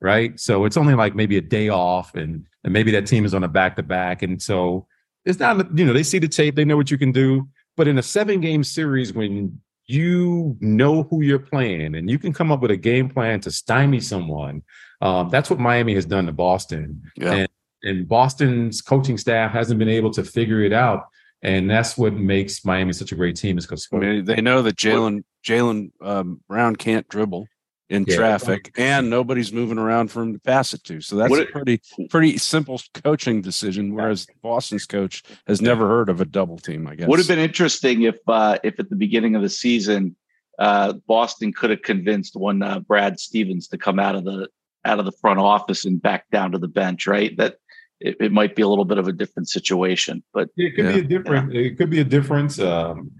right? 0.00 0.38
So 0.38 0.64
it's 0.64 0.76
only 0.76 0.94
like 0.94 1.14
maybe 1.14 1.36
a 1.36 1.42
day 1.42 1.68
off, 1.68 2.14
and 2.14 2.46
and 2.64 2.72
maybe 2.72 2.92
that 2.92 3.06
team 3.06 3.24
is 3.24 3.34
on 3.34 3.44
a 3.44 3.48
back 3.48 3.76
to 3.76 3.82
back, 3.82 4.22
and 4.22 4.40
so 4.40 4.86
it's 5.24 5.38
not 5.38 5.76
you 5.76 5.84
know 5.84 5.92
they 5.92 6.02
see 6.02 6.18
the 6.18 6.28
tape, 6.28 6.54
they 6.54 6.64
know 6.64 6.76
what 6.76 6.90
you 6.90 6.98
can 6.98 7.12
do. 7.12 7.48
But 7.76 7.88
in 7.88 7.98
a 7.98 8.02
seven 8.02 8.40
game 8.40 8.62
series, 8.62 9.12
when 9.12 9.60
you 9.86 10.56
know 10.60 11.02
who 11.04 11.22
you're 11.22 11.38
playing 11.38 11.96
and 11.96 12.08
you 12.08 12.18
can 12.18 12.32
come 12.32 12.52
up 12.52 12.60
with 12.60 12.70
a 12.70 12.76
game 12.76 13.08
plan 13.08 13.40
to 13.40 13.50
stymie 13.50 14.00
someone, 14.00 14.62
um, 15.00 15.28
that's 15.30 15.50
what 15.50 15.58
Miami 15.58 15.94
has 15.94 16.04
done 16.04 16.26
to 16.26 16.32
Boston. 16.32 17.02
Yeah. 17.16 17.32
And, 17.32 17.48
and 17.82 18.06
Boston's 18.08 18.82
coaching 18.82 19.16
staff 19.18 19.52
hasn't 19.52 19.78
been 19.78 19.88
able 19.88 20.10
to 20.12 20.24
figure 20.24 20.60
it 20.62 20.72
out. 20.72 21.06
And 21.42 21.70
that's 21.70 21.96
what 21.96 22.12
makes 22.12 22.64
Miami 22.64 22.92
such 22.92 23.12
a 23.12 23.14
great 23.14 23.36
team 23.36 23.56
is 23.56 23.66
because 23.66 23.88
I 23.92 23.96
mean, 23.96 24.24
they 24.26 24.42
know 24.42 24.60
that 24.62 24.76
Jaylen 24.76 25.24
Jaylen 25.46 25.90
um, 26.02 26.40
Brown 26.48 26.76
can't 26.76 27.08
dribble 27.08 27.46
in 27.88 28.04
Yeah. 28.06 28.16
traffic, 28.16 28.72
and 28.76 29.08
nobody's 29.08 29.50
moving 29.52 29.78
around 29.78 30.10
for 30.10 30.22
him 30.22 30.34
to 30.34 30.38
pass 30.38 30.74
it 30.74 30.84
to. 30.84 31.00
So 31.00 31.16
that's 31.16 31.30
What 31.30 31.40
a 31.40 31.42
it- 31.44 31.52
pretty 31.52 31.80
pretty 32.10 32.36
simple 32.36 32.78
coaching 33.02 33.40
decision. 33.40 33.94
Whereas 33.94 34.26
Boston's 34.42 34.84
coach 34.84 35.22
has 35.46 35.62
never 35.62 35.88
heard 35.88 36.10
of 36.10 36.20
a 36.20 36.26
double 36.26 36.58
team. 36.58 36.86
I 36.86 36.94
guess 36.94 37.08
Would 37.08 37.18
have 37.18 37.26
been 37.28 37.38
interesting 37.38 38.02
if 38.02 38.16
uh, 38.28 38.58
if 38.62 38.78
at 38.78 38.90
the 38.90 38.96
beginning 38.96 39.34
of 39.34 39.40
the 39.42 39.48
season 39.48 40.14
uh, 40.58 40.92
Boston 41.08 41.54
could 41.54 41.70
have 41.70 41.80
convinced 41.80 42.36
one 42.36 42.62
uh, 42.62 42.80
Brad 42.80 43.18
Stevens 43.18 43.66
to 43.68 43.78
come 43.78 43.98
out 43.98 44.14
of 44.14 44.24
the 44.24 44.48
out 44.84 44.98
of 44.98 45.06
the 45.06 45.12
front 45.12 45.40
office 45.40 45.86
and 45.86 46.00
back 46.02 46.24
down 46.30 46.52
to 46.52 46.58
the 46.58 46.68
bench, 46.68 47.06
right? 47.06 47.34
That 47.38 47.56
it, 48.00 48.16
it 48.20 48.32
might 48.32 48.56
be 48.56 48.62
a 48.62 48.68
little 48.68 48.84
bit 48.84 48.98
of 48.98 49.06
a 49.08 49.12
different 49.12 49.48
situation, 49.48 50.22
but 50.32 50.48
It 50.56 50.74
could 50.74 50.84
Yeah. 50.86 50.92
be 50.92 50.98
a 51.00 51.04
different. 51.04 51.54
It 51.54 51.76
could 51.78 51.90
be 51.90 52.00
a 52.00 52.04
difference. 52.04 52.58
Um, 52.58 53.12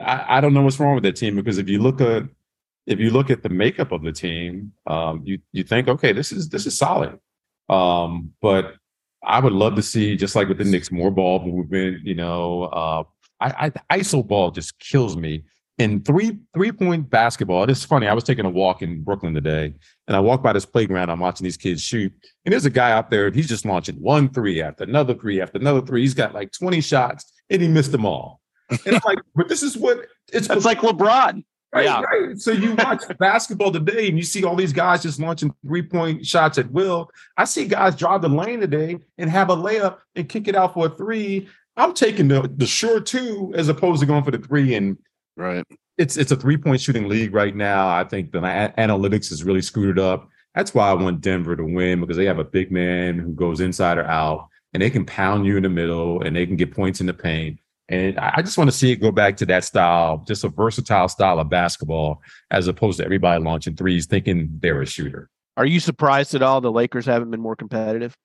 I, 0.00 0.38
I 0.38 0.40
don't 0.40 0.54
know 0.54 0.62
what's 0.62 0.80
wrong 0.80 0.94
with 0.94 1.04
that 1.04 1.16
team 1.16 1.36
because 1.36 1.58
if 1.58 1.68
you 1.68 1.80
look 1.80 2.00
at 2.00 2.24
if 2.86 2.98
you 2.98 3.10
look 3.10 3.30
at 3.30 3.42
the 3.44 3.48
makeup 3.48 3.92
of 3.92 4.02
the 4.02 4.12
team, 4.12 4.72
um, 4.86 5.22
you 5.24 5.38
you 5.52 5.62
think, 5.62 5.88
okay, 5.88 6.12
this 6.12 6.32
is 6.32 6.48
this 6.48 6.66
is 6.66 6.76
solid. 6.76 7.18
Um, 7.68 8.32
but 8.40 8.74
I 9.24 9.38
would 9.38 9.52
love 9.52 9.76
to 9.76 9.82
see 9.82 10.16
just 10.16 10.34
like 10.34 10.48
with 10.48 10.58
the 10.58 10.64
Knicks 10.64 10.90
more 10.90 11.10
ball 11.10 11.44
movement. 11.44 12.04
You 12.04 12.14
know, 12.16 12.64
uh, 12.64 13.04
I, 13.40 13.70
I 13.90 13.98
ISO 13.98 14.26
ball 14.26 14.50
just 14.50 14.78
kills 14.78 15.16
me. 15.16 15.44
In 15.82 16.00
three 16.00 16.38
three 16.54 16.70
point 16.70 17.10
basketball, 17.10 17.68
it's 17.68 17.84
funny. 17.84 18.06
I 18.06 18.14
was 18.14 18.22
taking 18.22 18.44
a 18.44 18.50
walk 18.50 18.82
in 18.82 19.02
Brooklyn 19.02 19.34
today, 19.34 19.74
and 20.06 20.16
I 20.16 20.20
walked 20.20 20.44
by 20.44 20.52
this 20.52 20.64
playground. 20.64 21.10
I'm 21.10 21.18
watching 21.18 21.42
these 21.42 21.56
kids 21.56 21.82
shoot, 21.82 22.12
and 22.44 22.52
there's 22.52 22.66
a 22.66 22.70
guy 22.70 22.92
out 22.92 23.10
there. 23.10 23.32
He's 23.32 23.48
just 23.48 23.64
launching 23.64 23.96
one 23.96 24.28
three 24.28 24.62
after 24.62 24.84
another 24.84 25.12
three 25.14 25.40
after 25.40 25.58
another 25.58 25.80
three. 25.80 26.02
He's 26.02 26.14
got 26.14 26.34
like 26.34 26.52
20 26.52 26.80
shots, 26.82 27.32
and 27.50 27.60
he 27.60 27.66
missed 27.66 27.90
them 27.90 28.06
all. 28.06 28.40
And 28.70 28.94
I'm 28.94 29.00
like, 29.04 29.18
but 29.34 29.48
this 29.48 29.64
is 29.64 29.76
what 29.76 30.06
it's 30.32 30.48
like 30.64 30.78
LeBron. 30.78 31.42
Right, 31.74 31.84
Yeah. 31.84 32.02
right. 32.02 32.38
So 32.38 32.52
you 32.52 32.74
watch 32.76 33.02
basketball 33.18 33.72
today 33.72 34.06
and 34.08 34.16
you 34.16 34.22
see 34.22 34.44
all 34.44 34.54
these 34.54 34.72
guys 34.74 35.02
just 35.02 35.18
launching 35.18 35.52
three 35.66 35.82
point 35.82 36.24
shots 36.24 36.58
at 36.58 36.70
will. 36.70 37.10
I 37.36 37.44
see 37.44 37.66
guys 37.66 37.96
drive 37.96 38.22
the 38.22 38.28
lane 38.28 38.60
today 38.60 38.98
and 39.18 39.28
have 39.30 39.50
a 39.50 39.56
layup 39.56 39.98
and 40.14 40.28
kick 40.28 40.46
it 40.46 40.54
out 40.54 40.74
for 40.74 40.86
a 40.86 40.90
three. 40.90 41.48
I'm 41.76 41.94
taking 41.94 42.28
the, 42.28 42.48
the 42.56 42.66
short 42.66 43.06
two 43.06 43.52
as 43.56 43.68
opposed 43.68 44.00
to 44.00 44.06
going 44.06 44.22
for 44.22 44.30
the 44.30 44.38
three. 44.38 44.74
And 44.74 44.98
right. 45.36 45.64
it's 45.98 46.16
it's 46.16 46.32
a 46.32 46.36
three 46.36 46.56
point 46.56 46.80
shooting 46.80 47.08
league 47.08 47.34
right 47.34 47.54
now. 47.54 47.88
I 47.88 48.04
think 48.04 48.32
the 48.32 48.38
a- 48.38 48.74
analytics 48.78 49.30
has 49.30 49.44
really 49.44 49.62
screwed 49.62 49.98
it 49.98 50.02
up. 50.02 50.28
That's 50.54 50.74
why 50.74 50.90
I 50.90 50.94
want 50.94 51.20
Denver 51.20 51.56
to 51.56 51.64
win 51.64 52.00
because 52.00 52.16
they 52.16 52.26
have 52.26 52.38
a 52.38 52.44
big 52.44 52.70
man 52.70 53.18
who 53.18 53.32
goes 53.32 53.60
inside 53.60 53.98
or 53.98 54.04
out 54.04 54.48
and 54.72 54.82
they 54.82 54.90
can 54.90 55.04
pound 55.04 55.46
you 55.46 55.56
in 55.56 55.62
the 55.62 55.68
middle 55.68 56.22
and 56.22 56.36
they 56.36 56.46
can 56.46 56.56
get 56.56 56.74
points 56.74 57.00
in 57.00 57.06
the 57.06 57.14
paint. 57.14 57.58
And 57.88 58.18
I 58.18 58.34
I 58.36 58.42
just 58.42 58.58
want 58.58 58.70
to 58.70 58.76
see 58.76 58.92
it 58.92 58.96
go 58.96 59.12
back 59.12 59.36
to 59.38 59.46
that 59.46 59.64
style, 59.64 60.24
just 60.26 60.44
a 60.44 60.48
versatile 60.48 61.08
style 61.08 61.38
of 61.38 61.48
basketball, 61.48 62.22
as 62.50 62.68
opposed 62.68 62.98
to 62.98 63.04
everybody 63.04 63.42
launching 63.42 63.76
threes 63.76 64.06
thinking 64.06 64.50
they're 64.60 64.82
a 64.82 64.86
shooter. 64.86 65.28
Are 65.56 65.66
you 65.66 65.80
surprised 65.80 66.34
at 66.34 66.42
all 66.42 66.60
the 66.60 66.72
Lakers 66.72 67.04
haven't 67.04 67.30
been 67.30 67.40
more 67.40 67.56
competitive? 67.56 68.16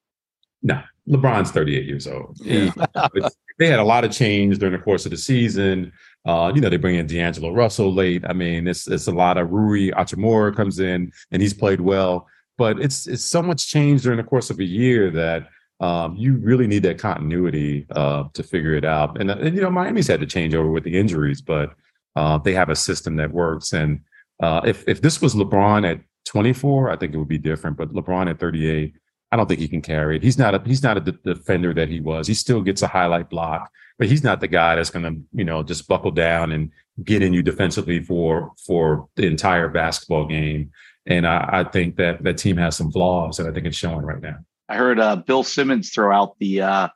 No, 0.64 0.82
LeBron's 1.08 1.52
38 1.52 1.86
years 1.86 2.08
old. 2.08 2.38
Yeah. 2.44 2.72
They 3.60 3.68
had 3.68 3.80
a 3.80 3.84
lot 3.84 4.04
of 4.04 4.12
change 4.12 4.60
during 4.60 4.74
the 4.74 4.84
course 4.84 5.06
of 5.06 5.10
the 5.10 5.18
season. 5.18 5.92
Uh, 6.26 6.52
you 6.54 6.60
know, 6.60 6.70
they 6.70 6.78
bring 6.78 6.96
in 6.96 7.08
D'Angelo 7.08 7.52
Russell 7.52 7.94
late. 7.94 8.24
I 8.28 8.34
mean, 8.34 8.68
it's 8.68 8.88
it's 8.88 9.08
a 9.08 9.12
lot 9.12 9.38
of 9.38 9.52
Rui 9.52 9.92
Hachimura 9.92 10.56
comes 10.56 10.80
in 10.80 11.12
and 11.32 11.42
he's 11.42 11.54
played 11.54 11.80
well, 11.80 12.28
but 12.58 12.80
it's 12.80 13.08
it's 13.08 13.24
so 13.24 13.42
much 13.42 13.68
change 13.68 14.04
during 14.04 14.18
the 14.18 14.24
course 14.24 14.50
of 14.50 14.60
a 14.60 14.66
year 14.66 15.10
that 15.12 15.48
um, 15.80 16.16
you 16.16 16.38
really 16.38 16.68
need 16.68 16.84
that 16.84 16.98
continuity 16.98 17.86
uh, 17.92 18.26
to 18.34 18.44
figure 18.44 18.74
it 18.74 18.84
out. 18.84 19.20
And, 19.20 19.30
uh, 19.30 19.38
and 19.40 19.56
you 19.56 19.62
know, 19.62 19.70
Miami's 19.70 20.08
had 20.08 20.20
to 20.22 20.26
change 20.26 20.56
over 20.56 20.70
with 20.70 20.84
the 20.84 20.98
injuries, 20.98 21.42
but 21.42 21.76
uh, 22.16 22.38
they 22.40 22.54
have 22.54 22.70
a 22.70 22.76
system 22.76 23.16
that 23.18 23.32
works. 23.32 23.74
And 23.74 24.02
uh, 24.42 24.62
if 24.66 24.88
if 24.88 25.02
this 25.02 25.22
was 25.22 25.36
LeBron 25.36 25.90
at 25.90 26.02
24, 26.26 26.92
I 26.92 26.98
think 26.98 27.14
it 27.14 27.18
would 27.18 27.28
be 27.28 27.38
different. 27.38 27.78
But 27.78 27.94
LeBron 27.94 28.30
at 28.30 28.40
38, 28.40 28.94
I 28.94 29.00
don't 29.38 29.48
think 29.48 29.60
he 29.60 29.68
can 29.68 29.82
carry 29.82 30.18
it. 30.18 30.24
He's 30.24 30.38
not 30.38 30.54
a 30.56 30.62
he's 30.66 30.84
not 30.84 30.98
a 30.98 31.00
defender 31.00 31.74
that 31.74 31.88
he 31.90 32.00
was. 32.00 32.28
He 32.28 32.34
still 32.34 32.62
gets 32.62 32.82
a 32.82 32.88
highlight 32.88 33.30
block, 33.30 33.72
but 33.98 34.08
he's 34.08 34.24
not 34.24 34.42
the 34.42 34.48
guy 34.48 34.76
that's 34.76 34.90
going 34.90 35.06
to 35.06 35.22
you 35.34 35.46
know 35.46 35.64
just 35.64 35.88
buckle 35.88 36.12
down 36.12 36.52
and 36.52 36.72
get 37.04 37.22
in 37.22 37.34
you 37.34 37.42
defensively 37.44 38.04
for 38.04 38.52
for 38.66 39.08
the 39.16 39.26
entire 39.28 39.70
basketball 39.70 40.26
game. 40.28 40.72
And 41.06 41.26
I, 41.26 41.62
I 41.62 41.64
think 41.64 41.96
that 41.98 42.24
that 42.24 42.38
team 42.38 42.58
has 42.58 42.76
some 42.76 42.92
flaws, 42.92 43.40
and 43.40 43.48
I 43.48 43.54
think 43.54 43.66
it's 43.66 43.78
showing 43.78 44.06
right 44.06 44.22
now. 44.22 44.38
I 44.68 44.76
heard 44.76 45.00
uh, 45.00 45.16
Bill 45.16 45.44
Simmons 45.44 45.92
throw 45.92 46.14
out 46.14 46.36
the 46.40 46.62
uh, 46.62 46.88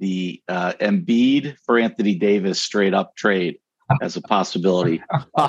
the 0.00 0.42
uh, 0.48 0.72
Embiid 0.80 1.56
for 1.64 1.78
Anthony 1.78 2.16
Davis 2.16 2.60
straight 2.60 2.94
up 2.94 3.14
trade 3.16 3.58
as 4.02 4.16
a 4.16 4.20
possibility. 4.22 5.02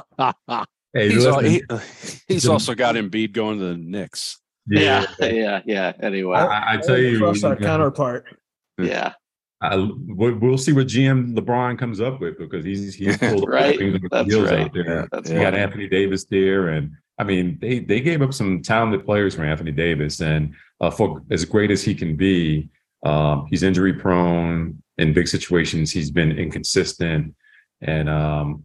Hey, 0.93 1.09
He's, 1.09 1.25
al- 1.25 1.41
listen, 1.41 1.79
he- 2.27 2.33
he's 2.33 2.47
also 2.47 2.73
got 2.73 2.95
Embiid 2.95 3.33
going 3.33 3.59
to 3.59 3.65
the 3.65 3.77
Knicks. 3.77 4.39
Yeah, 4.69 5.05
yeah, 5.19 5.61
yeah. 5.65 5.93
Anyway, 6.01 6.35
I, 6.37 6.73
I 6.73 6.77
tell 6.77 6.97
you, 6.97 7.19
Crush 7.19 7.43
our 7.43 7.53
you 7.53 7.59
know, 7.61 7.65
counterpart. 7.65 8.25
yeah. 8.77 9.13
I, 9.61 9.75
we'll, 9.75 10.35
we'll 10.35 10.57
see 10.57 10.71
what 10.73 10.85
GM 10.87 11.33
LeBron 11.35 11.79
comes 11.79 11.99
up 11.99 12.19
with 12.21 12.37
because 12.37 12.63
he's 12.63 12.93
he's 12.93 13.17
pulled 13.19 13.45
a 13.45 13.47
Right. 13.47 13.77
things 13.79 13.99
with 14.01 14.11
That's 14.11 14.27
deals 14.29 14.51
right. 14.51 14.59
out 14.61 14.73
there. 14.73 14.85
Yeah, 14.85 15.05
that's 15.11 15.29
You 15.31 15.39
got 15.39 15.55
Anthony 15.55 15.87
Davis 15.87 16.25
there, 16.25 16.67
and 16.69 16.91
I 17.17 17.23
mean 17.23 17.57
they 17.59 17.79
they 17.79 17.99
gave 18.01 18.21
up 18.21 18.33
some 18.33 18.61
talented 18.61 19.03
players 19.05 19.33
for 19.35 19.43
Anthony 19.43 19.71
Davis, 19.71 20.19
and 20.21 20.53
uh, 20.79 20.91
for 20.91 21.23
as 21.31 21.43
great 21.45 21.71
as 21.71 21.81
he 21.83 21.95
can 21.95 22.15
be, 22.15 22.69
um, 23.03 23.47
he's 23.49 23.63
injury 23.63 23.93
prone 23.93 24.81
in 24.99 25.13
big 25.13 25.27
situations. 25.27 25.91
He's 25.91 26.11
been 26.11 26.37
inconsistent, 26.37 27.33
and 27.81 28.09
um, 28.09 28.63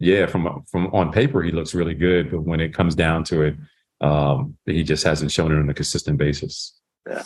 yeah, 0.00 0.26
from 0.26 0.64
from 0.68 0.88
on 0.88 1.12
paper 1.12 1.42
he 1.42 1.52
looks 1.52 1.74
really 1.74 1.94
good, 1.94 2.32
but 2.32 2.40
when 2.40 2.58
it 2.58 2.74
comes 2.74 2.96
down 2.96 3.22
to 3.24 3.42
it, 3.42 3.54
um, 4.00 4.56
he 4.66 4.82
just 4.82 5.04
hasn't 5.04 5.32
shown 5.32 5.52
it 5.52 5.58
on 5.58 5.68
a 5.68 5.74
consistent 5.74 6.18
basis. 6.18 6.78
Yeah. 7.08 7.22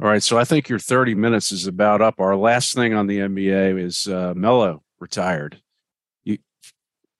All 0.00 0.08
right, 0.08 0.22
so 0.22 0.36
I 0.38 0.44
think 0.44 0.68
your 0.68 0.78
30 0.80 1.14
minutes 1.14 1.52
is 1.52 1.66
about 1.66 2.00
up. 2.00 2.18
Our 2.18 2.34
last 2.36 2.74
thing 2.74 2.92
on 2.94 3.06
the 3.06 3.18
NBA 3.18 3.80
is 3.80 4.08
uh, 4.08 4.32
Melo 4.34 4.82
retired. 4.98 5.60
You 6.24 6.38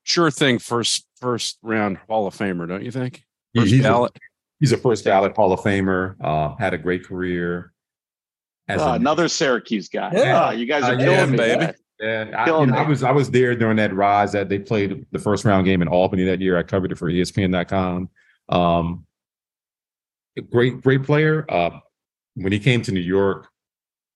sure 0.03 0.31
thing 0.31 0.59
first 0.59 1.07
first 1.21 1.59
round 1.63 1.99
Hall 2.09 2.27
of 2.27 2.37
Famer, 2.37 2.67
don't 2.67 2.83
you 2.85 2.91
think? 2.91 3.23
First 3.55 3.69
he's, 3.71 3.81
a, 3.81 3.83
ballot. 3.85 4.19
he's 4.59 4.73
a 4.73 4.77
first 4.79 5.05
ballot 5.05 5.37
Hall 5.37 5.53
of 5.53 5.61
Famer. 5.61 6.17
Uh, 6.21 6.57
had 6.57 6.75
a 6.75 6.79
great 6.79 7.05
career. 7.07 7.73
As 8.69 8.81
a- 8.83 8.93
another 8.93 9.29
Syracuse 9.29 9.89
guy. 9.89 10.11
Yeah. 10.15 10.41
Ah, 10.41 10.51
you 10.51 10.67
guys 10.67 10.83
are 10.85 10.95
Uh, 10.95 10.99
killing 10.99 11.11
yeah, 11.19 11.27
me, 11.27 11.37
baby. 11.37 11.61
man. 11.61 11.75
And 12.01 12.35
I, 12.35 12.47
you 12.47 12.67
know, 12.67 12.77
I 12.77 12.89
was 12.89 13.05
I 13.05 13.13
was 13.13 13.31
there 13.31 13.55
during 13.55 13.77
that 13.77 13.95
rise 13.95 14.33
that 14.33 14.49
they 14.49 14.59
played 14.59 15.07
the 15.13 15.21
first 15.21 15.45
round 15.45 15.67
game 15.67 15.83
in 15.83 15.89
Albany 15.89 16.25
that 16.25 16.41
year. 16.41 16.59
I 16.59 16.65
covered 16.65 16.91
it 16.91 16.99
for 16.99 17.09
ESPN.com. 17.09 18.09
Um, 18.49 19.07
great 20.51 20.81
great 20.81 21.03
player. 21.05 21.45
Uh, 21.49 21.79
when 22.35 22.53
he 22.53 22.59
came 22.59 22.83
to 22.83 22.93
New 22.93 23.01
York, 23.01 23.49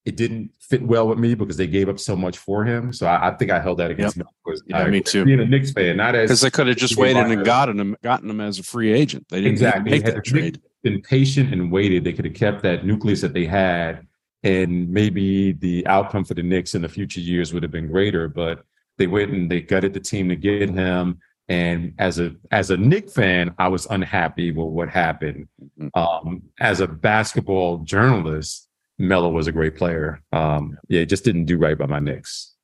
it 0.05 0.17
didn't 0.17 0.51
fit 0.61 0.83
well 0.83 1.09
with 1.09 1.19
me 1.19 1.35
because 1.35 1.57
they 1.57 1.67
gave 1.67 1.89
up 1.89 1.99
so 1.99 2.17
much 2.17 2.39
for 2.39 2.65
him. 2.65 2.93
So 2.93 3.07
I, 3.07 3.29
I 3.29 3.35
think 3.37 3.51
I 3.51 3.61
held 3.61 3.79
that 3.79 3.91
against 3.91 4.17
him. 4.17 4.27
Yeah, 4.67 4.79
I- 4.79 4.89
me 4.89 5.01
too. 5.01 5.25
Being 5.25 5.41
a 5.41 5.47
Knicks 5.47 5.73
fan, 5.73 5.97
not 5.97 6.15
as 6.15 6.29
Because 6.31 6.41
they 6.41 6.51
could 6.51 6.67
have 6.69 6.77
just 6.77 6.97
waited 6.97 7.27
and 7.27 7.45
gotten 7.45 7.79
him 7.79 7.97
gotten 8.03 8.31
him 8.31 8.41
as 8.41 8.59
a 8.59 8.63
free 8.63 8.93
agent. 8.93 9.27
They 9.29 9.39
didn't 9.39 9.53
exactly 9.53 9.91
make 9.91 10.05
Had 10.05 10.17
that 10.17 10.25
trade. 10.25 10.61
Been 10.83 11.03
patient 11.03 11.53
and 11.53 11.73
waited, 11.73 12.05
they 12.05 12.13
could 12.13 12.25
have 12.25 12.35
kept 12.35 12.63
that 12.63 12.87
nucleus 12.87 13.21
that 13.23 13.33
they 13.33 13.45
had, 13.45 14.07
and 14.45 14.89
maybe 14.89 15.51
the 15.53 15.85
outcome 15.89 16.25
for 16.25 16.35
the 16.35 16.45
Knicks 16.45 16.77
in 16.77 16.83
the 16.83 16.89
future 16.89 17.19
years 17.21 17.53
would 17.53 17.65
have 17.65 17.73
been 17.73 17.89
greater. 17.89 18.29
But 18.29 18.65
they 18.97 19.09
went 19.09 19.33
and 19.33 19.51
they 19.51 19.61
gutted 19.61 19.95
the 19.95 20.01
team 20.01 20.29
to 20.29 20.37
get 20.37 20.71
him. 20.71 21.19
And 21.49 21.95
as 21.99 22.19
a 22.19 22.35
as 22.51 22.71
a 22.71 22.77
Knick 22.77 23.09
fan, 23.09 23.55
I 23.59 23.69
was 23.69 23.87
unhappy 23.87 24.51
with 24.51 24.67
what 24.67 24.89
happened. 24.89 25.47
Mhm. 25.81 25.91
Um, 25.95 26.43
as 26.59 26.81
a 26.81 26.89
basketball 26.89 27.79
journalist, 27.79 28.69
Melo 28.99 29.31
was 29.31 29.47
a 29.47 29.53
great 29.53 29.77
player. 29.77 30.23
Um, 30.33 30.77
yeah, 30.89 31.05
just 31.05 31.25
didn't 31.25 31.45
do 31.45 31.59
right 31.59 31.79
by 31.79 31.87
my 31.87 32.01
Knicks. 32.01 32.56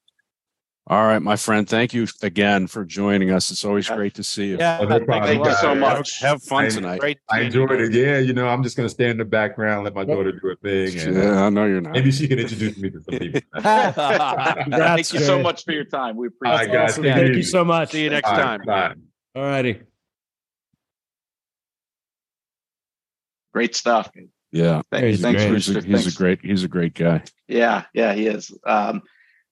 All 0.88 1.06
right, 1.06 1.20
my 1.22 1.36
friend. 1.36 1.68
Thank 1.68 1.94
you 1.94 2.08
again 2.22 2.66
for 2.66 2.84
joining 2.84 3.30
us. 3.30 3.52
It's 3.52 3.64
always 3.64 3.88
Yeah. 3.88 3.94
great 3.94 4.14
to 4.14 4.24
see 4.24 4.46
you. 4.46 4.56
Yeah, 4.58 4.78
Oh, 4.80 4.82
no 4.84 4.88
thanks 4.90 5.02
a 5.02 5.06
problem, 5.06 5.28
Thank 5.36 5.44
you 5.46 5.54
so 5.54 5.74
much. 5.76 6.20
Have, 6.20 6.30
have 6.30 6.42
fun 6.42 6.64
I- 6.64 6.68
tonight. 6.70 6.98
Great. 7.00 7.18
I 7.30 7.40
enjoyed 7.42 7.70
it. 7.80 7.92
Yeah, 7.92 8.18
you 8.18 8.32
know, 8.32 8.48
I'm 8.48 8.64
just 8.64 8.76
gonna 8.76 8.88
stand 8.88 9.12
in 9.12 9.16
the 9.18 9.24
background, 9.24 9.84
let 9.84 9.94
my 9.94 10.04
daughter 10.04 10.32
do 10.32 10.38
her 10.42 10.56
thing, 10.56 10.98
and 10.98 11.16
Yeah, 11.16 11.44
I 11.44 11.50
know 11.50 11.66
you're 11.66 11.80
not. 11.80 11.92
maybe 11.92 12.10
she 12.10 12.26
can 12.26 12.40
introduce 12.40 12.76
me 12.78 12.90
to 12.90 13.00
some 13.00 13.18
people. 13.18 13.40
Thank 13.62 15.12
you 15.12 15.20
so 15.20 15.40
much 15.40 15.64
for 15.64 15.70
your 15.70 15.84
time. 15.84 16.16
We 16.16 16.26
All 16.26 16.32
appreciate 16.34 16.56
right, 16.66 16.72
guys. 16.72 16.90
Awesome. 16.92 17.04
it 17.04 17.14
Thank 17.14 17.28
you 17.28 17.34
easy. 17.34 17.50
so 17.50 17.64
much. 17.64 17.92
See 17.92 18.02
you 18.02 18.10
next 18.10 18.28
All 18.28 18.34
right, 18.36 18.42
time. 18.42 18.60
bye. 18.66 18.94
All 19.40 19.46
righty. 19.46 19.80
Great 23.54 23.76
stuff. 23.76 24.10
Yeah, 24.50 24.82
Thank, 24.90 25.04
He's 25.06 25.22
thanks, 25.22 25.42
great. 25.42 25.52
he's 25.54 25.76
a, 25.76 25.80
he's 25.82 26.14
a 26.14 26.18
great 26.18 26.40
he's 26.42 26.64
a 26.64 26.68
great 26.68 26.94
guy. 26.94 27.22
Yeah, 27.48 27.84
yeah, 27.94 28.12
he 28.14 28.26
is. 28.26 28.50
Um, 28.66 29.02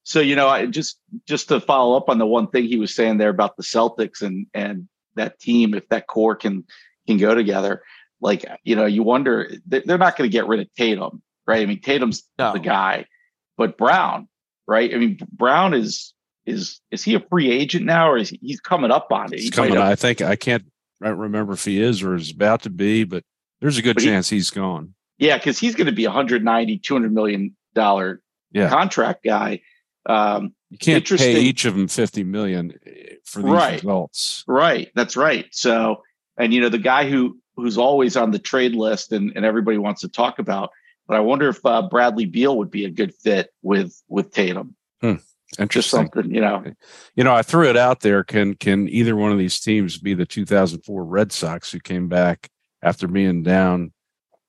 so 0.03 0.21
you 0.21 0.37
know, 0.37 0.49
I 0.49 0.67
just 0.67 0.99
just 1.27 1.49
to 1.49 1.61
follow 1.61 1.97
up 1.97 2.09
on 2.09 2.19
the 2.19 2.27
one 2.27 2.49
thing 2.49 2.65
he 2.65 2.79
was 2.79 2.95
saying 2.95 3.19
there 3.19 3.29
about 3.31 3.57
the 3.57 3.63
Celtics 3.63 4.23
and 4.23 4.47
and 4.55 4.89
that 5.17 5.39
team, 5.41 5.75
if 5.75 5.89
that 5.89 6.07
core 6.07 6.37
can 6.37 6.65
can 7.07 7.17
go 7.19 7.35
together, 7.35 7.83
like 8.21 8.45
you 8.65 8.77
know, 8.77 8.87
you 8.87 9.03
wonder 9.03 9.51
they- 9.67 9.81
they're 9.81 9.99
not 9.99 10.17
going 10.17 10.29
to 10.29 10.33
get 10.33 10.47
rid 10.47 10.61
of 10.61 10.73
Tatum, 10.75 11.23
right? 11.47 11.63
I 11.63 11.67
mean, 11.67 11.81
Tatum's 11.81 12.23
No. 12.39 12.53
the 12.53 12.59
guy, 12.61 13.07
but 13.57 13.77
Brown, 13.77 14.29
right? 14.67 14.93
I 14.95 14.99
mean, 14.99 15.19
Brown 15.33 15.75
is 15.75 16.15
is 16.47 16.81
is 16.91 17.05
he 17.05 17.15
a 17.15 17.21
free 17.21 17.51
agent 17.51 17.85
now, 17.85 18.11
or 18.11 18.17
is 18.19 18.31
he, 18.31 18.39
he's 18.43 18.61
coming 18.61 18.91
up 18.91 19.13
on 19.13 19.33
it? 19.33 19.41
He's 19.41 19.51
coming. 19.51 19.75
have- 19.75 19.83
I 19.83 19.95
think 19.95 20.23
I 20.23 20.37
can't 20.37 20.65
I 21.03 21.09
remember 21.09 21.55
if 21.55 21.65
he 21.65 21.81
is 21.81 22.03
or 22.03 22.15
is 22.15 22.31
about 22.31 22.63
to 22.63 22.71
be, 22.71 23.05
but 23.05 23.25
there's 23.61 23.79
a 23.79 23.83
good 23.83 23.97
But 23.97 24.05
chance 24.05 24.29
he's 24.29 24.51
gone. 24.51 24.95
Yeah, 25.19 25.37
because 25.39 25.59
he's 25.59 25.75
going 25.75 25.87
to 25.87 25.93
be 25.93 26.05
a 26.05 26.09
190, 26.11 26.79
200 26.79 27.13
million 27.13 27.57
dollar 27.75 28.23
Yeah. 28.53 28.69
contract 28.71 29.23
guy. 29.25 29.61
Um, 30.07 30.55
You 30.71 30.79
can't 30.79 31.05
pay 31.05 31.41
each 31.41 31.65
of 31.65 31.75
them 31.75 31.89
fifty 31.89 32.25
million 32.25 32.73
eh, 32.87 33.15
for 33.25 33.43
these 33.43 33.53
Right. 33.53 33.75
results. 33.83 34.45
right, 34.47 34.91
that's 34.95 35.17
right. 35.17 35.47
So, 35.53 36.03
and 36.39 36.53
you 36.55 36.61
know, 36.61 36.69
the 36.69 36.79
guy 36.79 37.09
who 37.09 37.39
who's 37.57 37.77
always 37.77 38.17
on 38.17 38.31
the 38.31 38.39
trade 38.39 38.75
list 38.75 39.13
and, 39.13 39.33
and 39.37 39.45
everybody 39.45 39.77
wants 39.77 40.01
to 40.01 40.09
talk 40.09 40.39
about, 40.39 40.71
but 41.07 41.17
I 41.17 41.21
wonder 41.21 41.49
if 41.49 41.59
uh, 41.67 41.83
Bradley 41.89 42.25
Beal 42.25 42.57
would 42.59 42.71
be 42.71 42.85
a 42.87 42.91
good 42.91 43.15
fit 43.15 43.51
with 43.63 44.01
with 44.09 44.31
Tatum. 44.33 44.75
Just 45.03 45.61
Interesting. 45.61 45.99
something, 46.13 46.33
you 46.33 46.41
know. 46.41 46.63
You 47.17 47.25
know, 47.25 47.35
I 47.35 47.43
threw 47.43 47.69
it 47.69 47.77
out 47.77 48.01
there. 48.01 48.23
Can 48.23 48.55
can 48.55 48.89
either 48.89 49.17
one 49.17 49.33
of 49.33 49.39
these 49.39 49.59
teams 49.59 49.99
be 49.99 50.15
the 50.15 50.25
2004 50.25 51.05
Red 51.05 51.33
Sox 51.33 51.73
who 51.73 51.81
came 51.81 52.09
back 52.09 52.49
after 52.83 53.09
being 53.09 53.43
down 53.43 53.93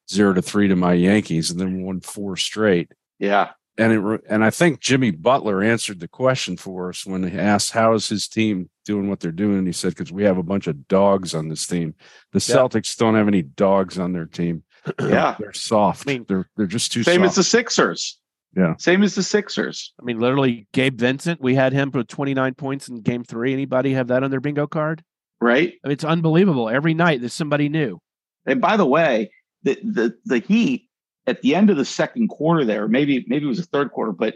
zero 0.09 0.33
to 0.33 0.41
three 0.43 0.67
to 0.67 0.75
my 0.75 0.93
Yankees 0.93 1.49
and 1.49 1.59
then 1.59 1.81
won 1.81 2.01
four 2.01 2.37
straight? 2.37 2.91
Yeah, 3.17 3.49
And 3.81 3.93
it 3.93 3.99
re- 3.99 4.19
and 4.29 4.43
I 4.43 4.49
think 4.51 4.79
Jimmy 4.79 5.11
Butler 5.11 5.63
answered 5.63 5.99
the 5.99 6.07
question 6.07 6.55
for 6.57 6.89
us 6.89 7.05
when 7.05 7.23
he 7.27 7.37
asked 7.37 7.71
how 7.71 7.93
is 7.93 8.07
his 8.09 8.27
team 8.27 8.69
doing 8.85 9.09
what 9.09 9.19
they're 9.19 9.31
doing. 9.31 9.65
He 9.65 9.71
said 9.71 9.89
because 9.95 10.11
we 10.11 10.23
have 10.23 10.37
a 10.37 10.43
bunch 10.43 10.67
of 10.67 10.87
dogs 10.87 11.33
on 11.33 11.49
this 11.49 11.65
team. 11.65 11.95
The 12.31 12.45
Yeah. 12.47 12.55
Celtics 12.57 12.95
don't 12.95 13.15
have 13.15 13.27
any 13.27 13.41
dogs 13.41 13.97
on 13.97 14.13
their 14.13 14.25
team. 14.27 14.63
yeah. 14.99 15.35
They're 15.39 15.53
soft. 15.53 16.07
I 16.07 16.13
mean, 16.13 16.25
they're 16.27 16.47
they're 16.57 16.67
just 16.67 16.91
too 16.91 17.03
soft. 17.03 17.13
Same 17.13 17.21
soft. 17.21 17.29
as 17.31 17.35
the 17.37 17.43
Sixers. 17.43 18.19
Yeah. 18.55 18.75
Same 18.77 19.01
as 19.03 19.15
the 19.15 19.23
Sixers. 19.23 19.93
I 19.99 20.03
mean, 20.03 20.19
literally, 20.19 20.67
Gabe 20.73 20.99
Vincent. 20.99 21.41
We 21.41 21.55
had 21.55 21.73
him 21.73 21.89
for 21.91 22.03
29 22.03 22.53
points 22.55 22.87
in 22.89 23.01
Game 23.01 23.23
Three. 23.23 23.53
Anybody 23.53 23.93
have 23.93 24.09
that 24.09 24.23
on 24.23 24.29
their 24.29 24.41
bingo 24.41 24.67
card? 24.67 25.03
Right. 25.39 25.73
I 25.83 25.87
mean, 25.87 25.93
it's 25.93 26.03
unbelievable. 26.03 26.69
Every 26.69 26.93
night 26.93 27.21
there's 27.21 27.33
somebody 27.33 27.67
new. 27.69 27.99
And 28.45 28.61
by 28.61 28.77
the 28.77 28.85
way, 28.85 29.31
the 29.63 29.79
the 29.83 30.13
the 30.25 30.39
Heat 30.39 30.89
at 31.27 31.41
the 31.41 31.55
end 31.55 31.69
of 31.69 31.77
the 31.77 31.85
second 31.85 32.27
quarter 32.29 32.65
there, 32.65 32.87
maybe 32.87 33.25
maybe 33.27 33.45
it 33.45 33.49
was 33.49 33.57
the 33.59 33.65
third 33.65 33.91
quarter, 33.91 34.11
but 34.11 34.35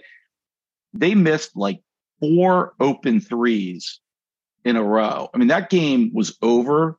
they 0.93 1.15
missed 1.15 1.55
like 1.55 1.81
four 2.19 2.73
open 2.79 3.19
threes 3.19 3.99
in 4.63 4.75
a 4.75 4.83
row. 4.83 5.29
I 5.33 5.37
mean, 5.37 5.49
that 5.49 5.69
game 5.69 6.11
was 6.13 6.37
over, 6.41 6.97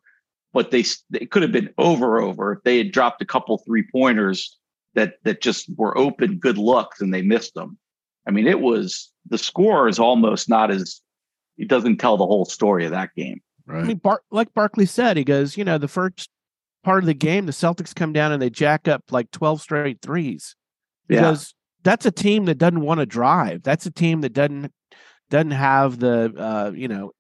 but 0.53 0.70
they 0.70 0.81
s- 0.81 1.03
it 1.12 1.31
could 1.31 1.42
have 1.42 1.53
been 1.53 1.72
over 1.79 2.20
over 2.20 2.53
if 2.53 2.62
they 2.64 2.79
had 2.79 2.92
dropped 2.92 3.22
a 3.22 3.27
couple 3.27 3.59
three 3.59 3.85
pointers 3.90 4.57
that 4.94 5.14
that 5.25 5.40
just 5.40 5.68
were 5.77 5.96
open 5.96 6.38
good 6.38 6.59
looks 6.59 7.01
and 7.01 7.12
they 7.12 7.22
missed 7.22 7.55
them. 7.55 7.79
I 8.27 8.31
mean, 8.33 8.46
it 8.46 8.61
was 8.61 9.11
the 9.29 9.38
score 9.38 9.88
is 9.88 9.99
almost 9.99 10.49
not 10.49 10.70
as 10.70 11.01
it 11.59 11.68
doesn't 11.68 11.96
tell 11.99 12.16
the 12.16 12.27
whole 12.27 12.44
story 12.44 12.85
of 12.85 12.90
that 12.90 13.14
game. 13.16 13.40
I 13.68 13.83
mean, 13.83 13.96
Bar- 13.96 14.22
like 14.31 14.53
Barkley 14.55 14.87
said, 14.87 15.16
he 15.16 15.25
goes, 15.25 15.57
you 15.57 15.64
know, 15.64 15.79
the 15.79 15.88
first 15.88 16.29
part 16.87 17.03
of 17.03 17.07
the 17.07 17.14
game, 17.14 17.46
the 17.46 17.53
Celtics 17.53 17.92
come 17.92 18.12
down 18.12 18.31
and 18.31 18.40
they 18.40 18.49
jack 18.49 18.87
up 18.87 19.03
like 19.11 19.29
12 19.33 19.61
straight 19.61 20.01
threes 20.01 20.55
Yeah. 21.09 21.20
because 21.22 21.53
that's 21.83 22.07
a 22.07 22.12
team 22.12 22.44
that 22.44 22.59
doesn't 22.59 22.81
want 22.81 23.01
to 23.01 23.07
drive. 23.07 23.62
That's 23.64 23.87
a 23.87 23.90
team 23.90 24.20
that 24.20 24.33
doesn't 24.33 24.72
doesn't 25.29 25.51
have 25.51 25.99
the 25.99 26.33
uh, 26.38 26.70
you 26.75 26.87
know 26.88 27.11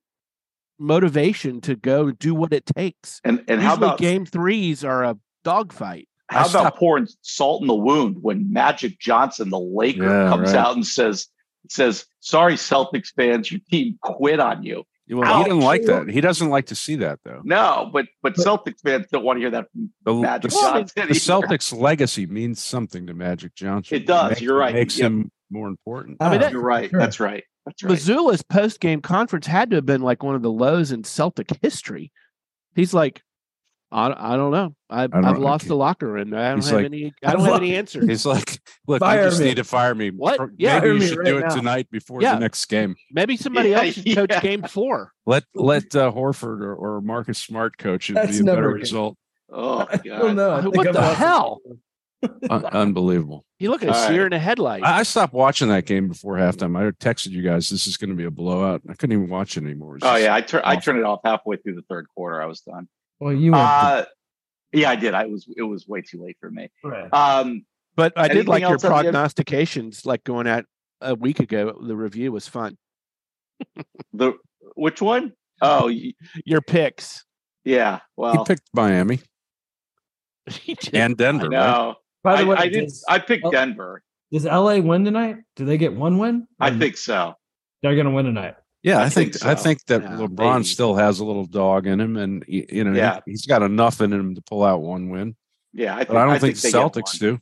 motivation 0.78 1.60
to 1.62 1.74
go 1.76 2.10
do 2.10 2.34
what 2.34 2.52
it 2.52 2.66
takes. 2.66 3.20
And 3.24 3.42
and 3.48 3.60
how 3.60 3.72
Usually 3.72 3.86
about 3.88 3.98
game 3.98 4.26
threes 4.26 4.84
are 4.84 5.04
a 5.04 5.16
dogfight. 5.44 6.08
How 6.28 6.38
I 6.38 6.40
about 6.42 6.50
stopped- 6.50 6.78
pouring 6.78 7.08
salt 7.22 7.62
in 7.62 7.68
the 7.68 7.74
wound 7.74 8.18
when 8.20 8.52
Magic 8.52 8.98
Johnson, 8.98 9.50
the 9.50 9.58
Laker, 9.60 10.04
Yeah, 10.04 10.28
comes 10.28 10.48
right. 10.52 10.56
out 10.56 10.74
and 10.74 10.84
says, 10.86 11.28
says, 11.68 12.04
sorry, 12.20 12.54
Celtics 12.54 13.12
fans, 13.16 13.50
your 13.50 13.60
team 13.70 13.98
quit 14.02 14.40
on 14.40 14.62
you. 14.64 14.84
Well, 15.08 15.38
he 15.38 15.44
didn't 15.44 15.60
like 15.60 15.82
that. 15.84 16.08
He 16.08 16.20
doesn't 16.20 16.48
like 16.48 16.66
to 16.66 16.74
see 16.74 16.96
that 16.96 17.20
though. 17.24 17.40
No, 17.44 17.88
but 17.92 18.06
but 18.22 18.34
Celtics 18.34 18.80
fans 18.82 19.06
don't 19.12 19.22
want 19.24 19.36
to 19.36 19.40
hear 19.40 19.50
that 19.50 19.66
The, 20.04 20.14
Magic 20.14 20.50
the, 20.50 20.56
Johnson. 20.60 21.08
the. 21.08 21.14
Celtics 21.14 21.76
legacy 21.78 22.26
means 22.26 22.60
something 22.60 23.06
to 23.06 23.14
Magic 23.14 23.54
Johnson. 23.54 23.96
It 23.96 24.06
does, 24.06 24.30
makes- 24.30 24.40
you're 24.40 24.56
right. 24.58 24.74
Makes 24.74 24.98
Yep. 24.98 25.06
him 25.06 25.30
more 25.50 25.68
important. 25.68 26.16
I 26.20 26.30
mean, 26.30 26.40
that- 26.40 26.50
You're 26.52 26.60
right. 26.60 26.90
Sure. 26.90 26.98
That's 26.98 27.20
right. 27.20 27.44
That's 27.66 27.82
right. 27.84 27.92
Mazzulla's 27.92 28.42
post 28.42 28.80
game 28.80 29.00
conference 29.00 29.46
had 29.46 29.70
to 29.70 29.76
have 29.76 29.86
been 29.86 30.02
like 30.02 30.22
one 30.22 30.34
of 30.34 30.42
the 30.42 30.50
lows 30.50 30.90
in 30.92 31.04
Celtic 31.04 31.48
history. 31.62 32.10
He's 32.74 32.92
like, 32.92 33.22
I, 33.92 34.32
I 34.32 34.36
don't 34.36 34.50
know. 34.50 34.74
I, 34.90 35.06
don't- 35.06 35.24
I've 35.24 35.38
lost 35.38 35.68
the 35.68 35.76
locker 35.76 36.08
room. 36.10 36.34
I 36.34 36.48
don't 36.48 36.56
He's 36.58 36.66
have 36.68 36.76
like, 36.76 36.84
any. 36.86 37.12
I 37.24 37.32
don't 37.32 37.44
have 37.44 37.54
any 37.56 37.76
answers. 37.76 38.06
He's 38.08 38.26
like, 38.26 38.58
look, 38.88 38.98
Fire 39.00 39.22
you 39.24 39.28
just 39.30 39.40
me. 39.40 39.46
need 39.46 39.56
to 39.56 39.64
fire 39.64 39.94
me. 39.94 40.10
What? 40.10 40.36
Pro- 40.38 40.48
Yeah, 40.58 40.80
maybe 40.80 40.86
fire 40.88 40.92
you 40.94 41.06
should 41.06 41.18
right 41.18 41.24
do 41.26 41.38
it 41.38 41.40
now. 41.42 41.54
tonight 41.54 41.90
before 41.90 42.20
Yeah. 42.20 42.34
the 42.34 42.40
next 42.40 42.64
game. 42.66 42.96
Maybe 43.12 43.36
somebody 43.36 43.70
Yeah, 43.70 43.82
else 43.84 43.94
should 43.94 44.14
coach 44.14 44.42
game 44.42 44.62
four. 44.64 45.12
Let 45.24 45.44
let 45.54 45.94
uh, 45.94 46.10
Horford 46.12 46.62
or, 46.62 46.74
or 46.74 47.00
Marcus 47.00 47.38
Smart 47.38 47.78
coach. 47.78 48.10
It'd 48.10 48.22
That's 48.22 48.36
be 48.38 48.42
a 48.42 48.44
better 48.44 48.60
never 48.62 48.72
good. 48.72 48.80
result. 48.80 49.16
oh, 49.52 49.86
I 49.88 49.96
God. 49.96 50.04
don't 50.04 50.36
know. 50.36 50.50
I 50.50 50.60
What 50.66 50.86
I've 50.88 50.94
the 50.94 51.00
lost- 51.00 51.18
hell? 51.18 51.60
Un- 52.50 52.64
unbelievable. 52.64 53.44
You 53.60 53.70
look 53.70 53.82
at 53.82 53.88
a 53.88 53.94
All 53.94 54.00
right. 54.02 54.08
sear 54.08 54.26
in 54.26 54.32
a 54.32 54.38
headlight. 54.38 54.82
I, 54.82 54.98
I 54.98 55.02
stopped 55.04 55.32
watching 55.32 55.68
that 55.68 55.86
game 55.86 56.08
before 56.08 56.34
halftime. 56.36 56.76
I 56.76 56.90
texted 56.92 57.28
you 57.30 57.42
guys, 57.42 57.68
this 57.68 57.86
is 57.86 57.96
going 57.96 58.10
to 58.10 58.16
be 58.16 58.24
a 58.24 58.30
blowout. 58.30 58.82
I 58.88 58.94
couldn't 58.94 59.12
even 59.16 59.28
watch 59.28 59.56
it 59.56 59.62
anymore. 59.64 59.96
It 59.96 60.02
Oh, 60.04 60.16
yeah. 60.16 60.34
I, 60.34 60.40
tur- 60.40 60.62
I 60.64 60.72
awful. 60.72 60.80
turned 60.82 60.98
it 60.98 61.04
off 61.04 61.20
halfway 61.24 61.56
through 61.56 61.76
the 61.76 61.82
third 61.88 62.06
quarter. 62.16 62.42
I 62.42 62.46
was 62.46 62.60
done. 62.62 62.88
Well, 63.20 63.32
you 63.32 63.52
went 63.52 63.64
Uh, 63.64 64.04
yeah, 64.72 64.90
I 64.90 64.96
did. 64.96 65.14
I 65.14 65.26
was, 65.26 65.46
it 65.56 65.62
was 65.62 65.86
way 65.88 66.02
too 66.02 66.22
late 66.22 66.36
for 66.40 66.50
me. 66.50 66.68
right. 66.84 67.12
Um, 67.12 67.64
but 67.96 68.12
I 68.16 68.28
did 68.28 68.46
like 68.46 68.60
your 68.60 68.72
else 68.72 68.84
on 68.84 68.90
prognostications, 68.90 70.04
like 70.04 70.22
going 70.24 70.46
at 70.46 70.66
a 71.00 71.14
week 71.14 71.40
ago. 71.40 71.78
The 71.82 71.96
review 71.96 72.30
was 72.32 72.46
fun. 72.46 72.76
the, 74.12 74.34
which 74.74 75.00
one? 75.00 75.32
Oh, 75.62 75.86
y- 75.86 76.12
Your 76.44 76.60
picks. 76.60 77.24
yeah. 77.64 78.00
Well, 78.16 78.32
he 78.32 78.44
picked 78.44 78.68
Miami 78.74 79.20
and 80.92 81.12
I 81.12 81.14
Denver. 81.14 81.48
right? 81.48 81.94
By 82.22 82.36
the 82.36 82.42
I, 82.42 82.44
way, 82.50 82.56
I 82.58 82.68
did. 82.68 82.84
does, 82.84 83.04
I 83.08 83.18
picked. 83.18 83.50
Denver. 83.50 84.02
does 84.30 84.44
LA 84.44 84.76
win 84.78 85.04
tonight? 85.04 85.36
Do 85.54 85.64
they 85.64 85.78
get 85.78 85.94
one 85.94 86.18
win? 86.18 86.46
I 86.60 86.76
think 86.76 86.96
so. 86.98 87.34
they're 87.82 87.94
going 87.94 88.06
to 88.06 88.12
win 88.12 88.26
tonight. 88.26 88.56
Yeah, 88.86 88.98
I, 89.00 89.06
I 89.06 89.08
think, 89.08 89.32
think 89.34 89.44
I 89.44 89.54
think 89.56 89.84
that 89.86 90.02
Yeah, 90.02 90.10
LeBron 90.10 90.52
maybe. 90.58 90.64
still 90.64 90.94
has 90.94 91.18
a 91.18 91.24
little 91.24 91.44
dog 91.44 91.88
in 91.88 92.00
him, 92.00 92.16
and 92.16 92.44
you 92.46 92.84
know, 92.84 92.92
he- 92.92 92.98
Yeah. 92.98 93.18
he's 93.26 93.44
got 93.44 93.62
enough 93.62 94.00
in 94.00 94.12
him 94.12 94.36
to 94.36 94.42
pull 94.42 94.62
out 94.62 94.80
one 94.80 95.08
win. 95.10 95.34
Yeah, 95.72 95.94
I 95.94 95.98
think, 95.98 96.08
But 96.10 96.16
I 96.18 96.24
don't 96.26 96.38
think, 96.40 96.56
they 96.56 96.70
the 96.70 96.78
Celtics 96.78 97.18
do, 97.18 97.40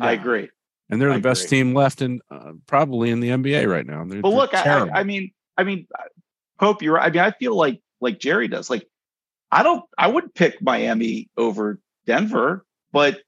I 0.00 0.12
agree. 0.12 0.50
and 0.90 1.00
they're 1.00 1.10
I 1.10 1.14
the 1.16 1.20
best 1.22 1.46
agree. 1.46 1.58
team 1.60 1.74
left 1.74 2.02
in 2.02 2.20
uh, 2.30 2.52
probably 2.66 3.08
in 3.10 3.20
the 3.20 3.30
NBA 3.30 3.66
right 3.66 3.86
now. 3.86 4.04
They're, 4.04 4.20
But 4.20 4.28
look, 4.34 4.52
I. 4.52 4.80
I, 4.90 5.00
I 5.00 5.02
mean, 5.04 5.32
I 5.56 5.64
mean, 5.64 5.86
Pope, 6.60 6.82
you're. 6.82 6.94
right. 6.96 7.06
I 7.06 7.10
mean, 7.10 7.22
I 7.22 7.30
feel 7.30 7.56
like 7.56 7.80
like 8.02 8.18
Jerry 8.18 8.46
does. 8.46 8.68
Like, 8.68 8.86
I 9.50 9.62
don't. 9.62 9.82
I 9.96 10.08
would 10.08 10.34
pick 10.34 10.60
Miami 10.60 11.30
over 11.38 11.80
Denver, 12.06 12.66
but 12.92 13.22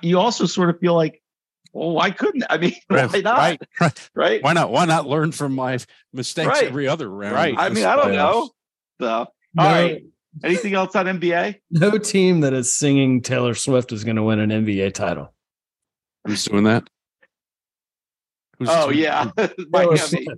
you 0.00 0.18
also 0.18 0.46
sort 0.46 0.70
of 0.70 0.80
feel 0.80 0.94
like, 0.94 1.19
well, 1.72 1.90
why 1.92 2.10
couldn't? 2.10 2.44
I 2.50 2.58
mean, 2.58 2.74
Right, 2.90 3.12
why 3.12 3.20
not? 3.20 3.38
right, 3.38 3.60
right. 3.80 4.10
Right? 4.14 4.42
Why 4.42 4.52
not? 4.52 4.70
Why 4.70 4.84
not 4.86 5.06
learn 5.06 5.32
from 5.32 5.54
my 5.54 5.78
mistakes 6.12 6.48
Right. 6.48 6.64
every 6.64 6.88
other 6.88 7.08
round? 7.08 7.34
Right. 7.34 7.54
I 7.56 7.68
mean, 7.70 7.84
I 7.84 7.96
don't 7.96 8.12
know. 8.12 8.50
So, 9.00 9.08
all 9.08 9.26
No, 9.54 9.64
right. 9.64 10.02
Anything 10.44 10.74
else 10.74 10.94
on 10.94 11.06
NBA? 11.06 11.56
no 11.72 11.98
team 11.98 12.40
that 12.42 12.52
is 12.52 12.72
singing 12.72 13.20
Taylor 13.20 13.54
Swift 13.54 13.90
is 13.92 14.04
going 14.04 14.16
to 14.16 14.22
win 14.22 14.38
an 14.38 14.50
NBA 14.50 14.94
title. 14.94 15.34
Who's 16.26 16.44
doing 16.44 16.64
that? 16.64 16.88
Who's 18.58 18.68
Oh 18.70 18.86
doing- 18.90 18.98
yeah, 19.02 19.30
Taylor 19.36 19.50
Miami. 19.70 19.96
Swift. 19.98 20.28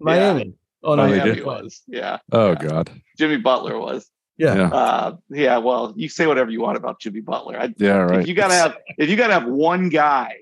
Miami. 0.00 0.54
Oh 0.82 0.94
no, 0.94 1.04
Oh, 1.04 1.08
they 1.10 1.18
Miami 1.18 1.34
did? 1.36 1.44
was. 1.44 1.82
Yeah, 1.86 2.18
Oh 2.32 2.50
Yeah. 2.50 2.54
God. 2.56 2.90
Jimmy 3.16 3.36
Butler 3.38 3.78
was. 3.78 4.08
Yeah. 4.36 4.54
Yeah. 4.54 4.68
Uh, 4.68 5.16
yeah. 5.30 5.58
Well, 5.58 5.92
you 5.96 6.08
say 6.08 6.26
whatever 6.26 6.50
you 6.50 6.60
want 6.60 6.76
about 6.76 7.00
Jimmy 7.00 7.20
Butler. 7.20 7.58
I, 7.58 7.74
Yeah. 7.78 7.96
Right. 7.98 8.20
If 8.20 8.28
you 8.28 8.34
gotta 8.34 8.54
have, 8.54 8.76
if 8.96 9.08
you 9.10 9.16
gotta 9.16 9.32
have 9.32 9.46
one 9.48 9.88
guy, 9.88 10.36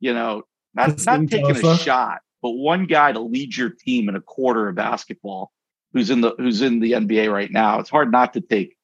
you 0.00 0.12
know, 0.12 0.42
not 0.74 0.88
That's 0.88 1.06
not 1.06 1.20
in 1.20 1.28
taking 1.28 1.56
a 1.56 1.76
shot, 1.78 2.20
but 2.42 2.50
one 2.50 2.86
guy 2.86 3.12
to 3.12 3.20
lead 3.20 3.56
your 3.56 3.70
team 3.70 4.08
in 4.08 4.16
a 4.16 4.20
quarter 4.20 4.68
of 4.68 4.74
basketball, 4.74 5.52
who's 5.92 6.10
in 6.10 6.20
the 6.20 6.34
who's 6.38 6.62
in 6.62 6.80
the 6.80 6.92
NBA 6.92 7.32
right 7.32 7.50
now. 7.50 7.78
It's 7.80 7.90
hard 7.90 8.10
not 8.10 8.32
to 8.34 8.40
take 8.40 8.76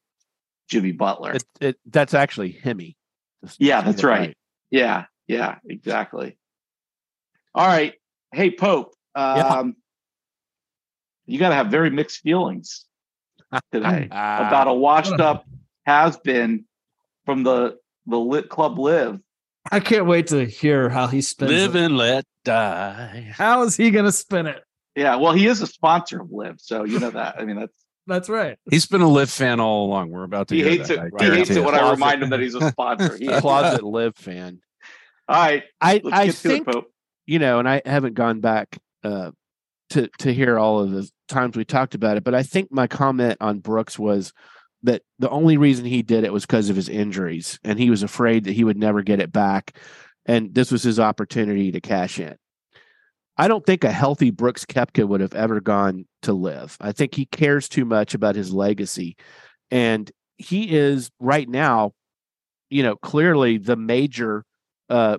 Jimmy 0.69 0.91
Butler. 0.91 1.33
It, 1.33 1.45
it, 1.59 1.79
that's 1.85 2.13
actually 2.13 2.51
Hemi. 2.51 2.95
Yeah, 3.57 3.81
that's 3.81 4.03
it 4.03 4.07
right. 4.07 4.37
Yeah, 4.71 5.05
yeah, 5.27 5.59
exactly. 5.65 6.37
All 7.55 7.65
right. 7.67 7.93
Hey, 8.33 8.51
Pope. 8.51 8.93
Um, 9.15 9.75
You 11.25 11.39
got 11.39 11.49
to 11.49 11.55
have 11.55 11.67
very 11.67 11.89
mixed 11.89 12.21
feelings 12.21 12.85
today 13.71 14.07
Ah, 14.11 14.47
about 14.47 14.67
a 14.67 14.73
washed 14.73 15.19
up 15.19 15.45
has 15.85 16.17
been 16.17 16.65
from 17.25 17.43
the 17.43 17.77
the 18.05 18.17
lit 18.17 18.49
club 18.49 18.77
live. 18.77 19.19
I 19.71 19.79
can't 19.79 20.05
wait 20.05 20.27
to 20.27 20.45
hear 20.45 20.89
how 20.89 21.07
he 21.07 21.21
spins 21.21 21.51
Live 21.51 21.75
it. 21.75 21.83
and 21.85 21.97
let 21.97 22.25
die. 22.45 23.31
How 23.31 23.63
is 23.63 23.75
he 23.75 23.91
going 23.91 24.05
to 24.05 24.11
spin 24.11 24.47
it? 24.47 24.63
Yeah, 24.95 25.15
well, 25.17 25.33
he 25.33 25.45
is 25.47 25.61
a 25.61 25.67
sponsor 25.67 26.21
of 26.21 26.31
LIV, 26.31 26.59
so 26.59 26.83
you 26.83 26.99
know 26.99 27.11
that. 27.11 27.35
I 27.39 27.45
mean, 27.45 27.57
that's 27.57 27.73
That's 28.07 28.29
right. 28.29 28.57
He's 28.71 28.85
been 28.85 29.01
a 29.01 29.07
LIV 29.07 29.29
fan 29.29 29.59
all 29.59 29.85
along. 29.85 30.11
We're 30.11 30.23
about 30.23 30.47
to. 30.47 30.55
he 30.55 30.61
hear 30.63 30.71
hates 30.71 30.87
that, 30.87 31.07
it. 31.07 31.13
I 31.19 31.25
He 31.25 31.31
hates 31.31 31.49
it 31.49 31.63
when 31.63 31.75
I 31.75 31.91
remind 31.91 32.23
him 32.23 32.29
that 32.29 32.39
he's 32.39 32.55
a 32.55 32.69
sponsor. 32.71 33.17
He, 33.19 33.27
all 33.27 33.41
closet 33.41 33.83
LIV 33.83 34.15
fan. 34.15 34.61
All 35.27 35.35
right, 35.35 35.63
I 35.81 36.01
I 36.09 36.31
think 36.31 36.69
it, 36.69 36.85
you 37.25 37.37
know, 37.37 37.59
and 37.59 37.67
I 37.67 37.81
haven't 37.85 38.13
gone 38.13 38.39
back 38.39 38.77
uh, 39.03 39.31
to 39.89 40.07
to 40.19 40.33
hear 40.33 40.57
all 40.57 40.79
of 40.79 40.91
the 40.91 41.09
times 41.27 41.57
we 41.57 41.65
talked 41.65 41.95
about 41.95 42.15
it, 42.15 42.23
but 42.23 42.33
I 42.33 42.43
think 42.43 42.71
my 42.71 42.87
comment 42.87 43.37
on 43.41 43.59
Brooks 43.59 43.99
was 43.99 44.31
that 44.83 45.01
the 45.19 45.29
only 45.29 45.57
reason 45.57 45.85
he 45.85 46.01
did 46.01 46.23
it 46.23 46.33
was 46.33 46.45
because 46.45 46.69
of 46.69 46.75
his 46.75 46.89
injuries, 46.89 47.59
and 47.63 47.79
he 47.79 47.89
was 47.89 48.03
afraid 48.03 48.43
that 48.43 48.53
he 48.53 48.63
would 48.63 48.77
never 48.77 49.01
get 49.01 49.19
it 49.19 49.31
back, 49.31 49.77
and 50.25 50.53
this 50.53 50.71
was 50.71 50.83
his 50.83 50.99
opportunity 50.99 51.71
to 51.71 51.81
cash 51.81 52.19
in. 52.19 52.35
I 53.37 53.47
don't 53.47 53.65
think 53.65 53.83
a 53.83 53.91
healthy 53.91 54.31
Brooks 54.31 54.65
Koepka 54.65 55.07
would 55.07 55.21
have 55.21 55.35
ever 55.35 55.61
gone 55.61 56.05
to 56.23 56.33
LIV. 56.33 56.77
I 56.81 56.91
think 56.91 57.13
he 57.13 57.25
cares 57.25 57.69
too 57.69 57.85
much 57.85 58.13
about 58.13 58.35
his 58.35 58.51
legacy, 58.51 59.15
and 59.71 60.11
he 60.37 60.75
is 60.75 61.09
right 61.19 61.47
now, 61.47 61.93
you 62.69 62.83
know, 62.83 62.95
clearly 62.95 63.57
the 63.57 63.75
major 63.75 64.43
uh, 64.89 65.17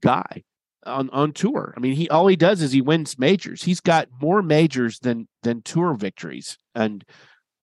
guy 0.00 0.42
on 0.84 1.10
on 1.10 1.32
tour. 1.32 1.74
I 1.76 1.80
mean, 1.80 1.94
he 1.94 2.08
all 2.08 2.26
he 2.26 2.36
does 2.36 2.62
is 2.62 2.72
he 2.72 2.80
wins 2.80 3.18
majors. 3.18 3.62
He's 3.62 3.80
got 3.80 4.08
more 4.20 4.42
majors 4.42 4.98
than 5.00 5.28
than 5.42 5.62
tour 5.62 5.94
victories, 5.94 6.58
and 6.74 7.04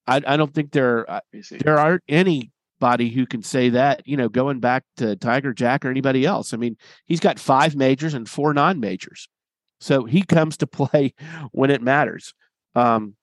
I, 0.08 0.22
I 0.26 0.38
don't 0.38 0.53
think 0.53 0.72
there 0.72 1.10
uh, 1.10 1.14
Let 1.14 1.24
me 1.34 1.41
see. 1.41 1.58
there 1.58 1.80
aren't 1.80 2.03
anybody 2.08 3.10
who 3.10 3.26
can 3.26 3.41
say 3.43 3.70
that. 3.70 4.08
You 4.08 4.18
know, 4.18 4.30
going 4.30 4.60
back 4.60 4.84
to 4.97 5.16
Tiger 5.16 5.53
Jack 5.53 5.86
or 5.86 5.89
anybody 5.89 6.26
else. 6.26 6.53
I 6.53 6.58
mean, 6.58 6.78
he's 7.06 7.20
got 7.20 7.39
five 7.39 7.76
majors 7.76 8.14
and 8.14 8.30
four 8.30 8.53
non 8.53 8.80
majors, 8.80 9.28
so 9.80 10.06
he 10.06 10.22
comes 10.22 10.58
to 10.58 10.68
play 10.68 11.14
when 11.51 11.72
it 11.72 11.82
matters. 11.82 12.34
Um, 12.76 13.16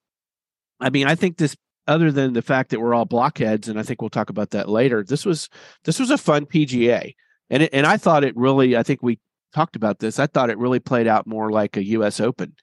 I 0.81 0.91
mean, 0.91 1.07
I 1.07 1.15
think 1.15 1.37
this. 1.37 1.57
Other 1.89 2.13
than 2.13 2.33
the 2.33 2.43
fact 2.43 2.71
that 2.71 2.81
we're 2.81 2.95
all 2.95 3.05
blockheads, 3.05 3.67
and 3.69 3.77
I 3.77 3.83
think 3.83 4.01
we'll 4.01 4.09
talk 4.09 4.31
about 4.31 4.51
that 4.51 4.69
later. 4.69 5.03
This 5.03 5.27
was 5.27 5.49
this 5.83 5.99
was 5.99 6.11
a 6.11 6.17
fun 6.17 6.47
PGA, 6.47 7.17
and 7.51 7.65
it, 7.65 7.71
and 7.73 7.85
I 7.85 7.97
thought 7.97 8.23
it 8.23 8.37
really. 8.37 8.77
I 8.77 8.85
think 8.85 9.03
we 9.03 9.19
talked 9.53 9.77
about 9.77 9.99
this. 9.99 10.19
I 10.19 10.27
thought 10.27 10.51
it 10.51 10.59
really 10.59 10.81
played 10.81 11.07
out 11.07 11.27
more 11.27 11.51
like 11.51 11.77
a 11.77 11.85
U.S. 11.85 12.21
Open 12.21 12.55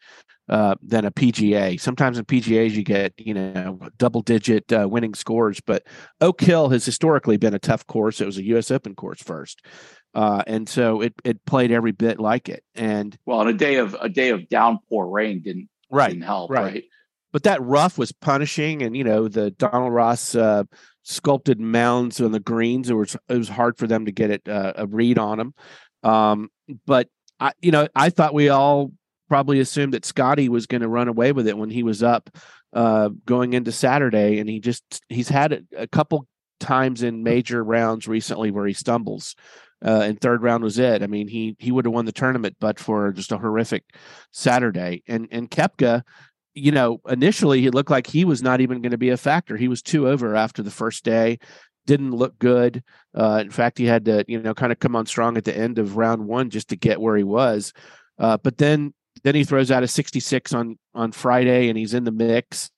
uh, 0.47 0.75
than 0.81 1.05
a 1.05 1.11
PGA. 1.11 1.79
Sometimes 1.79 2.17
in 2.17 2.25
PGAs 2.25 2.71
you 2.71 2.83
get 2.83 3.13
you 3.17 3.33
know 3.33 3.79
double 3.97 4.21
digit 4.21 4.71
uh, 4.71 4.87
winning 4.89 5.13
scores, 5.13 5.61
but 5.61 5.83
Oak 6.21 6.41
Hill 6.41 6.69
has 6.69 6.85
historically 6.85 7.37
been 7.37 7.53
a 7.53 7.59
tough 7.59 7.85
course. 7.87 8.21
It 8.21 8.25
was 8.25 8.37
a 8.37 8.45
U.S. 8.45 8.71
Open 8.71 8.95
course 8.95 9.21
first, 9.21 9.61
uh, 10.13 10.43
and 10.47 10.67
so 10.67 11.01
it 11.01 11.13
it 11.23 11.45
played 11.45 11.71
every 11.71 11.91
bit 11.91 12.19
like 12.19 12.49
it. 12.49 12.63
And 12.75 13.17
Well, 13.25 13.41
and 13.41 13.49
a 13.49 13.53
day 13.53 13.75
of 13.75 13.95
a 13.99 14.09
day 14.09 14.29
of 14.29 14.49
downpour 14.49 15.07
rain 15.07 15.41
didn't 15.41 15.69
didn't 16.09 16.23
help, 16.23 16.51
right. 16.51 16.63
right? 16.63 16.83
but 17.31 17.43
that 17.43 17.61
rough 17.61 17.97
was 17.97 18.11
punishing, 18.11 18.81
and 18.81 18.95
you 18.95 19.03
know 19.03 19.27
the 19.27 19.51
Donald 19.51 19.93
Ross 19.93 20.35
uh, 20.35 20.63
sculpted 21.03 21.59
mounds 21.59 22.19
on 22.21 22.31
the 22.31 22.39
greens. 22.39 22.89
It 22.89 22.93
was 22.93 23.15
it 23.27 23.37
was 23.37 23.49
hard 23.49 23.77
for 23.77 23.87
them 23.87 24.05
to 24.05 24.11
get 24.11 24.31
it 24.31 24.47
uh, 24.47 24.73
a 24.75 24.87
read 24.87 25.17
on 25.17 25.37
them. 25.37 25.53
Um, 26.03 26.49
but 26.85 27.09
I, 27.39 27.51
you 27.61 27.71
know, 27.71 27.87
I 27.95 28.09
thought 28.09 28.33
we 28.33 28.49
all 28.49 28.91
probably 29.27 29.59
assumed 29.59 29.93
that 29.93 30.05
Scotty 30.05 30.49
was 30.49 30.65
going 30.65 30.81
to 30.81 30.87
run 30.87 31.07
away 31.07 31.31
with 31.31 31.47
it 31.47 31.57
when 31.57 31.69
he 31.69 31.83
was 31.83 32.03
up 32.03 32.29
uh, 32.73 33.09
going 33.25 33.53
into 33.53 33.71
Saturday, 33.71 34.39
and 34.39 34.49
he 34.49 34.59
just 34.59 34.83
he's 35.09 35.29
had 35.29 35.53
it 35.53 35.65
a 35.75 35.87
couple 35.87 36.27
times 36.59 37.03
in 37.03 37.23
major 37.23 37.63
rounds 37.63 38.07
recently 38.07 38.51
where 38.51 38.67
he 38.67 38.73
stumbles. 38.73 39.35
Uh, 39.83 40.01
and 40.03 40.19
third 40.19 40.43
round 40.43 40.61
was 40.61 40.77
it. 40.77 41.01
I 41.01 41.07
mean, 41.07 41.27
he 41.27 41.55
he 41.57 41.71
would 41.71 41.85
have 41.85 41.93
won 41.93 42.05
the 42.05 42.11
tournament, 42.11 42.57
but 42.59 42.79
for 42.79 43.13
just 43.13 43.31
a 43.31 43.37
horrific 43.37 43.83
Saturday. 44.31 45.03
And 45.07 45.27
and 45.31 45.49
Koepka, 45.49 46.03
you 46.53 46.71
know, 46.73 46.99
initially 47.07 47.65
it 47.65 47.73
looked 47.73 47.91
like 47.91 48.07
he 48.07 48.25
was 48.25 48.43
not 48.43 48.59
even 48.59 48.81
going 48.81 48.91
to 48.91 48.97
be 48.97 49.09
a 49.09 49.17
factor. 49.17 49.55
He 49.55 49.69
was 49.69 49.81
two 49.81 50.09
over 50.09 50.35
after 50.35 50.61
the 50.61 50.71
first 50.71 51.05
day, 51.05 51.39
didn't 51.89 52.11
look 52.11 52.37
good. 52.37 52.83
Uh, 53.15 53.39
in 53.41 53.49
fact, 53.49 53.79
he 53.79 53.85
had 53.85 54.05
to, 54.05 54.23
you 54.27 54.39
know, 54.39 54.53
kind 54.53 54.71
of 54.71 54.77
come 54.77 54.95
on 54.95 55.07
strong 55.07 55.37
at 55.37 55.43
the 55.43 55.57
end 55.57 55.79
of 55.79 55.97
round 55.97 56.27
one 56.27 56.51
just 56.51 56.69
to 56.69 56.75
get 56.75 57.01
where 57.01 57.17
he 57.17 57.23
was. 57.23 57.73
Uh, 58.19 58.37
but 58.37 58.59
then, 58.59 58.93
then 59.23 59.33
he 59.33 59.43
throws 59.43 59.71
out 59.71 59.81
a 59.81 59.87
66 59.87 60.53
on 60.53 60.77
on 60.93 61.11
Friday, 61.11 61.67
and 61.67 61.77
he's 61.79 61.95
in 61.95 62.03
the 62.03 62.11
mix. 62.11 62.69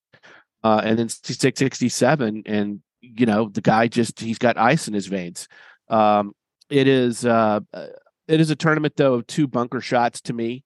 Uh, 0.64 0.82
and 0.86 0.97
then 0.97 1.09
66, 1.09 1.59
67, 1.59 2.43
and 2.45 2.80
you 3.01 3.26
know, 3.26 3.49
the 3.49 3.59
guy 3.59 3.88
just 3.88 4.22
he's 4.22 4.38
got 4.38 4.57
ice 4.57 4.88
in 4.88 4.93
his 4.93 5.07
veins. 5.07 5.49
Um, 5.89 6.32
it 6.70 6.88
is 6.88 7.26
uh, 7.26 7.59
uh, 7.74 7.88
it 8.30 8.39
is 8.39 8.49
a 8.49 8.55
tournament 8.55 8.93
though 8.95 9.16
of 9.16 9.28
two 9.28 9.45
bunker 9.45 9.82
shots 9.82 10.22
to 10.22 10.34
me. 10.34 10.64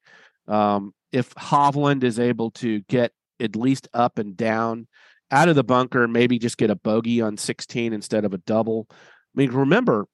Um, 0.47 0.93
if 1.11 1.33
Hovland 1.33 2.03
is 2.03 2.19
able 2.19 2.51
to 2.51 2.81
get 2.81 3.11
at 3.39 3.55
least 3.55 3.87
up 3.91 4.19
and 4.19 4.37
down 4.37 4.87
out 5.32 5.49
of 5.49 5.55
the 5.55 5.63
bunker, 5.63 6.07
maybe 6.07 6.39
just 6.39 6.57
get 6.57 6.69
a 6.69 6.76
bogey 6.76 7.21
on 7.21 7.38
16 7.38 7.93
instead 7.93 8.26
of 8.26 8.34
a 8.34 8.38
double. 8.39 8.88
I 8.91 8.95
mean, 9.36 9.51
remember, 9.51 10.07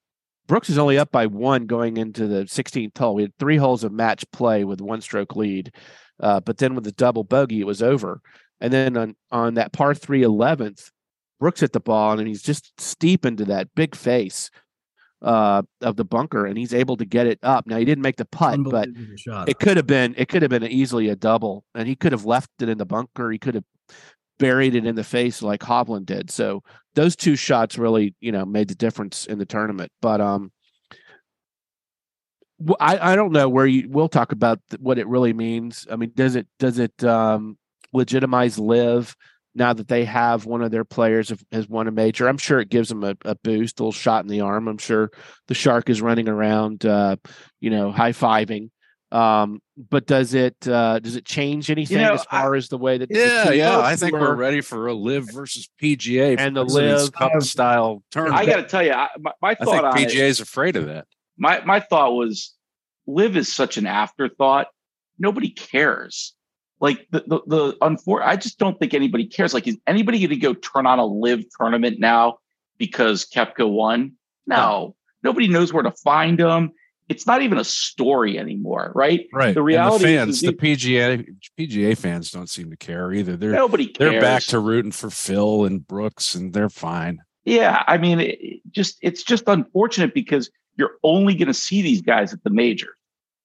Brooks 0.48 0.70
is 0.70 0.78
only 0.78 0.98
up 0.98 1.12
by 1.12 1.28
one 1.28 1.66
going 1.66 1.98
into 1.98 2.28
the 2.28 2.44
16th 2.44 2.98
hole. 2.98 3.16
We 3.16 3.22
had 3.24 3.38
three 3.38 3.58
holes 3.58 3.84
of 3.84 3.92
match 3.92 4.26
play 4.32 4.64
with 4.64 4.82
one 4.82 5.02
stroke 5.02 5.36
lead, 5.36 5.74
uh, 6.20 6.40
but 6.40 6.58
then 6.58 6.76
with 6.76 6.84
the 6.84 6.92
double 6.92 7.24
bogey, 7.24 7.62
it 7.62 7.68
was 7.68 7.82
over. 7.82 8.22
And 8.60 8.72
then 8.72 8.98
on, 8.98 9.16
on 9.32 9.54
that 9.56 9.74
par 9.74 9.94
three 9.96 10.22
11th, 10.22 10.92
Brooks 11.40 11.62
hit 11.62 11.74
the 11.74 11.80
ball 11.80 12.20
and 12.20 12.28
he's 12.28 12.44
just 12.44 12.80
steep 12.80 13.26
into 13.26 13.46
that 13.46 13.74
big 13.76 13.96
face 13.96 14.52
uh, 15.22 15.64
of 15.82 15.96
the 15.96 16.06
bunker 16.06 16.46
and 16.46 16.58
he's 16.58 16.74
able 16.74 16.98
to 16.98 17.06
get 17.06 17.28
it 17.28 17.40
up. 17.44 17.68
Now, 17.68 17.78
he 17.78 17.86
didn't 17.86 18.04
make 18.04 18.18
the 18.18 18.26
putt, 18.26 18.60
but 18.64 18.90
shot. 19.18 19.50
it 19.50 19.60
could 19.60 19.78
have 19.78 19.88
been 19.88 20.16
it 20.18 20.30
could 20.30 20.42
have 20.42 20.50
been 20.52 20.64
easily 20.64 21.10
a 21.10 21.16
double 21.16 21.64
and 21.76 21.88
he 21.88 21.96
could 21.96 22.12
have 22.12 22.26
left 22.26 22.50
it 22.60 22.70
in 22.70 22.78
the 22.78 22.86
bunker 22.86 23.32
he 23.32 23.40
could 23.40 23.56
have 23.56 23.64
buried 24.42 24.74
it 24.74 24.88
in 24.88 24.96
the 24.96 25.04
face 25.04 25.44
like 25.44 25.62
Hovland 25.62 26.08
did. 26.08 26.32
So 26.32 26.64
those 26.96 27.16
two 27.16 27.36
shots 27.36 27.78
really 27.78 28.16
you 28.20 28.32
know 28.32 28.44
made 28.44 28.68
the 28.68 28.76
difference 28.76 29.28
in 29.28 29.38
the 29.38 29.46
tournament. 29.46 29.92
But 30.02 30.20
um 30.20 30.52
I 32.80 33.14
I 33.14 33.16
don't 33.16 33.32
know 33.32 33.48
where 33.48 33.68
you 33.68 33.88
we'll 33.88 34.10
talk 34.10 34.32
about 34.32 34.60
what 34.80 34.98
it 34.98 35.08
really 35.08 35.32
means. 35.32 35.86
I 35.90 35.96
mean 35.96 36.12
does 36.16 36.36
it 36.36 36.48
does 36.58 36.80
it 36.80 37.04
um 37.04 37.56
legitimize 37.94 38.58
LIV 38.58 39.16
now 39.54 39.74
that 39.74 39.88
they 39.88 40.06
have 40.06 40.48
one 40.48 40.64
of 40.64 40.72
their 40.72 40.86
players 40.86 41.32
has 41.52 41.70
won 41.70 41.88
a 41.88 41.92
major? 41.92 42.28
I'm 42.28 42.40
sure 42.40 42.60
it 42.60 42.70
gives 42.70 42.90
them 42.90 43.04
a, 43.04 43.16
a 43.24 43.36
boost 43.36 43.80
a 43.80 43.84
little 43.84 43.92
shot 43.92 44.24
in 44.26 44.30
the 44.30 44.42
arm. 44.42 44.68
I'm 44.68 44.80
sure 44.80 45.12
the 45.50 45.54
shark 45.54 45.88
is 45.88 46.02
running 46.02 46.28
around 46.28 46.84
uh 46.84 47.18
you 47.60 47.70
know 47.70 47.92
high-fiving 47.92 48.72
Um, 49.12 49.62
but 49.90 50.06
does 50.08 50.34
it 50.34 50.56
uh, 50.68 51.00
does 51.00 51.16
it 51.18 51.26
change 51.26 51.70
anything 51.70 51.98
know, 51.98 52.14
as 52.14 52.24
far 52.26 52.56
as 52.56 52.70
the 52.70 52.78
way 52.78 52.98
that 52.98 53.10
Yeah, 53.12 53.46
two 53.46 53.56
yeah. 53.58 53.80
I 53.80 53.96
think 53.98 54.14
were? 54.14 54.20
we're 54.22 54.36
ready 54.36 54.62
for 54.62 54.88
a 54.88 54.94
LIV 54.94 55.32
versus 55.34 55.70
PGA 55.82 56.38
And 56.40 56.56
the 56.56 56.64
Live- 56.64 57.12
Cup 57.12 57.42
style 57.42 58.04
tournament. 58.12 58.40
I 58.42 58.46
got 58.46 58.58
to 58.58 58.64
tell 58.64 58.84
you, 58.84 58.94
I, 58.94 59.10
my, 59.20 59.32
my 59.42 59.50
I 59.50 59.56
thought 59.56 59.94
think 59.96 60.10
PGA 60.12 60.22
is 60.22 60.40
afraid 60.40 60.76
of 60.78 60.86
that. 60.86 61.08
my 61.38 61.62
my 61.66 61.80
thought 61.82 62.14
was, 62.14 62.54
LIV 63.08 63.36
is 63.38 63.52
such 63.54 63.78
an 63.78 63.86
afterthought. 63.86 64.68
Nobody 65.20 65.50
cares. 65.50 66.34
Like 66.80 67.06
the 67.12 67.24
the, 67.28 67.42
the 67.48 67.74
unfor- 67.82 68.24
I 68.24 68.38
just 68.38 68.60
don't 68.60 68.80
think 68.80 68.94
anybody 68.94 69.26
cares. 69.26 69.54
Like, 69.54 69.68
is 69.68 69.78
anybody 69.88 70.20
going 70.20 70.30
to 70.30 70.36
go 70.38 70.54
turn 70.54 70.86
on 70.86 71.00
a 71.00 71.06
LIV 71.06 71.46
tournament 71.58 72.00
now 72.00 72.38
because 72.78 73.26
Koepka 73.26 73.70
won? 73.70 74.14
No, 74.48 74.96
nobody 75.22 75.48
knows 75.48 75.74
where 75.74 75.84
to 75.84 75.92
find 75.92 76.40
them. 76.40 76.72
It's 77.10 77.28
not 77.28 77.42
even 77.42 77.58
a 77.58 77.64
story 77.64 78.40
anymore, 78.40 78.92
right? 78.96 79.28
Right. 79.34 79.54
The 79.54 79.62
reality 79.62 80.16
and 80.16 80.30
is- 80.30 80.42
the 80.42 80.48
fans, 80.54 80.60
the 80.78 80.98
PGA 80.98 81.26
PGA 81.58 81.98
fans 81.98 82.32
don't 82.32 82.50
seem 82.50 82.70
to 82.70 82.78
care 82.78 83.12
either. 83.12 83.36
They're 83.36 83.52
Nobody 83.52 83.88
cares. 83.88 84.12
they're 84.12 84.22
back 84.22 84.44
to 84.44 84.60
rooting 84.60 84.92
for 84.92 85.10
Phil 85.10 85.66
and 85.66 85.86
Brooks, 85.86 86.36
and 86.36 86.54
they're 86.54 86.70
fine. 86.70 87.20
Yeah, 87.44 87.84
I 87.88 87.98
mean, 87.98 88.20
it 88.20 88.62
just 88.72 88.98
it's 89.02 89.24
just 89.24 89.44
unfortunate 89.48 90.14
because 90.14 90.50
you're 90.78 90.98
only 91.04 91.34
going 91.36 91.48
to 91.48 91.54
see 91.54 91.82
these 91.82 92.02
guys 92.02 92.34
at 92.34 92.44
the 92.44 92.50
majors, 92.50 92.96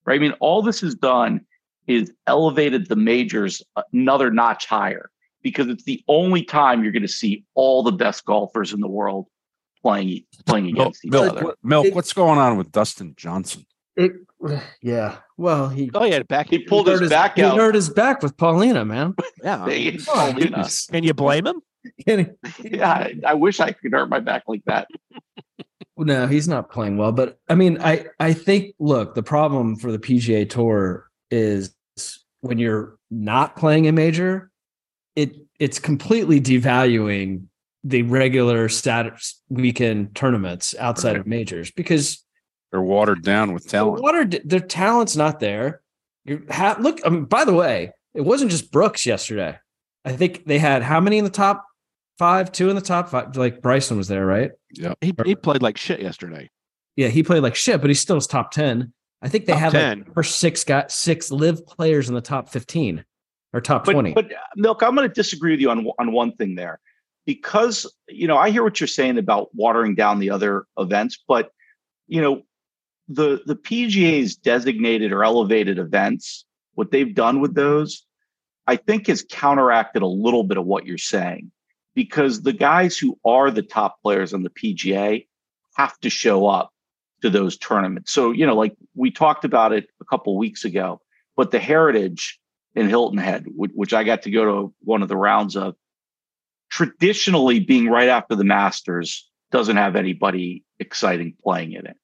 right? 0.05 0.17
I 0.17 0.19
mean, 0.19 0.33
all 0.41 0.63
this 0.63 0.81
has 0.83 0.95
done 0.95 1.41
is 1.87 2.13
elevated 2.27 2.89
the 2.89 2.97
majors 2.97 3.63
another 3.93 4.31
notch 4.31 4.67
higher 4.67 5.11
because 5.43 5.69
it's 5.69 5.85
the 5.85 6.03
only 6.09 6.43
time 6.43 6.83
you're 6.83 6.93
going 6.93 7.03
to 7.03 7.09
see 7.09 7.45
all 7.55 7.83
the 7.83 7.93
best 7.93 8.25
golfers 8.25 8.73
in 8.73 8.81
the 8.81 8.89
world 8.89 9.27
playing 9.87 10.25
playing 10.47 10.65
Milk, 10.67 10.77
against 10.79 11.05
each 11.05 11.13
Milk, 11.13 11.31
other. 11.37 11.55
Milk, 11.63 11.87
It- 11.87 11.95
what's 11.95 12.13
going 12.13 12.39
on 12.39 12.57
with 12.57 12.73
Dustin 12.73 13.15
Johnson? 13.17 13.65
It, 13.97 14.13
yeah. 14.83 15.19
Well, 15.39 15.69
he, 15.71 15.91
Oh 15.95 16.05
yeah, 16.05 16.23
back. 16.23 16.51
He 16.51 16.59
pulled 16.59 16.87
he 16.87 16.93
his 16.93 17.01
hurt 17.03 17.11
back 17.11 17.37
he 17.37 17.43
hurt 17.43 17.75
his 17.75 17.89
back 17.89 18.23
with 18.23 18.37
Paulina, 18.37 18.85
man. 18.85 19.15
Yeah. 19.43 19.65
They- 19.67 19.97
Oh, 20.09 20.33
Paulina. 20.33 20.69
Can 20.93 21.05
you 21.05 21.15
blame 21.15 21.47
him? 21.47 21.63
yeah, 22.05 22.91
I, 22.91 23.15
I 23.25 23.35
wish 23.35 23.61
I 23.61 23.71
could 23.71 23.93
hurt 23.93 24.09
my 24.11 24.19
back 24.19 24.43
like 24.49 24.65
that. 24.67 24.89
No, 25.97 26.27
he's 26.27 26.49
not 26.49 26.71
playing 26.71 26.97
well. 26.99 27.13
But 27.13 27.39
I 27.49 27.55
mean, 27.55 27.79
I 27.81 28.07
I 28.21 28.33
think 28.35 28.75
look, 28.79 29.15
the 29.15 29.23
problem 29.23 29.77
for 29.77 29.93
the 29.93 29.99
PGA 29.99 30.51
Tour 30.51 31.09
is 31.31 31.75
when 32.41 32.59
you're 32.59 32.99
not 33.11 33.57
playing 33.57 33.87
a 33.89 33.93
major, 33.93 34.51
it 35.15 35.37
it's 35.59 35.79
completely 35.79 36.41
devaluing 36.41 37.45
the 37.89 38.03
regular 38.03 38.69
status 38.69 39.41
weekend 39.49 40.15
tournaments 40.15 40.75
outside 40.79 41.13
Right. 41.13 41.21
of 41.21 41.27
majors 41.27 41.71
because 41.71 42.25
They're 42.73 42.83
watered 42.83 43.23
down 43.23 43.53
with 43.53 43.65
the 43.65 43.69
talent. 43.71 44.03
water 44.03 44.25
their 44.25 44.61
talent's 44.61 45.17
not 45.17 45.39
there. 45.41 45.83
You 46.25 46.45
have 46.51 46.81
look. 46.81 46.99
I 47.05 47.09
mean, 47.11 47.25
by 47.27 47.45
the 47.45 47.55
way, 47.55 47.93
it 48.15 48.23
wasn't 48.23 48.51
just 48.51 48.73
Brooks 48.73 49.07
yesterday. 49.07 49.59
I 50.05 50.13
think 50.17 50.45
they 50.47 50.59
had 50.59 50.83
how 50.83 51.01
many 51.01 51.19
in 51.19 51.25
the 51.25 51.31
top 51.31 51.65
five? 52.19 52.51
Two 52.51 52.69
in 52.69 52.75
the 52.75 52.83
top 52.83 53.09
five. 53.11 53.37
Like 53.37 53.63
Bryson 53.63 53.97
was 53.97 54.09
there, 54.09 54.27
right? 54.27 54.51
Yeah, 54.73 54.95
He 55.01 55.15
he 55.25 55.37
played 55.37 55.63
like 55.63 55.77
shit 55.77 56.01
yesterday. 56.01 56.51
Yeah, 56.97 57.09
he 57.09 57.23
played 57.23 57.43
like 57.45 57.55
shit, 57.55 57.81
but 57.81 57.91
he 57.91 57.95
still 57.95 58.17
was 58.17 58.27
top 58.27 58.51
ten. 58.51 58.93
I 59.23 59.29
think 59.29 59.47
they 59.47 59.53
Top 59.53 59.61
have 59.61 59.73
10. 59.73 59.99
like 60.01 60.15
first 60.15 60.37
six 60.41 60.65
got 60.65 60.91
six 60.91 61.31
live 61.31 61.65
players 61.67 62.09
in 62.09 62.15
the 62.15 62.21
top 62.21 62.49
fifteen 62.49 63.05
or 63.53 63.61
top 63.61 63.85
But, 63.85 63.93
twenty. 63.93 64.13
but 64.13 64.27
uh, 64.27 64.37
Milk, 64.57 64.83
I'm 64.83 64.95
going 64.97 65.09
to 65.09 65.15
disagree 65.15 65.53
with 65.53 65.61
you 65.61 65.71
on 65.71 65.87
on 66.01 66.11
one 66.13 66.33
thing 66.33 66.55
there, 66.57 66.81
because 67.27 67.93
you 68.09 68.27
know 68.27 68.37
I 68.37 68.51
hear 68.51 68.63
what 68.63 68.81
you're 68.81 68.87
saying 68.87 69.19
about 69.19 69.55
watering 69.55 69.95
down 69.95 70.21
the 70.21 70.31
other 70.31 70.67
events, 70.79 71.23
but 71.29 71.51
you 72.07 72.23
know 72.23 72.43
the 73.09 73.43
the 73.45 73.57
PGA's 73.57 74.37
designated 74.37 75.13
or 75.13 75.25
elevated 75.25 75.79
events, 75.79 76.45
what 76.75 76.91
they've 76.91 77.15
done 77.15 77.41
with 77.41 77.55
those, 77.55 78.07
I 78.67 78.77
think 78.77 79.09
has 79.09 79.27
counteracted 79.29 80.03
a 80.03 80.07
little 80.07 80.45
bit 80.45 80.57
of 80.57 80.65
what 80.65 80.87
you're 80.87 80.99
saying, 80.99 81.51
because 81.95 82.43
the 82.43 82.53
guys 82.53 82.97
who 82.97 83.19
are 83.25 83.51
the 83.51 83.63
top 83.63 84.01
players 84.03 84.33
on 84.33 84.43
the 84.43 84.51
PGA 84.51 85.27
have 85.77 85.99
to 86.01 86.11
show 86.11 86.47
up 86.47 86.73
to 87.23 87.31
those 87.31 87.59
tournaments. 87.59 88.13
So 88.13 88.31
you 88.31 88.47
know, 88.47 88.57
like 88.57 88.77
we 88.95 89.11
talked 89.11 89.45
about 89.45 89.73
it 89.73 89.89
a 90.01 90.05
couple 90.05 90.39
weeks 90.39 90.65
ago, 90.65 91.01
but 91.37 91.51
the 91.51 91.59
Heritage 91.59 92.39
in 92.75 92.89
Hilton 92.89 93.19
Head, 93.19 93.47
which, 93.49 93.95
I 93.95 94.05
got 94.05 94.23
to 94.23 94.31
go 94.31 94.45
to 94.45 94.75
one 94.81 95.03
of 95.03 95.09
the 95.09 95.17
rounds 95.17 95.57
of. 95.57 95.75
Traditionally, 96.71 97.61
being 97.61 97.89
right 97.89 98.09
after 98.09 98.35
the 98.35 98.45
Masters 98.45 99.29
doesn't 99.51 99.77
have 99.77 99.97
anybody 99.97 100.65
exciting 100.79 101.35
playing 101.43 101.73
in 101.73 101.87
it, 101.87 101.97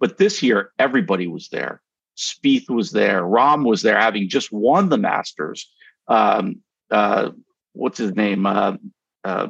but 0.00 0.18
this 0.18 0.42
year 0.42 0.72
everybody 0.78 1.26
was 1.26 1.48
there. 1.48 1.82
Spieth 2.16 2.70
was 2.70 2.92
there. 2.92 3.22
Rahm 3.22 3.66
was 3.66 3.82
there, 3.82 4.00
having 4.00 4.28
just 4.28 4.50
won 4.50 4.88
the 4.88 4.96
Masters. 4.96 5.70
Um, 6.08 6.62
uh, 6.90 7.30
what's 7.72 7.98
his 7.98 8.14
name? 8.14 8.46
Uh, 8.46 8.76
uh, 9.22 9.48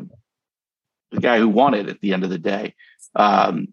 the 1.13 1.21
guy 1.21 1.39
who 1.39 1.49
won 1.49 1.75
it 1.75 1.89
at 1.89 2.01
the 2.01 2.13
end 2.13 2.25
of 2.25 2.31
the 2.31 2.39
day. 2.39 2.75
Um, 3.15 3.69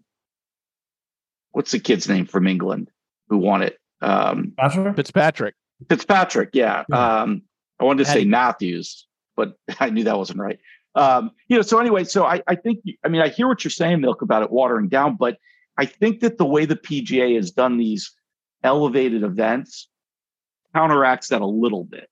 what's 1.52 1.72
the 1.72 1.80
kid's 1.80 2.08
name 2.08 2.26
from 2.26 2.46
England 2.46 2.90
who 3.28 3.38
won 3.38 3.62
it? 3.62 3.78
Um, 4.00 4.52
Fitzpatrick. 4.94 5.54
Fitzpatrick, 5.88 6.50
yeah. 6.52 6.84
Yeah. 6.88 7.22
Um, 7.22 7.42
I 7.80 7.84
wanted 7.84 8.04
to 8.04 8.10
say 8.10 8.24
Matthews, 8.24 9.06
but 9.36 9.56
I 9.80 9.90
knew 9.90 10.04
that 10.04 10.18
wasn't 10.18 10.38
right. 10.38 10.58
Um, 10.94 11.32
you 11.48 11.56
know, 11.56 11.62
so 11.62 11.78
anyway, 11.78 12.04
so 12.04 12.24
I, 12.24 12.42
I 12.46 12.54
think, 12.54 12.80
I 13.04 13.08
mean, 13.08 13.20
I 13.20 13.28
hear 13.28 13.48
what 13.48 13.64
you're 13.64 13.70
saying, 13.70 14.00
Milk, 14.00 14.22
about 14.22 14.42
it 14.42 14.50
watering 14.50 14.88
down, 14.88 15.16
but 15.16 15.38
I 15.76 15.86
think 15.86 16.20
that 16.20 16.38
the 16.38 16.44
way 16.44 16.66
the 16.66 16.76
PGA 16.76 17.34
has 17.36 17.50
done 17.50 17.78
these 17.78 18.12
elevated 18.62 19.22
events 19.22 19.88
counteracts 20.74 21.28
that 21.28 21.40
a 21.40 21.46
little 21.46 21.84
bit. 21.84 22.08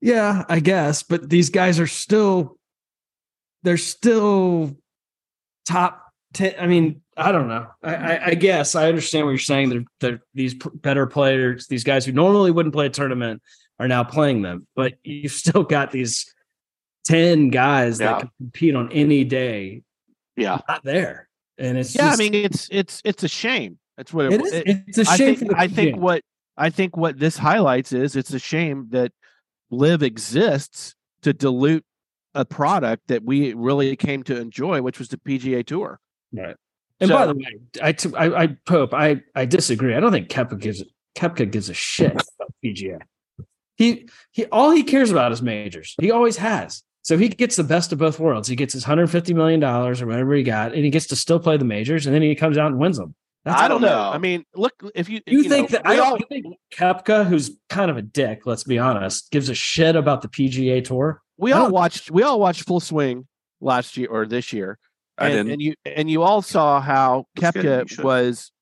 Yeah, 0.00 0.44
I 0.48 0.60
guess, 0.60 1.02
but 1.02 1.28
these 1.28 1.50
guys 1.50 1.78
are 1.78 1.86
still 1.86 2.58
they're 3.62 3.76
still 3.76 4.76
top 5.64 6.02
10 6.34 6.54
I 6.58 6.66
mean, 6.66 7.02
I 7.16 7.30
don't 7.30 7.46
know. 7.46 7.68
I, 7.82 7.94
I, 7.94 8.26
I 8.26 8.34
guess 8.34 8.74
I 8.74 8.88
understand 8.88 9.26
what 9.26 9.32
you're 9.32 9.38
saying. 9.38 9.68
They're, 9.68 9.84
they're 10.00 10.22
these 10.34 10.54
better 10.54 11.06
players, 11.06 11.68
these 11.68 11.84
guys 11.84 12.04
who 12.04 12.12
normally 12.12 12.50
wouldn't 12.50 12.74
play 12.74 12.86
a 12.86 12.90
tournament 12.90 13.42
are 13.78 13.88
now 13.88 14.02
playing 14.02 14.42
them, 14.42 14.66
but 14.74 14.94
you've 15.04 15.32
still 15.32 15.62
got 15.62 15.92
these 15.92 16.32
10 17.04 17.50
guys 17.50 18.00
Yeah. 18.00 18.06
that 18.12 18.20
can 18.20 18.30
compete 18.38 18.74
on 18.74 18.90
any 18.92 19.24
day 19.24 19.82
Yeah. 20.36 20.58
not 20.68 20.84
there. 20.84 21.28
And 21.58 21.78
it's 21.78 21.94
Yeah, 21.94 22.08
just, 22.10 22.20
I 22.20 22.22
mean 22.24 22.34
it's 22.34 22.68
it's 22.70 23.02
it's 23.04 23.22
a 23.22 23.28
shame. 23.28 23.78
That's 23.96 24.12
what 24.12 24.26
it, 24.26 24.32
it 24.32 24.40
is, 24.42 24.52
it- 24.52 24.84
it's 24.88 24.98
a 24.98 25.10
I 25.10 25.16
shame 25.16 25.36
think, 25.36 25.38
for 25.50 25.56
the 25.56 25.60
I 25.60 25.68
think 25.68 25.96
what 25.96 26.22
I 26.56 26.70
think 26.70 26.96
what 26.96 27.18
this 27.18 27.36
highlights 27.38 27.92
is 27.92 28.16
it's 28.16 28.32
a 28.32 28.38
shame 28.38 28.88
that 28.90 29.12
LIV 29.70 30.02
exists 30.02 30.94
to 31.22 31.32
dilute 31.32 31.84
a 32.34 32.44
product 32.44 33.08
that 33.08 33.22
we 33.24 33.52
really 33.54 33.94
came 33.96 34.22
to 34.24 34.38
enjoy, 34.38 34.80
which 34.82 34.98
was 34.98 35.08
the 35.08 35.18
PGA 35.18 35.64
Tour. 35.64 36.00
Right. 36.32 36.56
And 37.00 37.10
by 37.10 37.26
the 37.26 37.34
way, 37.34 37.44
I, 37.82 37.92
t- 37.92 38.14
I, 38.16 38.42
I 38.42 38.46
Pope, 38.64 38.94
I, 38.94 39.22
I 39.34 39.44
disagree. 39.44 39.94
I 39.94 40.00
don't 40.00 40.12
think 40.12 40.28
Koepka 40.28 40.58
gives 40.58 40.82
Koepka 41.16 41.50
gives 41.50 41.68
a 41.68 41.74
shit 41.74 42.12
about 42.12 42.52
PGA. 42.64 42.98
He 43.76 44.08
he 44.30 44.44
all 44.46 44.70
he 44.70 44.82
cares 44.82 45.10
about 45.10 45.32
is 45.32 45.42
majors. 45.42 45.94
He 46.00 46.10
always 46.10 46.36
has. 46.36 46.82
So 47.02 47.18
he 47.18 47.28
gets 47.28 47.56
the 47.56 47.64
best 47.64 47.92
of 47.92 47.98
both 47.98 48.18
worlds. 48.20 48.48
He 48.48 48.56
gets 48.56 48.72
his 48.72 48.84
hundred 48.84 49.08
fifty 49.08 49.34
million 49.34 49.60
dollars 49.60 50.00
or 50.00 50.06
whatever 50.06 50.34
he 50.34 50.42
got, 50.42 50.72
and 50.72 50.84
he 50.84 50.90
gets 50.90 51.06
to 51.08 51.16
still 51.16 51.40
play 51.40 51.56
the 51.56 51.64
majors, 51.64 52.06
and 52.06 52.14
then 52.14 52.22
he 52.22 52.34
comes 52.34 52.56
out 52.56 52.68
and 52.70 52.78
wins 52.78 52.96
them. 52.98 53.14
That's 53.44 53.60
I 53.60 53.66
don't 53.66 53.80
know. 53.82 54.10
I 54.10 54.18
mean, 54.18 54.44
look 54.54 54.72
if 54.94 55.08
you 55.08 55.20
You, 55.26 55.42
you 55.42 55.48
think 55.48 55.72
know, 55.72 55.78
that 55.78 55.86
I 55.86 55.96
don't 55.96 56.12
all- 56.12 56.28
think 56.28 56.46
Koepka, 56.72 57.26
who's 57.26 57.58
kind 57.68 57.90
of 57.90 57.96
a 57.96 58.02
dick, 58.02 58.46
let's 58.46 58.62
be 58.62 58.78
honest, 58.78 59.30
gives 59.32 59.48
a 59.48 59.54
shit 59.54 59.96
about 59.96 60.22
the 60.22 60.28
PGA 60.28 60.84
tour? 60.84 61.20
we 61.38 61.50
all 61.50 61.70
watched 61.70 62.10
we 62.10 62.22
all 62.22 62.38
watched 62.38 62.62
Full 62.68 62.78
Swing 62.78 63.26
last 63.60 63.96
year 63.96 64.08
or 64.08 64.26
this 64.26 64.52
year. 64.52 64.78
I 65.18 65.28
and, 65.28 65.34
didn't. 65.48 65.52
and 65.52 65.62
you 65.62 65.74
and 65.84 66.10
you 66.10 66.22
all 66.22 66.40
saw 66.40 66.80
how 66.80 67.26
That's 67.34 67.56
Koepka 67.56 68.04
was 68.04 68.52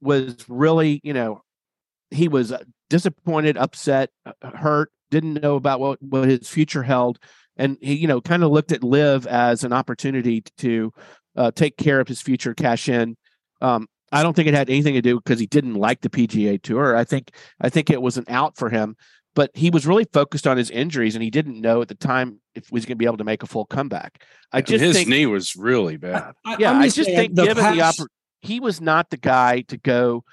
was 0.00 0.36
really 0.48 1.00
you 1.04 1.12
know 1.12 1.42
he 2.10 2.28
was 2.28 2.50
uh, 2.50 2.62
disappointed, 2.88 3.58
upset, 3.58 4.08
uh, 4.24 4.32
hurt, 4.56 4.90
didn't 5.10 5.34
know 5.34 5.56
about 5.56 5.80
what 5.80 6.02
what 6.02 6.28
his 6.28 6.48
future 6.48 6.82
held, 6.82 7.18
and 7.60 7.76
he 7.80 7.94
you 7.94 8.08
know 8.08 8.20
kind 8.20 8.42
of 8.42 8.50
looked 8.50 8.72
at 8.72 8.82
LIV 8.82 9.26
as 9.26 9.62
an 9.64 9.72
opportunity 9.72 10.42
to 10.58 10.92
uh, 11.36 11.50
take 11.52 11.76
care 11.76 12.00
of 12.00 12.08
his 12.08 12.20
future, 12.20 12.54
cash 12.54 12.88
in. 12.88 13.16
Um, 13.60 13.86
I 14.12 14.22
don't 14.24 14.34
think 14.34 14.48
it 14.48 14.54
had 14.54 14.68
anything 14.70 14.94
to 14.94 15.02
do 15.02 15.16
because 15.16 15.38
he 15.38 15.46
didn't 15.46 15.74
like 15.74 16.00
the 16.00 16.10
PGA 16.10 16.60
Tour. 16.60 16.96
I 16.96 17.04
think 17.04 17.30
I 17.60 17.68
think 17.68 17.90
it 17.90 18.02
was 18.02 18.16
an 18.16 18.24
out 18.28 18.56
for 18.56 18.68
him, 18.70 18.96
but 19.36 19.50
he 19.54 19.70
was 19.70 19.86
really 19.86 20.06
focused 20.12 20.46
on 20.46 20.56
his 20.56 20.70
injuries, 20.70 21.14
and 21.14 21.22
he 21.22 21.30
didn't 21.30 21.60
know 21.60 21.80
at 21.82 21.88
the 21.88 21.94
time 21.94 22.40
if 22.56 22.66
he 22.68 22.74
was 22.74 22.84
going 22.84 22.96
to 22.96 22.98
be 22.98 23.06
able 23.06 23.18
to 23.18 23.24
make 23.24 23.42
a 23.44 23.46
full 23.46 23.66
comeback. 23.66 24.24
I 24.52 24.58
And 24.58 24.66
just 24.66 24.82
his 24.82 24.96
think 24.96 25.08
knee 25.08 25.26
was 25.26 25.54
really 25.54 25.96
bad. 25.96 26.32
yeah, 26.58 26.70
I'm 26.72 26.80
I 26.82 26.88
just 26.88 27.04
saying 27.04 27.16
think 27.16 27.34
given 27.34 27.56
the 27.56 27.78
past- 27.82 28.00
oppor- 28.00 28.06
he 28.42 28.58
was 28.58 28.80
not 28.80 29.10
the 29.10 29.16
guy 29.18 29.60
to 29.68 29.76
go. 29.76 30.24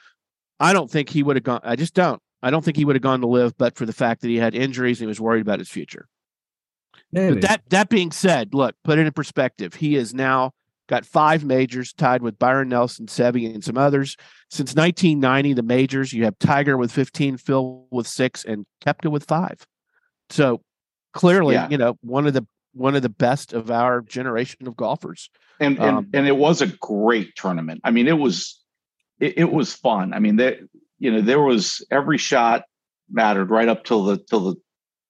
I 0.60 0.74
don't 0.74 0.90
think 0.90 1.10
he 1.10 1.22
would 1.22 1.36
have 1.36 1.44
gone. 1.44 1.60
I 1.64 1.76
just 1.76 1.94
don't. 1.94 2.20
I 2.42 2.50
don't 2.50 2.64
think 2.66 2.78
he 2.78 2.86
would 2.86 2.96
have 2.96 3.04
gone 3.04 3.22
to 3.22 3.28
LIV, 3.28 3.58
but 3.58 3.76
for 3.76 3.86
the 3.86 3.94
fact 3.94 4.22
that 4.22 4.30
he 4.30 4.38
had 4.38 4.56
injuries 4.56 5.00
and 5.00 5.06
he 5.06 5.08
was 5.08 5.20
worried 5.22 5.42
about 5.42 5.60
his 5.60 5.70
future. 5.70 6.08
Maybe. 7.12 7.36
But 7.36 7.42
that 7.44 7.62
that 7.70 7.90
being 7.90 8.12
said, 8.12 8.54
look, 8.54 8.76
put 8.84 9.00
it 9.00 9.08
in 9.08 9.14
perspective. 9.14 9.74
He 9.76 9.96
is 9.96 10.14
now 10.14 10.52
got 10.88 11.06
five 11.06 11.44
majors, 11.44 11.92
tied 11.94 12.22
with 12.22 12.40
Byron 12.40 12.70
Nelson, 12.70 13.08
Seve, 13.08 13.54
and 13.54 13.64
some 13.64 13.78
others. 13.78 14.16
Since 14.50 14.74
1990, 14.74 15.54
the 15.54 15.64
majors, 15.64 16.14
you 16.14 16.24
have 16.24 16.40
Tiger 16.40 16.78
with 16.78 16.94
15, 16.94 17.36
Phil 17.38 17.86
with 17.92 18.08
six, 18.08 18.46
and 18.46 18.66
Koepka 18.86 19.12
with 19.12 19.26
five. 19.26 19.66
So 20.30 20.62
clearly, 21.14 21.56
Yeah. 21.56 21.68
you 21.70 21.78
know, 21.78 21.98
one 22.02 22.26
of 22.28 22.34
the 22.34 22.46
one 22.74 22.96
of 22.96 23.02
the 23.02 23.10
best 23.10 23.54
of 23.54 23.72
our 23.72 24.02
generation 24.02 24.68
of 24.68 24.76
golfers. 24.78 25.30
and 25.60 25.78
and, 25.80 25.98
Um, 25.98 26.10
and 26.14 26.28
it 26.28 26.38
was 26.38 26.62
a 26.62 26.68
great 26.68 27.36
tournament. 27.36 27.82
I 27.84 27.92
mean, 27.92 28.08
it 28.08 28.18
was 28.18 28.64
it, 29.20 29.40
it 29.40 29.52
was 29.52 29.74
fun. 29.74 30.14
I 30.14 30.20
mean, 30.20 30.36
that 30.38 30.60
you 31.00 31.12
know 31.12 31.22
there 31.22 31.42
was 31.42 31.86
every 31.90 32.18
shot 32.20 32.66
mattered 33.10 33.50
right 33.50 33.68
up 33.68 33.84
till 33.84 34.04
the 34.04 34.18
till 34.18 34.42
the 34.52 34.56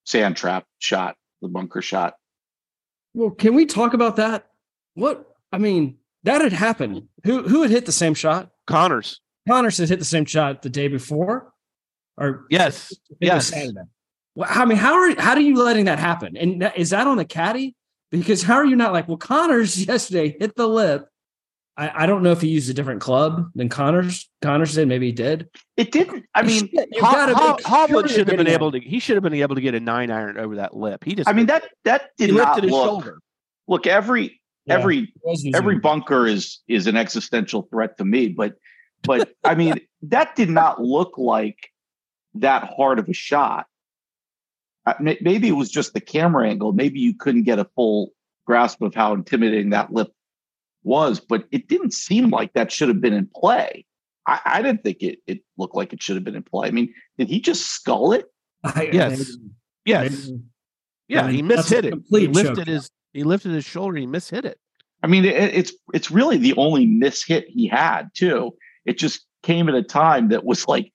sand 0.06 0.38
trap 0.38 0.66
shot, 0.80 1.18
the 1.48 1.54
bunker 1.54 1.82
shot. 1.82 2.16
Well, 3.14 3.32
can 3.32 3.56
we 3.56 3.66
talk 3.66 3.94
about 3.94 4.18
that? 4.18 4.48
What 4.94 5.26
I 5.52 5.58
mean, 5.58 5.98
that 6.24 6.42
had 6.42 6.54
happened. 6.54 7.08
Who 7.24 7.44
who 7.44 7.62
had 7.62 7.72
hit 7.72 7.86
the 7.86 7.92
same 7.92 8.14
shot? 8.14 8.52
Conners. 8.68 9.22
Conners 9.48 9.78
had 9.78 9.90
hit 9.90 10.00
the 10.00 10.06
same 10.06 10.26
shot 10.26 10.62
the 10.62 10.70
day 10.70 10.88
before, 10.88 11.54
or 12.18 12.46
Yes. 12.50 12.92
I 12.92 12.96
think 12.96 13.32
it 13.32 13.34
was 13.34 13.52
Yes. 13.52 13.62
Saturday. 13.62 13.90
Well, 14.36 14.50
I 14.52 14.66
mean, 14.66 14.78
how 14.78 14.94
are 14.94 15.20
how 15.20 15.32
are 15.34 15.40
you 15.40 15.56
letting 15.56 15.86
that 15.86 16.00
happen? 16.00 16.36
And 16.38 16.72
is 16.76 16.90
that 16.92 17.08
on 17.08 17.18
the 17.18 17.26
caddy? 17.26 17.76
Because 18.12 18.44
how 18.44 18.56
are 18.56 18.66
you 18.66 18.76
not 18.76 18.94
like, 18.94 19.08
well, 19.08 19.18
Conners 19.18 19.86
yesterday 19.88 20.36
hit 20.40 20.56
the 20.56 20.68
lip. 20.68 21.08
I, 21.78 22.04
I 22.04 22.06
don't 22.08 22.24
know 22.24 22.32
if 22.32 22.42
he 22.42 22.48
used 22.48 22.70
a 22.70 22.74
different 22.74 23.02
club 23.02 23.52
than 23.54 23.70
Conners. 23.70 24.28
Conners 24.42 24.74
did, 24.74 24.88
maybe 24.88 25.06
he 25.08 25.12
did. 25.12 25.48
It 25.78 25.92
didn't. 25.92 26.26
I 26.34 26.42
mean, 26.42 26.68
Shit, 26.70 26.90
you've 26.92 27.06
Ho- 27.06 27.34
Ho- 27.36 27.58
Hovland 27.64 28.10
should 28.10 28.28
have 28.28 28.38
been 28.38 28.48
able 28.48 28.72
to. 28.72 28.80
He 28.80 29.00
should 29.00 29.16
have 29.16 29.24
been 29.24 29.34
able 29.36 29.54
to 29.56 29.62
get 29.62 29.76
a 29.76 29.80
nine 29.80 30.10
iron 30.10 30.38
over 30.40 30.56
that 30.56 30.76
lip. 30.76 31.04
He 31.04 31.14
just. 31.14 31.30
I 31.30 31.34
mean 31.34 31.46
that 31.46 31.66
that 31.86 32.10
did 32.18 32.34
not 32.34 32.56
lifted 32.56 32.64
his 32.64 32.72
look. 32.72 32.86
shoulder. 32.86 33.20
Look, 33.68 33.86
every 33.86 34.42
Yeah. 34.66 34.76
every 34.76 34.98
it 35.04 35.10
was 35.24 35.48
every 35.54 35.78
bunker 35.80 36.26
is 36.26 36.60
is 36.68 36.88
an 36.88 36.98
existential 36.98 37.68
threat 37.72 37.98
to 38.00 38.06
me 38.06 38.28
but 38.30 38.56
but 39.04 39.30
i 39.46 39.54
mean 39.56 39.76
that 40.02 40.36
did 40.36 40.50
not 40.50 40.82
look 40.82 41.18
like 41.18 41.70
that 42.34 42.64
hard 42.76 42.98
of 43.00 43.08
a 43.08 43.14
shot 43.14 43.66
Uh, 44.86 44.94
maybe 45.00 45.48
it 45.48 45.54
was 45.56 45.70
just 45.70 45.94
the 45.94 46.02
camera 46.02 46.48
angle 46.50 46.72
maybe 46.74 47.00
you 47.00 47.14
couldn't 47.14 47.44
get 47.44 47.60
a 47.60 47.66
full 47.76 48.12
grasp 48.46 48.82
of 48.82 48.94
how 48.96 49.14
intimidating 49.14 49.70
that 49.70 49.94
lip 49.94 50.12
was 50.88 51.20
but 51.20 51.46
it 51.52 51.68
didn't 51.68 51.94
seem 51.94 52.30
like 52.30 52.52
that 52.54 52.72
should 52.72 52.88
have 52.88 53.02
been 53.02 53.14
in 53.14 53.30
play 53.36 53.86
i, 54.26 54.40
I 54.46 54.62
didn't 54.62 54.84
think 54.84 54.98
it, 55.04 55.20
it 55.28 55.40
looked 55.58 55.76
like 55.76 55.94
it 55.94 56.02
should 56.02 56.16
have 56.16 56.24
been 56.24 56.36
in 56.36 56.44
play 56.44 56.68
i 56.68 56.72
mean 56.72 56.94
did 57.18 57.28
he 57.30 57.40
just 57.40 57.64
skull 57.68 58.12
it 58.14 58.26
I- 58.64 58.90
Yes. 58.92 59.20
maybe- 59.20 59.52
Yes. 59.86 60.28
maybe- 60.28 60.42
Yeah. 61.08 61.26
I 61.26 61.32
He 61.32 61.38
mean, 61.38 61.48
that's 61.50 61.72
a 61.72 61.76
mishit 61.82 61.86
it. 61.86 61.94
He 62.10 62.28
lifted 62.28 62.56
choke. 62.58 62.68
his. 62.68 62.90
He 63.14 63.24
lifted 63.24 63.54
his 63.54 63.64
shoulder. 63.64 63.98
He 63.98 64.06
mishit 64.08 64.44
it. 64.44 64.58
I 65.04 65.08
mean, 65.08 65.24
it, 65.24 65.36
it's 65.60 65.72
it's 65.94 66.12
really 66.12 66.36
the 66.38 66.54
only 66.58 66.86
miss 66.86 67.24
hit 67.24 67.46
he 67.48 67.66
had 67.68 68.10
too. 68.14 68.54
It 68.86 68.98
just 68.98 69.26
came 69.44 69.70
at 69.70 69.76
a 69.76 69.84
time 69.84 70.28
that 70.30 70.44
was 70.44 70.68
like, 70.68 70.92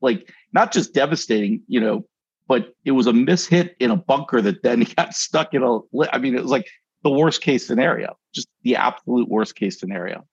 like 0.00 0.28
not 0.52 0.72
just 0.72 0.92
devastating, 0.94 1.62
you 1.68 1.80
know, 1.80 2.04
but 2.48 2.74
it 2.84 2.90
was 2.98 3.06
a 3.06 3.12
miss 3.12 3.46
hit 3.46 3.76
in 3.78 3.90
a 3.92 3.96
bunker 3.96 4.40
that 4.42 4.62
then 4.64 4.80
got 4.96 5.14
stuck 5.14 5.54
in 5.54 5.62
a. 5.62 5.78
I 6.12 6.18
mean, 6.18 6.34
it 6.34 6.42
was 6.42 6.50
like 6.50 6.66
the 7.04 7.10
worst 7.10 7.40
case 7.42 7.66
scenario, 7.66 8.16
just 8.34 8.48
the 8.62 8.76
absolute 8.76 9.28
worst 9.28 9.54
case 9.54 9.78
scenario. 9.78 10.26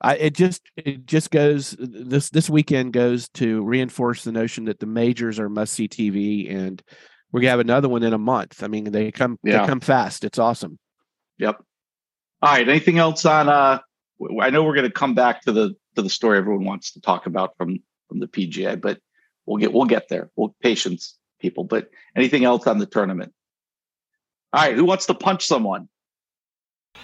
I, 0.00 0.16
it 0.16 0.34
just 0.34 0.60
it 0.76 1.06
just 1.06 1.30
goes 1.30 1.74
this 1.78 2.28
this 2.28 2.50
weekend 2.50 2.92
goes 2.92 3.30
to 3.30 3.64
reinforce 3.64 4.24
the 4.24 4.32
notion 4.32 4.66
that 4.66 4.78
the 4.78 4.86
majors 4.86 5.40
are 5.40 5.48
must 5.48 5.72
see 5.72 5.88
TV, 5.88 6.54
and 6.54 6.82
we're 7.32 7.40
gonna 7.40 7.50
have 7.50 7.60
another 7.60 7.88
one 7.88 8.02
in 8.02 8.12
a 8.12 8.18
month. 8.18 8.62
I 8.62 8.68
mean, 8.68 8.84
they 8.92 9.10
come 9.10 9.38
Yeah. 9.42 9.62
they 9.62 9.66
come 9.66 9.80
fast. 9.80 10.22
It's 10.24 10.38
awesome. 10.38 10.78
Yep. 11.38 11.56
All 12.42 12.52
right. 12.52 12.68
Anything 12.68 12.98
else 12.98 13.24
on? 13.24 13.48
uh 13.48 13.78
I 14.40 14.50
know 14.50 14.64
we're 14.64 14.74
going 14.74 14.86
to 14.86 14.92
come 14.92 15.14
back 15.14 15.42
to 15.42 15.52
the 15.52 15.74
to 15.94 16.02
the 16.02 16.08
story 16.08 16.38
everyone 16.38 16.64
wants 16.64 16.92
to 16.92 17.00
talk 17.00 17.26
about 17.26 17.56
from 17.56 17.78
from 18.08 18.20
the 18.20 18.26
PGA, 18.26 18.80
but 18.80 18.98
we'll 19.44 19.58
get 19.58 19.72
we'll 19.72 19.84
get 19.84 20.08
there. 20.08 20.30
We'll 20.36 20.54
patience, 20.62 21.16
people. 21.40 21.64
But 21.64 21.90
anything 22.14 22.44
else 22.44 22.66
on 22.66 22.78
the 22.78 22.86
tournament? 22.86 23.32
All 24.52 24.62
right. 24.62 24.74
Who 24.74 24.84
wants 24.84 25.06
to 25.06 25.14
punch 25.14 25.44
someone? 25.46 25.88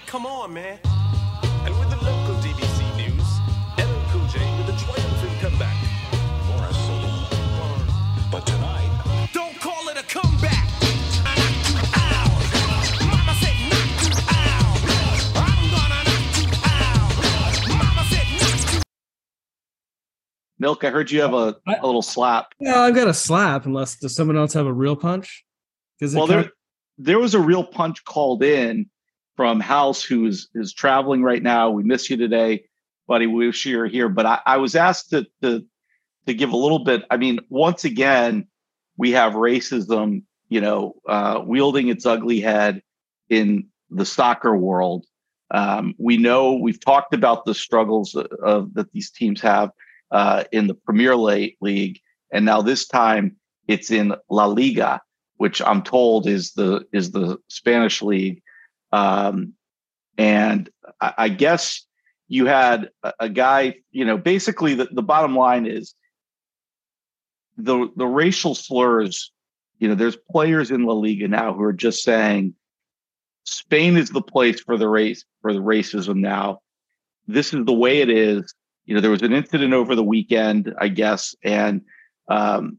Come 0.06 0.26
on, 0.26 0.54
man. 0.54 0.78
And 1.64 1.78
with 1.78 1.90
the 1.90 1.96
local 2.04 2.34
DBC 2.36 2.96
news, 2.96 3.28
LL 3.78 4.02
Cool 4.10 4.26
J 4.28 4.38
with 4.58 4.68
a 4.74 4.76
triumphant 4.78 5.40
comeback. 5.40 5.76
Morris 6.48 6.76
Salute. 6.76 8.30
But 8.30 8.46
tonight, 8.46 9.28
Don't 9.32 9.58
call 9.60 9.88
it 9.88 9.96
a 9.98 10.02
comeback. 10.04 10.68
Knock. 11.24 12.30
Mama 13.10 13.34
said 13.40 13.56
knock 13.70 14.02
you 14.02 14.12
out. 14.28 14.78
I'm 15.36 15.70
gonna 15.70 16.00
knock 16.04 16.32
you 16.38 16.48
out. 16.64 17.68
Mama 17.68 18.04
said 18.08 18.26
knock 18.40 18.72
you 18.74 18.80
Milk. 20.58 20.84
I 20.84 20.90
heard 20.90 21.10
you 21.10 21.20
have 21.20 21.34
a 21.34 21.56
little 21.66 22.02
slap. 22.02 22.46
No, 22.60 22.78
I've 22.80 22.94
got 22.94 23.08
a 23.08 23.14
slap. 23.14 23.66
Unless 23.66 23.96
does 23.96 24.14
someone 24.16 24.36
else 24.38 24.52
have 24.54 24.66
a 24.66 24.72
real 24.72 24.96
punch? 24.96 25.44
Because 25.98 26.14
Well, 26.14 26.26
there 26.26 26.50
there 26.98 27.18
was 27.18 27.34
a 27.34 27.40
real 27.40 27.64
punch 27.64 28.04
called 28.04 28.42
in 28.42 28.86
from 29.36 29.60
House, 29.60 30.02
who 30.02 30.26
is 30.26 30.48
is 30.54 30.72
traveling 30.72 31.22
right 31.22 31.42
now. 31.42 31.70
We 31.70 31.82
miss 31.82 32.10
you 32.10 32.16
today, 32.16 32.64
buddy. 33.06 33.26
We 33.26 33.46
wish 33.46 33.64
you 33.66 33.78
were 33.78 33.86
here. 33.86 34.08
But 34.08 34.26
I, 34.26 34.40
I 34.46 34.56
was 34.58 34.76
asked 34.76 35.10
to, 35.10 35.26
to 35.42 35.64
to 36.26 36.34
give 36.34 36.52
a 36.52 36.56
little 36.56 36.80
bit. 36.80 37.04
I 37.10 37.16
mean, 37.16 37.40
once 37.48 37.84
again, 37.84 38.46
we 38.96 39.12
have 39.12 39.32
racism, 39.32 40.22
you 40.48 40.60
know, 40.60 40.94
uh, 41.08 41.42
wielding 41.44 41.88
its 41.88 42.06
ugly 42.06 42.40
head 42.40 42.82
in 43.28 43.68
the 43.90 44.06
soccer 44.06 44.56
world. 44.56 45.06
Um, 45.50 45.94
we 45.98 46.16
know 46.16 46.54
we've 46.54 46.80
talked 46.80 47.12
about 47.12 47.44
the 47.44 47.54
struggles 47.54 48.14
of, 48.14 48.26
of 48.42 48.74
that 48.74 48.90
these 48.92 49.10
teams 49.10 49.40
have 49.40 49.70
uh, 50.10 50.44
in 50.52 50.66
the 50.66 50.74
Premier 50.74 51.16
League, 51.16 52.00
and 52.32 52.44
now 52.44 52.62
this 52.62 52.86
time 52.86 53.36
it's 53.68 53.90
in 53.90 54.14
La 54.30 54.46
Liga 54.46 55.00
which 55.42 55.60
I'm 55.60 55.82
told 55.82 56.28
is 56.28 56.52
the 56.52 56.86
is 56.92 57.10
the 57.10 57.36
Spanish 57.48 58.00
league, 58.00 58.42
um, 58.92 59.54
and 60.16 60.70
I, 61.00 61.14
I 61.18 61.28
guess 61.30 61.84
you 62.28 62.46
had 62.46 62.90
a, 63.02 63.12
a 63.18 63.28
guy. 63.28 63.78
You 63.90 64.04
know, 64.04 64.16
basically 64.16 64.74
the, 64.74 64.88
the 64.92 65.02
bottom 65.02 65.34
line 65.34 65.66
is 65.66 65.96
the 67.56 67.88
the 67.96 68.06
racial 68.06 68.54
slurs. 68.54 69.32
You 69.80 69.88
know, 69.88 69.96
there's 69.96 70.16
players 70.30 70.70
in 70.70 70.84
La 70.84 70.94
Liga 70.94 71.26
now 71.26 71.52
who 71.54 71.62
are 71.64 71.72
just 71.72 72.04
saying 72.04 72.54
Spain 73.42 73.96
is 73.96 74.10
the 74.10 74.22
place 74.22 74.60
for 74.60 74.76
the 74.76 74.88
race 74.88 75.24
for 75.40 75.52
the 75.52 75.58
racism 75.58 76.18
now. 76.18 76.60
This 77.26 77.52
is 77.52 77.64
the 77.64 77.72
way 77.72 78.00
it 78.00 78.10
is. 78.10 78.54
You 78.84 78.94
know, 78.94 79.00
there 79.00 79.10
was 79.10 79.22
an 79.22 79.32
incident 79.32 79.74
over 79.74 79.96
the 79.96 80.04
weekend, 80.04 80.72
I 80.78 80.86
guess, 80.86 81.34
and 81.42 81.80
um, 82.28 82.78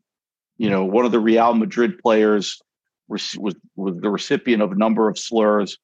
you 0.57 0.69
know, 0.69 0.83
one 0.83 1.05
of 1.05 1.11
the 1.11 1.19
Real 1.19 1.53
Madrid 1.53 1.99
players 1.99 2.61
was 3.07 3.35
was, 3.37 3.55
the 3.75 4.09
recipient 4.09 4.61
of 4.61 4.71
a 4.71 4.75
number 4.75 5.09
of 5.09 5.17
slurs. 5.17 5.77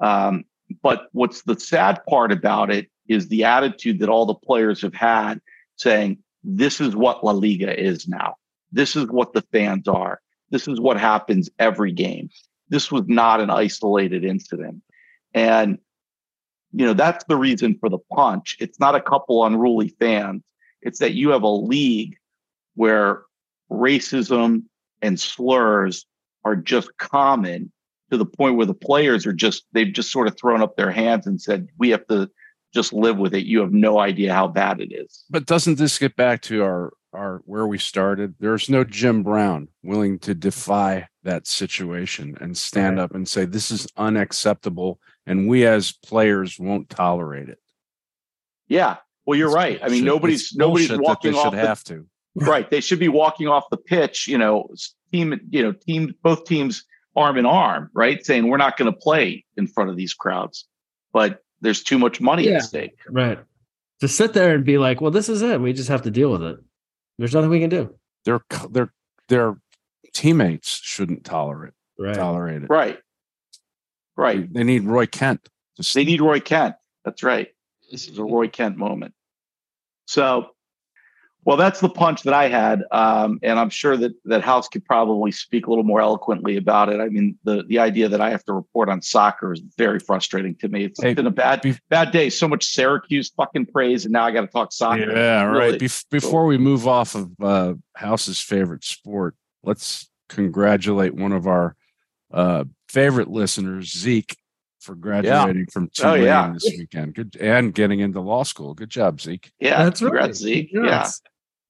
Um, 0.00 0.44
but 0.82 1.08
what's 1.12 1.42
the 1.42 1.58
sad 1.58 2.00
part 2.08 2.32
about 2.32 2.70
it 2.70 2.90
is 3.08 3.28
the 3.28 3.44
attitude 3.44 3.98
that 4.00 4.08
all 4.08 4.26
the 4.26 4.34
players 4.34 4.82
have 4.82 4.94
had, 4.94 5.40
saying 5.76 6.18
this 6.42 6.80
is 6.80 6.96
what 6.96 7.24
La 7.24 7.32
Liga 7.32 7.78
is 7.78 8.08
now. 8.08 8.34
This 8.72 8.96
is 8.96 9.06
what 9.08 9.34
the 9.34 9.42
fans 9.52 9.86
are. 9.86 10.20
This 10.50 10.66
is 10.66 10.80
what 10.80 10.98
happens 10.98 11.50
every 11.58 11.92
game. 11.92 12.30
This 12.68 12.90
was 12.90 13.02
not 13.06 13.40
an 13.40 13.50
isolated 13.50 14.24
incident, 14.24 14.82
and 15.32 15.78
you 16.72 16.86
know 16.86 16.94
that's 16.94 17.24
the 17.24 17.36
reason 17.36 17.76
for 17.78 17.88
the 17.88 17.98
punch. 18.12 18.56
It's 18.58 18.80
not 18.80 18.94
a 18.94 19.00
couple 19.00 19.44
unruly 19.44 19.88
fans. 20.00 20.42
It's 20.82 20.98
that 20.98 21.14
you 21.14 21.30
have 21.30 21.42
a 21.42 21.48
league 21.48 22.16
where 22.74 23.22
racism 23.70 24.62
and 25.02 25.18
slurs 25.18 26.06
are 26.44 26.56
just 26.56 26.96
common 26.98 27.72
to 28.10 28.16
the 28.16 28.26
point 28.26 28.56
where 28.56 28.66
the 28.66 28.74
players 28.74 29.26
are 29.26 29.32
just 29.32 29.64
they've 29.72 29.92
just 29.92 30.12
sort 30.12 30.28
of 30.28 30.36
thrown 30.38 30.62
up 30.62 30.76
their 30.76 30.90
hands 30.90 31.26
and 31.26 31.40
said 31.40 31.68
we 31.78 31.90
have 31.90 32.06
to 32.08 32.30
just 32.72 32.92
live 32.92 33.18
with 33.18 33.34
it 33.34 33.46
you 33.46 33.60
have 33.60 33.72
no 33.72 33.98
idea 33.98 34.32
how 34.32 34.46
bad 34.48 34.80
it 34.80 34.92
is 34.92 35.24
But 35.30 35.46
doesn't 35.46 35.78
this 35.78 35.98
get 35.98 36.16
back 36.16 36.42
to 36.42 36.62
our 36.62 36.92
our 37.12 37.42
where 37.46 37.66
we 37.66 37.78
started? 37.78 38.34
There's 38.40 38.68
no 38.68 38.82
Jim 38.82 39.22
Brown 39.22 39.68
willing 39.84 40.18
to 40.20 40.34
defy 40.34 41.06
that 41.22 41.46
situation 41.46 42.36
and 42.40 42.56
stand 42.58 42.98
up 42.98 43.14
and 43.14 43.28
say 43.28 43.44
this 43.44 43.70
is 43.70 43.86
unacceptable, 43.96 44.98
and 45.24 45.48
we 45.48 45.64
as 45.64 45.92
players 45.92 46.58
won't 46.58 46.90
tolerate 46.90 47.48
it. 47.48 47.60
yeah 48.68 48.96
well 49.26 49.38
you're 49.38 49.48
It's 49.48 49.54
right 49.54 49.80
i 49.82 49.88
mean 49.88 50.04
nobody's 50.04 50.54
nobody's 50.54 50.90
walking 50.92 51.34
off 51.34 51.44
should 51.44 51.52
the, 51.52 51.66
have 51.66 51.84
to. 51.84 52.06
right 52.46 52.70
they 52.70 52.80
should 52.80 52.98
be 52.98 53.08
walking 53.08 53.46
off 53.48 53.64
the 53.70 53.76
pitch 53.76 54.26
you 54.28 54.38
know 54.38 54.68
team 55.12 55.38
you 55.50 55.62
know 55.62 55.72
team 55.72 56.14
both 56.22 56.44
teams 56.44 56.84
arm 57.16 57.36
in 57.36 57.46
arm 57.46 57.88
right 57.94 58.24
saying 58.26 58.48
we're 58.48 58.56
not 58.56 58.76
going 58.76 58.90
to 58.92 58.98
play 58.98 59.44
in 59.56 59.66
front 59.66 59.88
of 59.90 59.96
these 59.96 60.12
crowds 60.14 60.66
but 61.12 61.40
there's 61.60 61.82
too 61.82 61.98
much 61.98 62.20
money 62.20 62.46
Yeah. 62.48 62.56
at 62.56 62.62
stake 62.64 62.98
right 63.08 63.38
to 64.00 64.08
sit 64.08 64.32
there 64.34 64.54
and 64.54 64.64
be 64.64 64.76
like, 64.76 65.00
well, 65.00 65.12
this 65.12 65.28
is 65.28 65.40
it. 65.40 65.60
We 65.60 65.72
just 65.72 65.88
have 65.88 66.02
to 66.02 66.10
deal 66.10 66.30
with 66.30 66.42
it. 66.42 66.56
There's 67.16 67.32
nothing 67.32 67.48
we 67.48 67.60
can 67.60 67.70
do. 67.70 67.94
Their 68.24 68.40
their 68.70 68.92
their 69.28 69.56
teammates 70.12 70.80
shouldn't 70.82 71.24
tolerate 71.24 71.72
Right. 71.98 72.14
tolerate 72.14 72.64
it. 72.64 72.68
right 72.68 72.98
Right. 74.16 74.52
They 74.52 74.64
need 74.64 74.82
Roy 74.84 75.06
Kent. 75.06 75.48
to 75.80 75.94
They 75.94 76.04
need 76.04 76.20
Roy 76.20 76.40
Kent. 76.40 76.74
That's 77.04 77.22
right. 77.22 77.48
This 77.90 78.08
is 78.08 78.18
a 78.18 78.24
Roy 78.24 78.48
Kent 78.48 78.76
moment. 78.76 79.14
So, 80.06 80.48
well, 81.44 81.56
that's 81.56 81.80
the 81.80 81.88
punch 81.88 82.22
that 82.22 82.34
I 82.34 82.48
had, 82.48 82.82
um, 82.90 83.38
and 83.42 83.58
I'm 83.58 83.70
sure 83.70 83.96
that 83.96 84.12
that 84.24 84.42
House 84.42 84.68
could 84.68 84.84
probably 84.84 85.30
speak 85.30 85.66
a 85.66 85.70
little 85.70 85.84
more 85.84 86.00
eloquently 86.00 86.56
about 86.56 86.88
it. 86.88 87.00
I 87.00 87.08
mean, 87.08 87.38
the 87.44 87.64
the 87.68 87.78
idea 87.78 88.08
that 88.08 88.20
I 88.20 88.30
have 88.30 88.44
to 88.44 88.52
report 88.52 88.88
on 88.88 89.02
soccer 89.02 89.52
is 89.52 89.60
very 89.76 89.98
frustrating 90.00 90.54
to 90.56 90.68
me. 90.68 90.84
It's 90.84 91.02
Hey, 91.02 91.14
been 91.14 91.26
a 91.26 91.30
bad 91.30 91.60
be- 91.62 91.78
bad 91.90 92.12
day. 92.12 92.30
So 92.30 92.48
much 92.48 92.64
Syracuse 92.66 93.30
fucking 93.36 93.66
praise, 93.66 94.04
and 94.04 94.12
now 94.12 94.24
I 94.24 94.30
got 94.30 94.42
to 94.42 94.46
talk 94.46 94.72
soccer. 94.72 95.10
Yeah, 95.14 95.44
right. 95.44 95.66
Really. 95.66 95.78
Bef- 95.78 96.04
before 96.10 96.46
we 96.46 96.56
move 96.58 96.88
off 96.88 97.14
of 97.14 97.30
uh, 97.42 97.74
House's 97.94 98.40
favorite 98.40 98.84
sport, 98.84 99.34
let's 99.62 100.08
congratulate 100.28 101.14
one 101.14 101.32
of 101.32 101.46
our 101.46 101.76
uh, 102.32 102.64
favorite 102.88 103.28
listeners, 103.28 103.92
Zeke, 103.92 104.36
for 104.80 104.94
graduating 104.94 105.66
from 105.66 105.84
Oh, 106.00 106.02
Tulane 106.14 106.22
yeah. 106.24 106.50
this 106.52 106.64
weekend. 106.76 107.14
Good 107.14 107.36
and 107.40 107.72
getting 107.74 108.00
into 108.00 108.20
law 108.20 108.42
school. 108.42 108.74
Good 108.74 108.90
job, 108.90 109.20
Zeke. 109.20 109.52
Yeah, 109.60 109.84
That's 109.84 110.00
right. 110.02 110.08
congrats, 110.08 110.38
Zeke. 110.38 110.70
Yeah. 110.72 111.08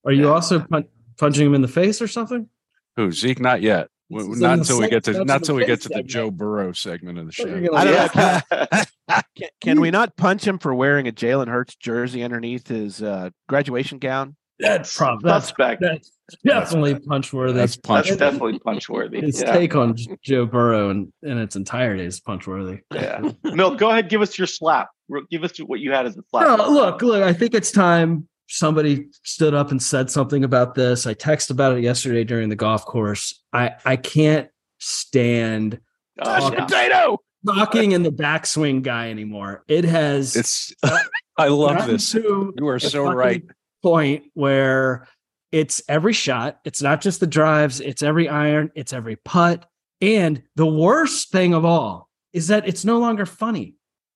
Yes. 0.04 0.10
Are 0.10 0.12
you 0.12 0.24
Yeah. 0.26 0.32
also 0.34 0.60
pun- 0.60 0.84
punching 1.18 1.46
him 1.46 1.54
in 1.54 1.62
the 1.62 1.68
face 1.68 2.00
or 2.02 2.08
something? 2.08 2.48
Who 2.96 3.10
Zeke? 3.12 3.40
Not 3.40 3.62
yet. 3.62 3.88
This 4.10 4.38
Not 4.38 4.58
until 4.58 4.78
we 4.80 4.88
get 4.88 5.02
to 5.04 5.24
not 5.24 5.42
in 5.42 5.46
the 5.46 5.54
we 5.54 5.64
get 5.66 5.80
to 5.82 5.88
the 5.88 5.94
segment. 5.94 6.10
Joe 6.10 6.30
Burrow 6.30 6.72
segment 6.72 7.18
of 7.18 7.26
the 7.26 7.32
show. 7.32 7.44
were 7.46 7.74
I 7.74 7.84
don't 7.84 8.14
laugh. 8.14 8.44
know. 8.50 9.22
Can, 9.36 9.48
can 9.60 9.80
we 9.80 9.90
not 9.90 10.16
punch 10.16 10.46
him 10.46 10.58
for 10.58 10.74
wearing 10.74 11.08
a 11.08 11.12
Jalen 11.12 11.48
Hurts 11.48 11.74
jersey 11.76 12.22
underneath 12.22 12.68
his 12.68 13.02
uh, 13.02 13.30
graduation 13.48 13.98
gown? 13.98 14.36
That's 14.60 14.96
prob- 14.96 15.22
that's, 15.22 15.46
suspect. 15.46 15.80
that's 15.80 16.10
definitely 16.44 16.94
punch 17.00 17.32
worthy. 17.32 17.54
That's 17.54 17.76
punch. 17.76 18.06
That's 18.06 18.18
definitely 18.18 18.58
punch 18.60 18.88
worthy. 18.88 19.20
His 19.22 19.40
Yeah. 19.40 19.52
take 19.52 19.74
on 19.74 19.96
Joe 20.22 20.46
Burrow 20.46 20.90
in, 20.90 21.12
in 21.22 21.38
its 21.38 21.56
entirety 21.56 22.04
is 22.04 22.20
punch 22.20 22.46
worthy. 22.46 22.80
yeah. 22.92 23.32
Milk, 23.44 23.78
go 23.78 23.90
ahead. 23.90 24.08
Give 24.08 24.22
us 24.22 24.38
your 24.38 24.46
slap. 24.46 24.90
Give 25.30 25.42
us 25.44 25.58
what 25.58 25.80
you 25.80 25.90
had 25.92 26.06
as 26.06 26.16
a 26.16 26.22
slap. 26.30 26.58
No, 26.58 26.68
look, 26.70 27.02
look, 27.02 27.22
I 27.22 27.32
think 27.32 27.52
it's 27.54 27.72
time 27.72 28.28
somebody 28.48 29.08
stood 29.22 29.54
up 29.54 29.70
and 29.70 29.82
said 29.82 30.10
something 30.10 30.44
about 30.44 30.74
this. 30.74 31.06
I 31.06 31.14
texted 31.14 31.50
about 31.50 31.76
it 31.76 31.82
yesterday 31.82 32.24
during 32.24 32.48
the 32.48 32.56
golf 32.56 32.84
course. 32.84 33.40
I 33.52 33.72
I 33.84 33.96
can't 33.96 34.48
stand 34.78 35.80
Oh, 36.22 36.52
yeah. 36.52 36.64
potato. 36.64 37.18
talking 37.46 37.92
in 37.92 38.02
the 38.04 38.12
backswing 38.12 38.82
guy 38.82 39.10
anymore. 39.10 39.64
It 39.68 39.84
has 39.84 40.36
It's 40.36 40.72
I 41.36 41.48
love 41.48 41.86
this. 41.86 42.14
You 42.14 42.52
are 42.68 42.78
so 42.78 43.10
right. 43.12 43.42
Point 43.82 44.24
where 44.34 45.08
it's 45.50 45.82
every 45.88 46.12
shot, 46.12 46.60
it's 46.64 46.80
not 46.82 47.00
just 47.00 47.20
the 47.20 47.26
drives, 47.26 47.80
it's 47.80 48.02
every 48.02 48.28
iron, 48.28 48.70
it's 48.74 48.92
every 48.92 49.16
putt. 49.16 49.66
And 50.00 50.42
the 50.56 50.66
worst 50.66 51.30
thing 51.30 51.54
of 51.54 51.64
all 51.64 52.08
is 52.32 52.48
that 52.48 52.66
it's 52.68 52.84
no 52.84 52.98
longer 52.98 53.26
funny. 53.26 53.74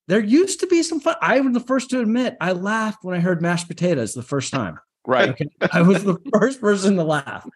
There 0.09 0.21
used 0.21 0.61
to 0.61 0.67
be 0.67 0.83
some 0.83 1.01
fun. 1.01 1.15
I 1.23 1.41
was 1.41 1.53
the 1.55 1.61
first 1.61 1.91
to 1.91 2.01
admit 2.01 2.37
I 2.41 2.53
laughed 2.53 3.05
when 3.05 3.15
I 3.17 3.21
heard 3.21 3.41
mashed 3.43 3.69
potatoes 3.69 4.15
the 4.15 4.23
first 4.23 4.51
time. 4.53 4.79
Right. 5.07 5.29
Okay. 5.31 5.49
I 5.73 5.83
was 5.83 6.03
the 6.05 6.19
first 6.39 6.61
person 6.61 6.97
to 6.97 7.05
laugh. 7.05 7.47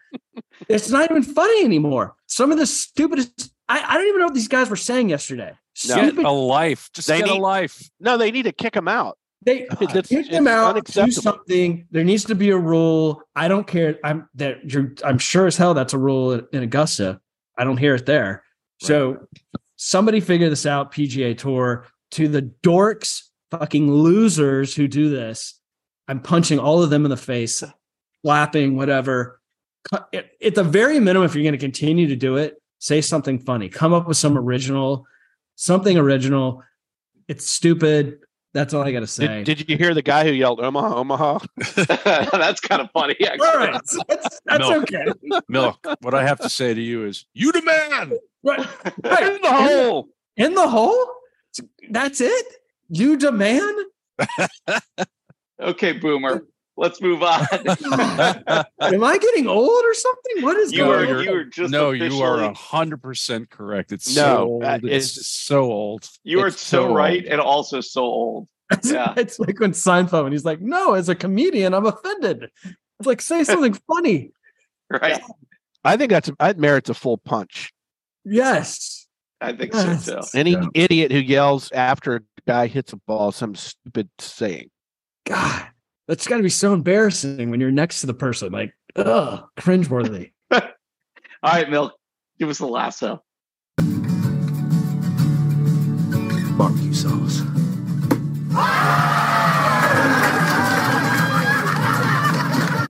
It's 0.69 0.89
not 0.89 1.09
even 1.11 1.23
funny 1.23 1.65
anymore. 1.65 2.15
Some 2.27 2.51
of 2.51 2.57
the 2.57 2.65
stupidest, 2.65 3.51
I, 3.67 3.83
I 3.87 3.97
don't 3.97 4.07
even 4.07 4.19
know 4.19 4.25
what 4.25 4.33
these 4.35 4.47
guys 4.47 4.69
were 4.69 4.75
saying 4.75 5.09
yesterday. 5.09 5.51
No. 5.87 5.95
Get 5.95 6.05
Stupid 6.09 6.25
a 6.25 6.31
life. 6.31 6.89
Just 6.93 7.07
They 7.07 7.19
get 7.19 7.29
a 7.29 7.33
need- 7.33 7.41
life. 7.41 7.89
No, 7.99 8.17
they 8.17 8.31
need 8.31 8.43
to 8.43 8.51
kick 8.51 8.73
them 8.73 8.87
out. 8.87 9.17
They 9.45 9.65
That's- 9.79 10.07
kick 10.07 10.29
them 10.29 10.47
it's 10.47 10.95
out. 10.97 11.05
Do 11.05 11.11
something. 11.11 11.87
There 11.91 12.03
needs 12.03 12.23
to 12.25 12.35
be 12.35 12.49
a 12.51 12.57
rule. 12.57 13.21
I 13.35 13.47
don't 13.47 13.67
care. 13.67 13.97
I'm 14.03 14.29
that 14.35 14.71
you're. 14.71 14.93
I'm 15.03 15.17
sure 15.17 15.47
as 15.47 15.57
hell 15.57 15.73
that's 15.73 15.93
a 15.93 15.97
rule 15.97 16.31
in- 16.33 16.47
in 16.53 16.63
Augusta. 16.63 17.19
I 17.57 17.63
don't 17.65 17.77
hear 17.77 17.95
it 17.95 18.05
there. 18.05 18.43
So 18.79 19.27
somebody 19.75 20.19
figure 20.21 20.49
this 20.49 20.65
out. 20.65 20.93
PGA 20.93 21.37
Tour 21.37 21.85
to 22.13 22.27
the 22.27 22.41
dorks, 22.63 23.23
fucking 23.51 23.91
losers 23.91 24.75
who 24.75 24.87
do 24.87 25.09
this. 25.09 25.59
I'm 26.07 26.19
punching 26.19 26.59
all 26.59 26.83
of 26.83 26.89
them 26.89 27.05
in 27.05 27.09
the 27.11 27.17
face, 27.17 27.63
slapping, 28.21 28.75
whatever. 28.75 29.39
At 29.91 30.29
at 30.43 30.55
the 30.55 30.63
very 30.63 30.99
minimum, 30.99 31.25
if 31.25 31.35
you're 31.35 31.43
going 31.43 31.53
to 31.53 31.57
continue 31.57 32.07
to 32.07 32.15
do 32.15 32.37
it, 32.37 32.61
say 32.79 33.01
something 33.01 33.39
funny. 33.39 33.69
Come 33.69 33.93
up 33.93 34.07
with 34.07 34.17
some 34.17 34.37
original, 34.37 35.05
something 35.55 35.97
original. 35.97 36.63
It's 37.27 37.49
stupid. 37.49 38.19
That's 38.53 38.73
all 38.73 38.83
I 38.83 38.91
got 38.91 38.99
to 38.99 39.07
say. 39.07 39.43
Did, 39.43 39.57
did 39.57 39.69
you 39.69 39.77
hear 39.77 39.95
the 39.95 40.03
guy 40.03 40.25
who 40.25 40.31
yelled 40.31 40.59
Omaha, 40.59 40.95
Omaha? 40.95 41.39
That's 41.75 42.59
kind 42.61 42.81
of 42.81 42.91
funny. 42.91 43.15
Actually. 43.25 43.47
All 43.47 43.57
right, 43.57 43.73
that's, 43.73 44.39
that's 44.45 44.59
No. 44.59 44.81
okay. 44.81 45.05
Milk. 45.49 45.79
What 46.01 46.13
I 46.13 46.23
have 46.23 46.39
to 46.41 46.49
say 46.49 46.73
to 46.73 46.81
you 46.81 47.05
is, 47.05 47.25
you 47.33 47.51
demand 47.51 48.13
Right, 48.43 48.59
right. 49.03 49.33
In 49.35 49.41
the 49.41 49.51
hole. 49.53 50.09
In 50.37 50.53
the 50.53 50.67
hole. 50.67 51.07
That's 51.89 52.21
it. 52.21 52.45
You 52.89 53.17
demand. 53.17 53.77
Okay, 55.61 55.93
Boomer. 55.93 56.45
Let's 56.75 56.99
move 57.01 57.21
on. 57.23 57.45
Am 58.81 59.03
I 59.03 59.17
getting 59.19 59.47
old 59.47 59.83
or 59.85 59.93
something? 59.93 60.41
What 60.43 60.57
is 60.57 60.71
you 60.73 60.79
going 60.79 61.09
are 61.09 61.17
on? 61.19 61.23
you 61.23 61.33
are 61.35 61.43
just 61.45 61.71
no, 61.71 61.91
you 61.91 62.21
are 62.21 62.41
a 62.43 62.53
hundred 62.53 63.01
percent 63.01 63.49
correct. 63.51 63.91
It's 63.91 64.13
No, 64.15 64.21
so 64.23 64.43
old. 64.43 64.63
uh, 64.63 64.79
It's, 64.83 64.85
it's- 65.17 65.27
so 65.27 65.61
old. 65.71 66.09
you 66.23 66.39
are 66.41 66.49
so, 66.49 66.87
so 66.87 66.93
right 66.93 67.21
old. 67.23 67.31
and 67.31 67.39
also 67.39 67.79
so 67.79 68.01
old. 68.01 68.47
It's, 68.71 68.91
Yeah. 68.91 69.13
it's 69.15 69.39
like 69.39 69.59
when 69.59 69.71
Seinfeld, 69.71 70.23
when 70.23 70.31
he's 70.31 70.43
like, 70.45 70.59
"No, 70.59 70.95
as 70.95 71.07
a 71.07 71.15
comedian, 71.15 71.73
I'm 71.75 71.85
offended." 71.85 72.49
It's 72.65 73.05
like 73.05 73.21
say 73.21 73.43
something 73.43 73.77
funny. 73.87 74.31
Right. 74.89 75.21
I 75.85 75.95
think 75.95 76.09
that's 76.09 76.31
that 76.39 76.57
merits 76.57 76.89
a 76.89 76.93
full 76.95 77.17
punch. 77.19 77.71
Yes. 78.25 79.02
I 79.43 79.53
think 79.53 79.73
so 79.73 79.97
too. 79.97 80.21
Any 80.33 80.51
Yeah. 80.51 80.67
idiot 80.73 81.11
who 81.11 81.19
yells 81.19 81.71
after 81.73 82.15
a 82.15 82.21
guy 82.47 82.67
hits 82.67 82.93
a 82.93 82.97
ball 82.97 83.31
some 83.31 83.55
stupid 83.55 84.09
saying. 84.19 84.69
God, 85.25 85.67
that's 86.07 86.27
got 86.27 86.37
to 86.37 86.43
be 86.43 86.49
so 86.49 86.73
embarrassing 86.73 87.49
when 87.49 87.59
you're 87.59 87.71
next 87.71 88.01
to 88.01 88.07
the 88.07 88.13
person. 88.13 88.51
Like, 88.51 88.73
ugh, 88.95 89.43
cringeworthy. 89.57 90.31
All 90.51 90.61
right, 91.43 91.69
Milk. 91.69 91.93
Give 92.39 92.49
us 92.49 92.57
the 92.59 92.67
lasso. 92.67 93.21
Barbecue 96.57 96.93
sauce. 96.93 97.41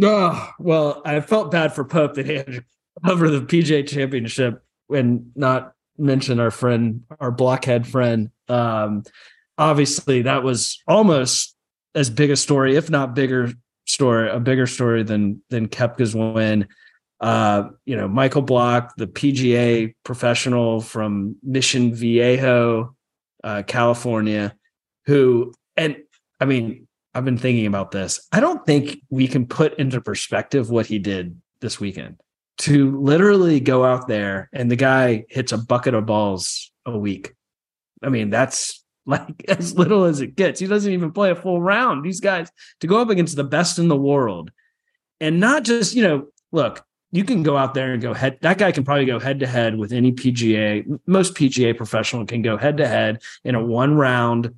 Oh, 0.06 0.50
well, 0.60 1.02
I 1.06 1.22
felt 1.22 1.50
bad 1.52 1.74
for 1.74 1.86
Pope 1.86 2.16
that 2.16 2.26
he 2.26 2.34
had 2.34 2.48
to 2.48 2.64
cover 3.06 3.30
the 3.30 3.40
PJ 3.42 3.88
championship 3.88 4.62
and 4.90 5.32
not 5.36 5.74
mention 5.98 6.40
our 6.40 6.52
friend, 6.52 7.04
our 7.20 7.32
blockhead 7.32 7.88
friend. 7.88 8.30
Um, 8.48 9.04
obviously, 9.58 10.24
that 10.24 10.44
was 10.44 10.82
almost 10.88 11.56
as 11.96 12.10
big 12.10 12.32
a 12.32 12.36
story, 12.36 12.76
if 12.76 12.90
not 12.90 13.14
bigger 13.14 13.52
story, 13.86 14.30
a 14.30 14.40
bigger 14.40 14.68
story 14.68 15.04
than 15.04 15.42
than 15.50 15.68
Kepka's 15.68 16.16
win. 16.16 16.68
Uh, 17.20 17.70
you 17.86 17.96
know, 17.96 18.08
Michael 18.08 18.42
Block, 18.42 18.96
the 18.98 19.08
PGA 19.08 19.94
professional 20.04 20.82
from 20.82 21.38
Mission 21.42 21.94
Viejo, 21.94 22.96
uh, 23.44 23.64
California, 23.66 24.54
who, 25.06 25.54
and 25.78 25.98
I 26.42 26.46
mean, 26.46 26.88
I've 27.14 27.24
been 27.24 27.38
thinking 27.38 27.66
about 27.66 27.92
this. 27.92 28.28
I 28.34 28.42
don't 28.42 28.66
think 28.66 28.98
we 29.10 29.28
can 29.28 29.46
put 29.46 29.80
into 29.80 30.02
perspective 30.02 30.70
what 30.70 30.88
he 30.88 31.00
did 31.00 31.40
this 31.62 31.80
weekend 31.80 32.18
to 32.60 33.00
literally 33.00 33.60
go 33.60 33.84
out 33.84 34.08
there 34.08 34.50
and 34.54 34.70
the 34.70 34.76
guy 34.76 35.26
hits 35.30 35.52
a 35.52 35.58
bucket 35.58 35.94
of 35.94 36.06
balls 36.06 36.72
a 36.86 36.98
week. 36.98 37.34
I 38.04 38.10
mean, 38.10 38.30
that's 38.30 38.84
like 39.06 39.44
as 39.50 39.78
little 39.78 40.06
as 40.06 40.22
it 40.22 40.36
gets. 40.36 40.60
He 40.60 40.68
doesn't 40.68 40.92
even 40.92 41.12
play 41.12 41.32
a 41.32 41.36
full 41.36 41.62
round. 41.62 42.06
These 42.06 42.22
guys 42.22 42.50
to 42.80 42.88
go 42.88 43.02
up 43.02 43.10
against 43.10 43.36
the 43.36 43.44
best 43.44 43.80
in 43.80 43.88
the 43.88 43.98
world 43.98 44.52
and 45.20 45.40
not 45.40 45.64
just, 45.64 45.94
you 45.94 46.04
know, 46.04 46.28
look, 46.52 46.86
you 47.12 47.24
can 47.24 47.44
go 47.44 47.58
out 47.58 47.74
there 47.74 47.94
and 47.94 48.02
go 48.02 48.14
head. 48.14 48.40
That 48.42 48.58
guy 48.58 48.72
can 48.72 48.84
probably 48.84 49.06
go 49.06 49.20
head 49.20 49.40
to 49.42 49.48
head 49.48 49.78
with 49.78 49.92
any 49.92 50.12
PGA. 50.12 51.00
Most 51.06 51.36
PGA 51.36 51.76
professional 51.78 52.26
can 52.26 52.42
go 52.42 52.58
head 52.58 52.78
to 52.78 52.88
head 52.88 53.22
in 53.44 53.56
a 53.56 53.64
one 53.64 53.96
round 53.96 54.56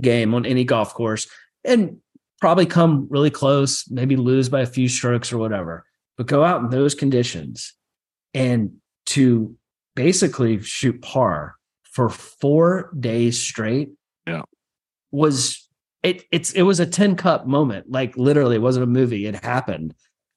game 0.00 0.34
on 0.34 0.44
any 0.44 0.64
golf 0.64 0.92
course 0.92 1.28
and 1.64 1.98
probably 2.40 2.66
come 2.66 3.06
really 3.08 3.30
close, 3.30 3.88
maybe 3.88 4.16
lose 4.16 4.48
by 4.48 4.60
a 4.60 4.66
few 4.66 4.88
strokes 4.88 5.32
or 5.32 5.38
whatever. 5.38 5.84
But 6.16 6.26
go 6.26 6.44
out 6.44 6.62
in 6.62 6.70
those 6.70 6.94
conditions 6.94 7.74
and 8.34 8.72
to 9.06 9.56
basically 9.96 10.60
shoot 10.62 11.00
par 11.02 11.56
for 11.82 12.08
four 12.08 12.90
days 12.98 13.38
straight. 13.40 13.90
Yeah. 14.26 14.42
Was 15.10 15.68
it 16.02 16.24
it's 16.32 16.52
it 16.52 16.62
was 16.62 16.80
a 16.80 16.86
Tin 16.86 17.16
Cup 17.16 17.46
moment. 17.46 17.90
Like 17.90 18.16
literally, 18.16 18.56
it 18.56 18.62
wasn't 18.62 18.84
a 18.84 18.86
movie. 18.88 19.26
It 19.26 19.42
happened. 19.42 19.94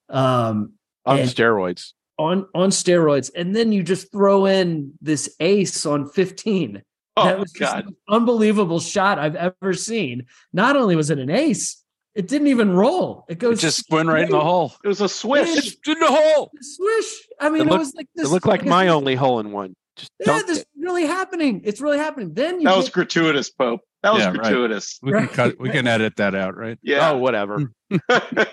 Um 0.09 0.73
On 1.05 1.19
steroids. 1.19 1.93
on 2.17 2.47
on 2.53 2.69
steroids. 2.69 3.31
And 3.35 3.55
then 3.55 3.71
you 3.71 3.83
just 3.83 4.11
throw 4.11 4.45
in 4.45 4.93
this 5.01 5.35
ace 5.39 5.85
on 5.85 6.09
15 6.09 6.81
Oh 7.17 7.25
that 7.25 7.39
was 7.39 7.51
just 7.53 7.73
God. 7.73 7.93
unbelievable 8.09 8.79
shot 8.81 9.19
I've 9.19 9.37
ever 9.37 9.73
seen. 9.73 10.25
Not 10.51 10.75
only 10.75 10.97
was 10.97 11.09
it 11.09 11.17
an 11.19 11.29
ace, 11.29 11.81
it 12.15 12.27
didn't 12.27 12.47
even 12.47 12.71
roll. 12.71 13.25
It 13.29 13.33
It 13.33 13.39
goes 13.39 13.61
just 13.61 13.89
went 13.91 14.09
right 14.09 14.23
in 14.23 14.29
the 14.31 14.39
hole. 14.39 14.73
It 14.83 14.87
was 14.87 15.01
a 15.01 15.09
swish. 15.09 15.49
It's 15.57 15.75
in 15.87 15.99
the 15.99 16.07
hole. 16.07 16.51
swish. 16.61 17.27
I 17.39 17.49
mean, 17.49 17.63
It 17.67 17.73
it, 17.73 17.77
was 17.77 17.93
like 17.93 18.07
this. 18.15 18.27
It 18.27 18.31
looked 18.31 18.45
like 18.47 18.63
I 18.63 18.69
my 18.69 18.87
only 18.87 19.15
hole 19.15 19.39
in 19.39 19.51
one. 19.51 19.75
Just 19.97 20.11
Yeah, 20.25 20.41
this 20.45 20.59
is 20.59 20.65
really 20.77 21.05
happening. 21.05 21.61
It's 21.65 21.79
really 21.81 21.97
happening. 21.97 22.33
Then 22.33 22.59
you 22.61 22.67
That 22.67 22.75
was 22.77 22.85
get- 22.85 22.93
gratuitous, 22.93 23.49
Pope. 23.49 23.81
That 24.03 24.13
was 24.13 24.21
Yeah, 24.21 24.27
right. 24.29 24.37
gratuitous. 24.39 24.99
We 25.01 25.11
can 25.13 25.27
cut. 25.27 25.59
We 25.59 25.69
can 25.69 25.87
edit 25.87 26.15
that 26.17 26.35
out, 26.35 26.55
right? 26.55 26.77
Yeah. 26.83 27.11
Oh, 27.11 27.17
whatever. 27.17 27.71
he 27.89 27.99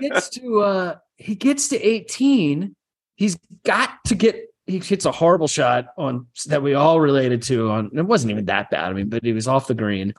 gets 0.09 0.29
to 0.31 0.61
uh 0.63 0.97
he 1.17 1.35
gets 1.35 1.69
to 1.69 1.81
18 1.81 2.75
he's 3.17 3.39
got 3.65 3.91
to 4.07 4.15
get 4.15 4.37
he 4.67 4.79
hits 4.79 5.05
a 5.05 5.13
horrible 5.13 5.47
shot 5.49 5.87
on 5.99 6.27
that 6.47 6.63
we 6.63 6.75
all 6.75 7.01
related 7.01 7.43
to 7.43 7.71
on 7.71 7.91
it 7.95 8.03
wasn't 8.03 8.31
even 8.31 8.45
that 8.47 8.71
bad 8.71 8.91
i 8.91 8.93
mean 8.93 9.09
but 9.09 9.23
he 9.25 9.33
was 9.33 9.47
off 9.49 9.67
the 9.69 9.75
green 9.75 10.13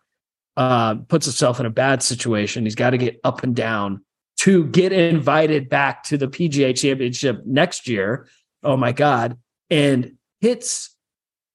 uh 0.58 0.96
puts 0.96 1.26
himself 1.26 1.60
in 1.60 1.66
a 1.66 1.70
bad 1.72 2.04
situation 2.04 2.64
he's 2.64 2.76
got 2.76 2.92
to 2.92 2.98
get 2.98 3.20
up 3.24 3.44
and 3.44 3.56
down 3.56 4.04
to 4.38 4.66
get 4.68 4.92
invited 4.92 5.70
back 5.70 6.04
to 6.04 6.18
the 6.18 6.28
pga 6.28 6.78
championship 6.78 7.42
next 7.46 7.88
year 7.88 8.28
oh 8.64 8.78
my 8.78 8.92
god 8.92 9.38
and 9.70 10.14
hits 10.42 10.96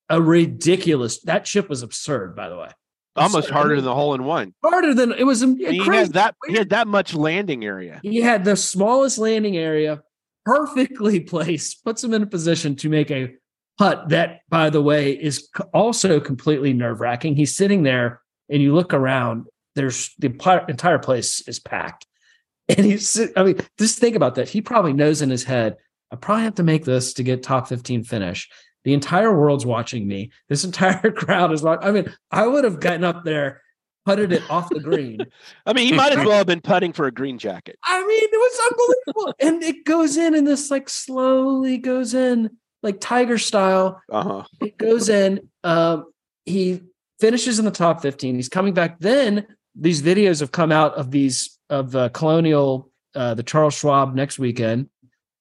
a 0.09 0.20
ridiculous 0.20 1.20
that 1.22 1.44
chip 1.44 1.68
was 1.68 1.82
absurd 1.82 2.34
by 2.34 2.49
the 2.49 2.57
way 2.57 2.70
Almost 3.16 3.49
Absurd. 3.49 3.53
harder 3.53 3.76
than 3.76 3.84
the 3.84 3.94
hole 3.94 4.14
in 4.14 4.24
one. 4.24 4.55
harder 4.62 4.94
than 4.94 5.12
it 5.12 5.24
was 5.24 5.42
I 5.42 5.46
mean, 5.46 5.72
he 5.72 5.84
had 5.84 6.12
that. 6.12 6.36
He 6.46 6.55
had 6.55 6.70
that 6.70 6.86
much 6.86 7.14
landing 7.14 7.64
area. 7.64 8.01
he 8.03 8.20
had 8.20 8.44
the 8.44 8.57
smallest 8.57 9.18
landing 9.18 9.57
area, 9.57 10.03
perfectly 10.44 11.20
placed, 11.34 11.84
puts 11.84 12.03
him 12.05 12.14
in 12.14 12.22
a 12.22 12.26
position 12.26 12.76
to 12.76 12.88
make 12.88 13.11
a 13.11 13.34
putt 13.76 14.11
that, 14.11 14.40
by 14.49 14.70
the 14.70 14.82
way, 14.82 15.12
is 15.12 15.49
also 15.74 16.20
completely 16.20 16.72
nerve 16.72 17.01
wracking. 17.01 17.34
He's 17.36 17.57
sitting 17.57 17.82
there 17.82 18.20
and 18.49 18.62
you 18.62 18.74
look 18.74 18.94
around, 18.94 19.46
there's 19.74 20.14
the 20.18 20.28
entire 20.68 20.99
place 20.99 21.46
is 21.49 21.59
packed. 21.59 22.07
And 22.70 22.84
he's, 22.84 23.18
I 23.34 23.44
mean, 23.44 23.57
just 23.78 23.99
think 23.99 24.14
about 24.14 24.34
that. 24.34 24.51
He 24.51 24.61
probably 24.61 24.92
knows 24.92 25.22
in 25.22 25.30
his 25.30 25.42
head, 25.42 25.78
I 26.12 26.16
probably 26.16 26.44
have 26.44 26.57
to 26.57 26.62
make 26.62 26.84
this 26.84 27.14
to 27.14 27.22
get 27.22 27.42
top 27.42 27.66
15 27.66 28.05
finish. 28.05 28.46
The 28.84 28.92
entire 28.92 29.34
world's 29.34 29.64
watching 29.64 30.07
me. 30.07 30.32
This 30.51 30.64
entire 30.66 31.11
crowd 31.11 31.51
is 31.53 31.62
watching. 31.62 31.88
I 31.88 31.92
mean, 31.92 32.14
I 32.30 32.46
would 32.46 32.64
have 32.64 32.78
gotten 32.78 33.05
up 33.05 33.24
there, 33.24 33.62
putted 34.05 34.32
it 34.32 34.42
off 34.51 34.68
the 34.68 34.80
green. 34.80 35.20
I 35.66 35.72
mean, 35.72 35.86
he 35.86 35.94
might 35.94 36.12
as 36.12 36.26
well 36.26 36.36
have 36.36 36.46
been 36.46 36.61
putting 36.61 36.92
for 36.92 37.07
a 37.07 37.11
green 37.11 37.38
jacket. 37.38 37.78
I 37.84 38.01
mean, 38.01 38.28
it 38.30 38.30
was 38.32 38.70
unbelievable. 38.70 39.34
and 39.40 39.62
it 39.62 39.86
goes 39.86 40.18
in 40.18 40.34
and 40.34 40.46
this 40.46 40.70
like 40.70 40.90
slowly 40.90 41.78
goes 41.78 42.12
in, 42.12 42.51
like 42.82 43.01
tiger 43.01 43.38
style. 43.38 44.03
Uh 44.12 44.22
huh. 44.22 44.44
It 44.61 44.76
goes 44.76 45.09
in. 45.09 45.49
Um, 45.64 46.05
he 46.44 46.82
finishes 47.20 47.58
in 47.58 47.64
the 47.64 47.70
top 47.70 48.02
15. 48.02 48.34
He's 48.34 48.48
coming 48.48 48.74
back. 48.74 48.98
Then 49.00 49.46
these 49.74 50.02
videos 50.02 50.40
have 50.40 50.52
come 50.52 50.72
out 50.72 50.94
of 50.94 51.10
these 51.10 51.58
of 51.70 51.94
uh, 51.94 52.08
Colonial, 52.10 52.90
uh, 53.14 53.34
the 53.34 53.42
Charles 53.42 53.74
Schwab 53.74 54.14
next 54.14 54.38
weekend, 54.38 54.88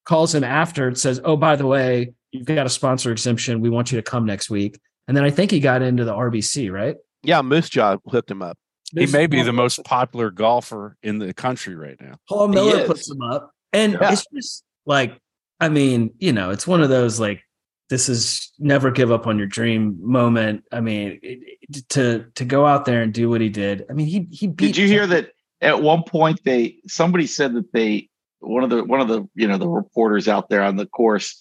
calls 0.05 0.33
him 0.35 0.43
after 0.43 0.87
and 0.87 0.97
says, 0.97 1.21
Oh, 1.23 1.37
by 1.37 1.55
the 1.55 1.65
way, 1.65 2.13
you've 2.31 2.45
got 2.45 2.65
a 2.65 2.69
sponsor 2.69 3.11
exemption. 3.11 3.61
We 3.61 3.69
want 3.69 3.91
you 3.91 3.97
to 3.97 4.03
come 4.03 4.25
next 4.25 4.49
week. 4.49 4.79
And 5.07 5.15
then 5.15 5.23
I 5.23 5.29
think 5.29 5.51
he 5.51 5.59
got 5.59 5.81
into 5.81 6.03
the 6.03 6.13
RBC, 6.13 6.71
right? 6.71 6.97
Yeah, 7.23 7.41
Moose 7.41 7.69
Jaw 7.69 7.97
hooked 8.07 8.29
him 8.29 8.41
up. 8.41 8.57
He 8.93 9.05
may 9.05 9.27
be 9.27 9.41
the 9.41 9.53
most 9.53 9.83
popular 9.83 10.31
golfer 10.31 10.95
in 11.03 11.19
the 11.19 11.33
country 11.33 11.75
right 11.75 11.99
now. 11.99 12.15
Paul 12.27 12.49
Miller 12.49 12.85
puts 12.85 13.09
him 13.09 13.21
up. 13.21 13.51
And 13.73 13.93
Yeah. 13.93 14.11
it's 14.13 14.25
just 14.33 14.63
like, 14.85 15.17
I 15.59 15.69
mean, 15.69 16.13
you 16.19 16.31
know, 16.31 16.51
it's 16.51 16.65
one 16.67 16.81
of 16.81 16.89
those 16.89 17.19
like, 17.19 17.41
this 17.89 18.09
is 18.09 18.51
never 18.59 18.91
give 18.91 19.11
up 19.11 19.27
on 19.27 19.37
your 19.37 19.47
dream 19.47 19.97
moment. 20.01 20.63
I 20.71 20.81
mean, 20.81 21.19
it, 21.23 21.89
to 21.89 22.25
to 22.35 22.45
go 22.45 22.65
out 22.65 22.85
there 22.85 23.01
and 23.01 23.13
do 23.13 23.29
what 23.29 23.41
he 23.41 23.49
did. 23.49 23.85
I 23.89 23.93
mean, 23.93 24.07
he 24.07 24.27
he 24.31 24.47
beat. 24.47 24.67
Did 24.67 24.77
you 24.77 24.87
hear 24.87 25.07
that 25.07 25.31
at 25.61 25.81
one 25.81 26.03
point 26.03 26.41
they 26.43 26.77
somebody 26.87 27.27
said 27.27 27.53
that 27.53 27.71
they 27.71 28.09
one 28.39 28.63
of 28.63 28.69
the 28.69 28.83
one 28.83 29.01
of 29.01 29.07
the 29.07 29.27
you 29.35 29.47
know 29.47 29.57
the 29.57 29.67
reporters 29.67 30.27
out 30.27 30.49
there 30.49 30.63
on 30.63 30.75
the 30.75 30.85
course 30.85 31.39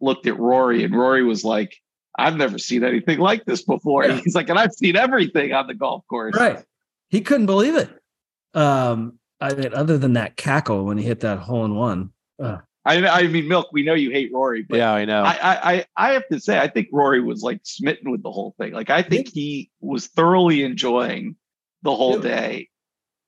looked 0.00 0.26
at 0.26 0.38
Rory 0.38 0.84
and 0.84 0.94
Rory 0.94 1.22
was 1.22 1.44
like, 1.44 1.76
I've 2.18 2.36
never 2.36 2.58
seen 2.58 2.84
anything 2.84 3.18
like 3.18 3.44
this 3.44 3.62
before. 3.62 4.04
Yeah. 4.04 4.20
He's 4.24 4.34
like, 4.34 4.48
and 4.48 4.58
I've 4.58 4.72
seen 4.72 4.96
everything 4.96 5.52
on 5.52 5.66
the 5.66 5.74
golf 5.74 6.04
course. 6.08 6.34
Right. 6.36 6.62
He 7.08 7.20
couldn't 7.20 7.46
believe 7.46 7.76
it. 7.76 7.90
Um, 8.54 9.18
I 9.40 9.54
mean, 9.54 9.74
other 9.74 9.98
than 9.98 10.14
that 10.14 10.36
cackle 10.36 10.84
when 10.84 10.98
he 10.98 11.04
hit 11.04 11.20
that 11.20 11.38
hole 11.38 11.64
in 11.64 11.74
one. 11.74 12.10
Uh, 12.42 12.58
I 12.86 13.06
I 13.06 13.26
mean, 13.26 13.48
Milk, 13.48 13.68
we 13.72 13.82
know 13.82 13.94
you 13.94 14.10
hate 14.10 14.30
Rory, 14.32 14.62
but 14.62 14.78
yeah, 14.78 14.92
I 14.92 15.04
know. 15.04 15.22
I, 15.22 15.38
I 15.42 15.72
I 15.72 15.86
I 15.96 16.12
have 16.12 16.28
to 16.28 16.40
say, 16.40 16.58
I 16.58 16.68
think 16.68 16.88
Rory 16.92 17.20
was 17.20 17.42
like 17.42 17.60
smitten 17.64 18.10
with 18.10 18.22
the 18.22 18.30
whole 18.30 18.54
thing. 18.58 18.72
Like 18.72 18.90
I 18.90 19.02
think 19.02 19.28
he 19.32 19.70
was 19.80 20.06
thoroughly 20.06 20.62
enjoying 20.62 21.36
the 21.82 21.94
whole 21.94 22.18
day. 22.18 22.68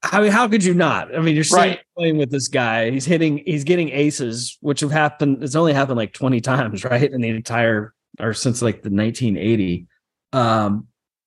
I 0.02 0.20
mean, 0.20 0.30
how 0.30 0.46
could 0.46 0.62
you 0.62 0.74
not? 0.74 1.12
I 1.14 1.18
mean, 1.20 1.34
you're 1.34 1.44
Right. 1.52 1.80
playing 1.96 2.18
with 2.18 2.30
this 2.30 2.46
guy. 2.46 2.90
He's 2.92 3.04
hitting, 3.04 3.42
he's 3.44 3.64
getting 3.64 3.88
aces, 3.88 4.56
which 4.60 4.78
have 4.78 4.92
happened. 4.92 5.42
It's 5.42 5.56
only 5.56 5.72
happened 5.72 5.96
like 5.98 6.12
20 6.12 6.40
times, 6.40 6.84
right? 6.92 7.10
In 7.10 7.20
the 7.20 7.28
entire, 7.28 7.94
or 8.20 8.32
since 8.32 8.62
like 8.62 8.82
the 8.82 8.90
1980. 8.90 9.88
Um, 10.32 10.86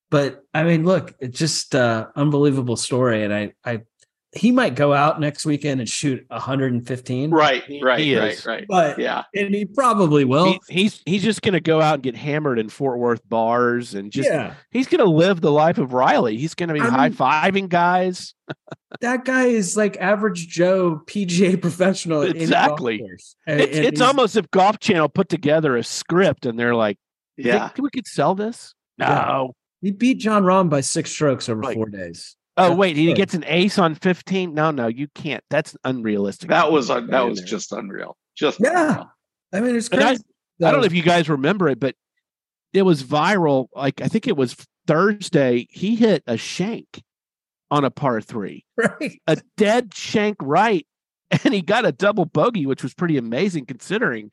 but 0.09 0.45
I 0.53 0.63
mean, 0.63 0.85
look, 0.85 1.13
it's 1.19 1.37
just 1.37 1.75
uh 1.75 2.07
unbelievable 2.15 2.77
story. 2.77 3.23
And 3.23 3.33
I, 3.33 3.53
I, 3.65 3.81
he 4.33 4.51
might 4.51 4.75
go 4.75 4.93
out 4.93 5.19
next 5.19 5.45
weekend 5.45 5.81
and 5.81 5.89
shoot 5.89 6.25
115. 6.29 7.31
Right, 7.31 7.63
right, 7.81 7.99
he 7.99 8.17
right, 8.17 8.31
is. 8.31 8.45
right. 8.45 8.65
But, 8.67 8.97
Yeah. 8.97 9.23
and 9.35 9.53
he 9.53 9.65
probably 9.65 10.23
will. 10.25 10.45
He- 10.53 10.59
he's 10.69 11.01
he's 11.05 11.23
just 11.23 11.41
going 11.41 11.53
to 11.53 11.59
go 11.59 11.81
out 11.81 11.95
and 11.95 12.03
get 12.03 12.15
hammered 12.15 12.57
in 12.57 12.69
Fort 12.69 12.97
Worth 12.97 13.27
bars 13.27 13.93
and 13.93 14.11
just 14.11 14.29
yeah. 14.29 14.53
he's 14.71 14.87
going 14.87 15.03
to 15.03 15.09
live 15.11 15.41
the 15.41 15.51
life 15.51 15.77
of 15.77 15.91
Riley. 15.93 16.37
He's 16.37 16.55
going 16.55 16.69
to 16.69 16.73
be 16.73 16.79
high 16.79 17.09
fiving 17.09 17.67
guys. 17.67 18.33
That 19.01 19.25
guy 19.25 19.45
is 19.45 19.75
like 19.75 19.97
average 19.97 20.47
Joe 20.47 21.01
PGA 21.07 21.59
professional. 21.59 22.21
at 22.21 22.29
any 22.29 22.39
golf 22.39 22.41
Exactly. 22.43 22.99
And- 23.47 23.61
It's, 23.61 23.77
and 23.77 23.85
it's 23.85 24.01
almost 24.01 24.35
if 24.37 24.49
Golf 24.51 24.79
Channel 24.79 25.09
put 25.09 25.27
together 25.29 25.75
a 25.75 25.83
script 25.83 26.45
and 26.45 26.57
they're 26.57 26.75
like, 26.75 26.97
Yeah. 27.37 27.67
think 27.69 27.83
we 27.83 27.89
could 27.89 28.07
sell 28.07 28.35
this? 28.35 28.73
No. 28.97 29.07
Yeah. 29.07 29.47
He 29.81 29.91
beat 29.91 30.19
Jon 30.19 30.43
Rahm 30.43 30.69
by 30.69 30.81
six 30.81 31.11
strokes 31.11 31.49
over 31.49 31.61
Right. 31.61 31.73
four 31.73 31.89
days. 31.89 32.35
Oh 32.57 32.69
That's 32.69 32.77
wait, 32.77 32.97
he 32.97 33.05
good. 33.07 33.15
gets 33.17 33.33
an 33.33 33.45
ace 33.47 33.77
on 33.79 33.95
fifteen. 33.95 34.53
No, 34.53 34.71
no, 34.71 34.87
you 34.87 35.07
can't. 35.15 35.43
That's 35.49 35.75
unrealistic. 35.83 36.49
That 36.49 36.71
was 36.71 36.89
un- 36.89 37.07
that 37.07 37.21
was 37.21 37.41
just 37.41 37.71
unreal. 37.71 38.17
Just 38.35 38.59
Yeah. 38.61 38.89
unreal. 38.91 39.11
I 39.53 39.59
mean, 39.61 39.75
it's 39.75 39.87
And 39.89 40.01
I- 40.01 40.07
crazy. 40.07 40.23
I 40.63 40.71
don't 40.71 40.81
know 40.81 40.85
if 40.85 40.93
you 40.93 41.01
guys 41.01 41.27
remember 41.29 41.67
it, 41.69 41.79
but 41.79 41.95
it 42.73 42.83
was 42.83 43.03
viral. 43.03 43.67
Like 43.75 44.01
I 44.01 44.07
think 44.07 44.27
it 44.27 44.35
was 44.37 44.55
Thursday. 44.85 45.67
He 45.71 45.95
hit 45.95 46.23
a 46.27 46.37
shank 46.37 47.01
on 47.71 47.85
a 47.85 47.89
par 47.91 48.19
three, 48.21 48.65
right. 48.77 49.19
a 49.27 49.37
dead 49.57 49.93
shank 49.93 50.35
right, 50.41 50.85
and 51.43 51.53
he 51.53 51.61
got 51.61 51.85
a 51.85 51.91
double 51.93 52.25
bogey, 52.25 52.65
which 52.65 52.83
was 52.83 52.93
pretty 52.93 53.17
amazing 53.17 53.65
considering. 53.65 54.29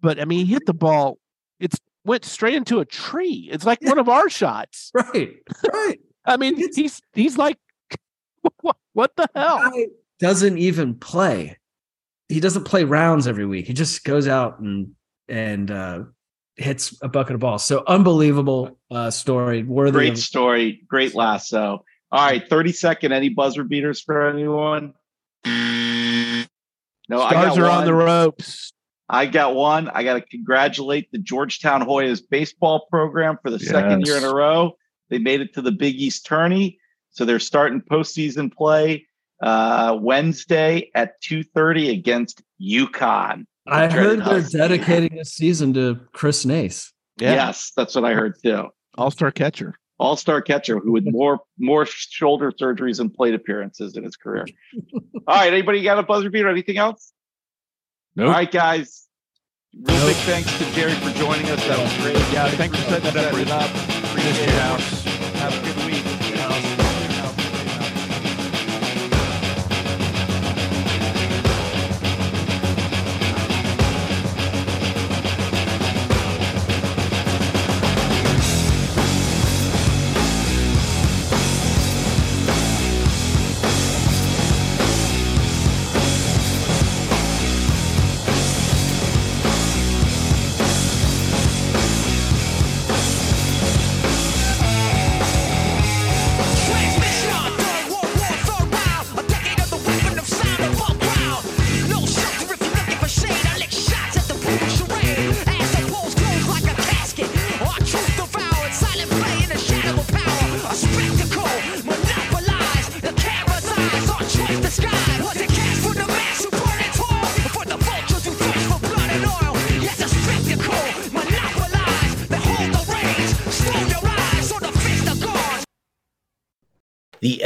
But 0.00 0.20
I 0.20 0.24
mean, 0.26 0.46
he 0.46 0.52
hit 0.52 0.64
the 0.66 0.74
ball. 0.74 1.18
It's 1.58 1.76
went 2.04 2.24
straight 2.24 2.54
into 2.54 2.78
a 2.78 2.84
tree. 2.84 3.48
It's 3.50 3.66
like 3.66 3.78
Yeah. 3.82 3.90
one 3.90 3.98
of 3.98 4.08
our 4.08 4.28
shots. 4.30 4.90
Right. 4.94 5.34
Right. 5.72 5.98
I 6.28 6.36
mean, 6.36 6.54
It's- 6.54 6.76
he's 6.76 7.00
he's 7.14 7.38
like, 7.38 7.58
what, 8.60 8.76
what 8.92 9.16
the 9.16 9.28
hell? 9.34 9.58
Guy 9.58 9.86
doesn't 10.20 10.58
even 10.58 10.94
play. 10.94 11.56
He 12.28 12.40
doesn't 12.40 12.64
play 12.64 12.84
rounds 12.84 13.26
every 13.26 13.46
week. 13.46 13.66
He 13.66 13.72
just 13.72 14.04
goes 14.04 14.28
out 14.28 14.60
and 14.60 14.92
and 15.28 15.70
uh 15.70 16.02
hits 16.56 16.96
a 17.02 17.08
bucket 17.08 17.34
of 17.34 17.40
balls. 17.40 17.64
So 17.64 17.82
unbelievable 17.86 18.78
uh 18.90 19.10
story. 19.10 19.62
Worthy 19.62 19.92
Great 19.92 20.12
of 20.12 20.18
story. 20.18 20.82
Great 20.86 21.14
lasso. 21.14 21.84
All 22.10 22.26
right, 22.26 22.46
30 22.48 22.72
second. 22.72 23.12
Any 23.12 23.28
buzzer 23.28 23.64
beaters 23.64 24.00
for 24.00 24.28
anyone? 24.28 24.94
No, 27.10 27.22
I 27.22 27.30
Stars 27.30 27.56
got 27.56 27.58
are 27.58 27.70
on 27.70 27.84
the 27.86 27.94
one. 27.94 28.04
ropes. 28.04 28.72
I 29.08 29.24
got 29.26 29.54
one. 29.54 29.88
I 29.88 30.04
got 30.04 30.14
to 30.14 30.20
congratulate 30.20 31.10
the 31.12 31.18
Georgetown 31.18 31.80
Hoyas 31.82 32.20
baseball 32.28 32.86
program 32.90 33.38
for 33.42 33.50
the 33.50 33.58
second 33.58 34.06
year 34.06 34.18
in 34.18 34.24
a 34.24 34.34
row. 34.34 34.76
They 35.10 35.18
made 35.18 35.40
it 35.40 35.54
to 35.54 35.62
the 35.62 35.72
Big 35.72 35.96
East 35.96 36.26
tourney, 36.26 36.78
so 37.10 37.24
they're 37.24 37.38
starting 37.38 37.80
postseason 37.80 38.52
play 38.52 39.06
uh, 39.42 39.96
Wednesday 40.00 40.90
at 40.94 41.20
two 41.20 41.42
thirty 41.42 41.90
against 41.90 42.42
UConn. 42.60 43.44
I 43.66 43.88
heard 43.88 44.18
they're 44.20 44.40
Husky. 44.40 44.58
dedicating 44.58 45.16
this 45.18 45.32
season 45.32 45.74
to 45.74 46.00
Chris 46.12 46.44
Nace. 46.44 46.92
Yeah, 47.20 47.32
Yes, 47.34 47.72
that's 47.76 47.94
what 47.94 48.04
I 48.04 48.14
heard 48.14 48.34
too. 48.42 48.68
all 48.96 49.10
star 49.10 49.30
catcher. 49.30 49.78
All 49.98 50.16
star 50.16 50.40
catcher 50.40 50.78
who 50.78 50.94
had 50.94 51.04
more 51.10 51.40
more 51.58 51.84
shoulder 51.86 52.52
surgeries 52.52 53.00
and 53.00 53.12
plate 53.12 53.34
appearances 53.34 53.96
in 53.96 54.04
his 54.04 54.16
career. 54.16 54.46
All 55.26 55.34
right, 55.36 55.52
anybody 55.52 55.82
got 55.82 55.98
a 55.98 56.02
buzzer 56.04 56.30
beater? 56.30 56.46
Or 56.46 56.50
anything 56.50 56.78
else? 56.78 57.12
Nope. 58.14 58.28
All 58.28 58.32
right, 58.32 58.50
guys. 58.50 59.06
Real 59.74 60.06
big 60.06 60.16
thanks 60.16 60.56
to 60.58 60.64
Jerry 60.72 60.92
for 60.94 61.10
joining 61.18 61.46
us. 61.50 61.66
That 61.66 61.78
was 61.78 61.96
great. 62.02 62.32
Yeah, 62.32 62.48
thanks 62.50 62.76
for 62.78 62.84
setting 62.90 63.12
that 63.14 63.50
up, 63.50 63.97
Rich. 64.18 64.26
Appreciate 64.26 65.14
it. 65.14 65.17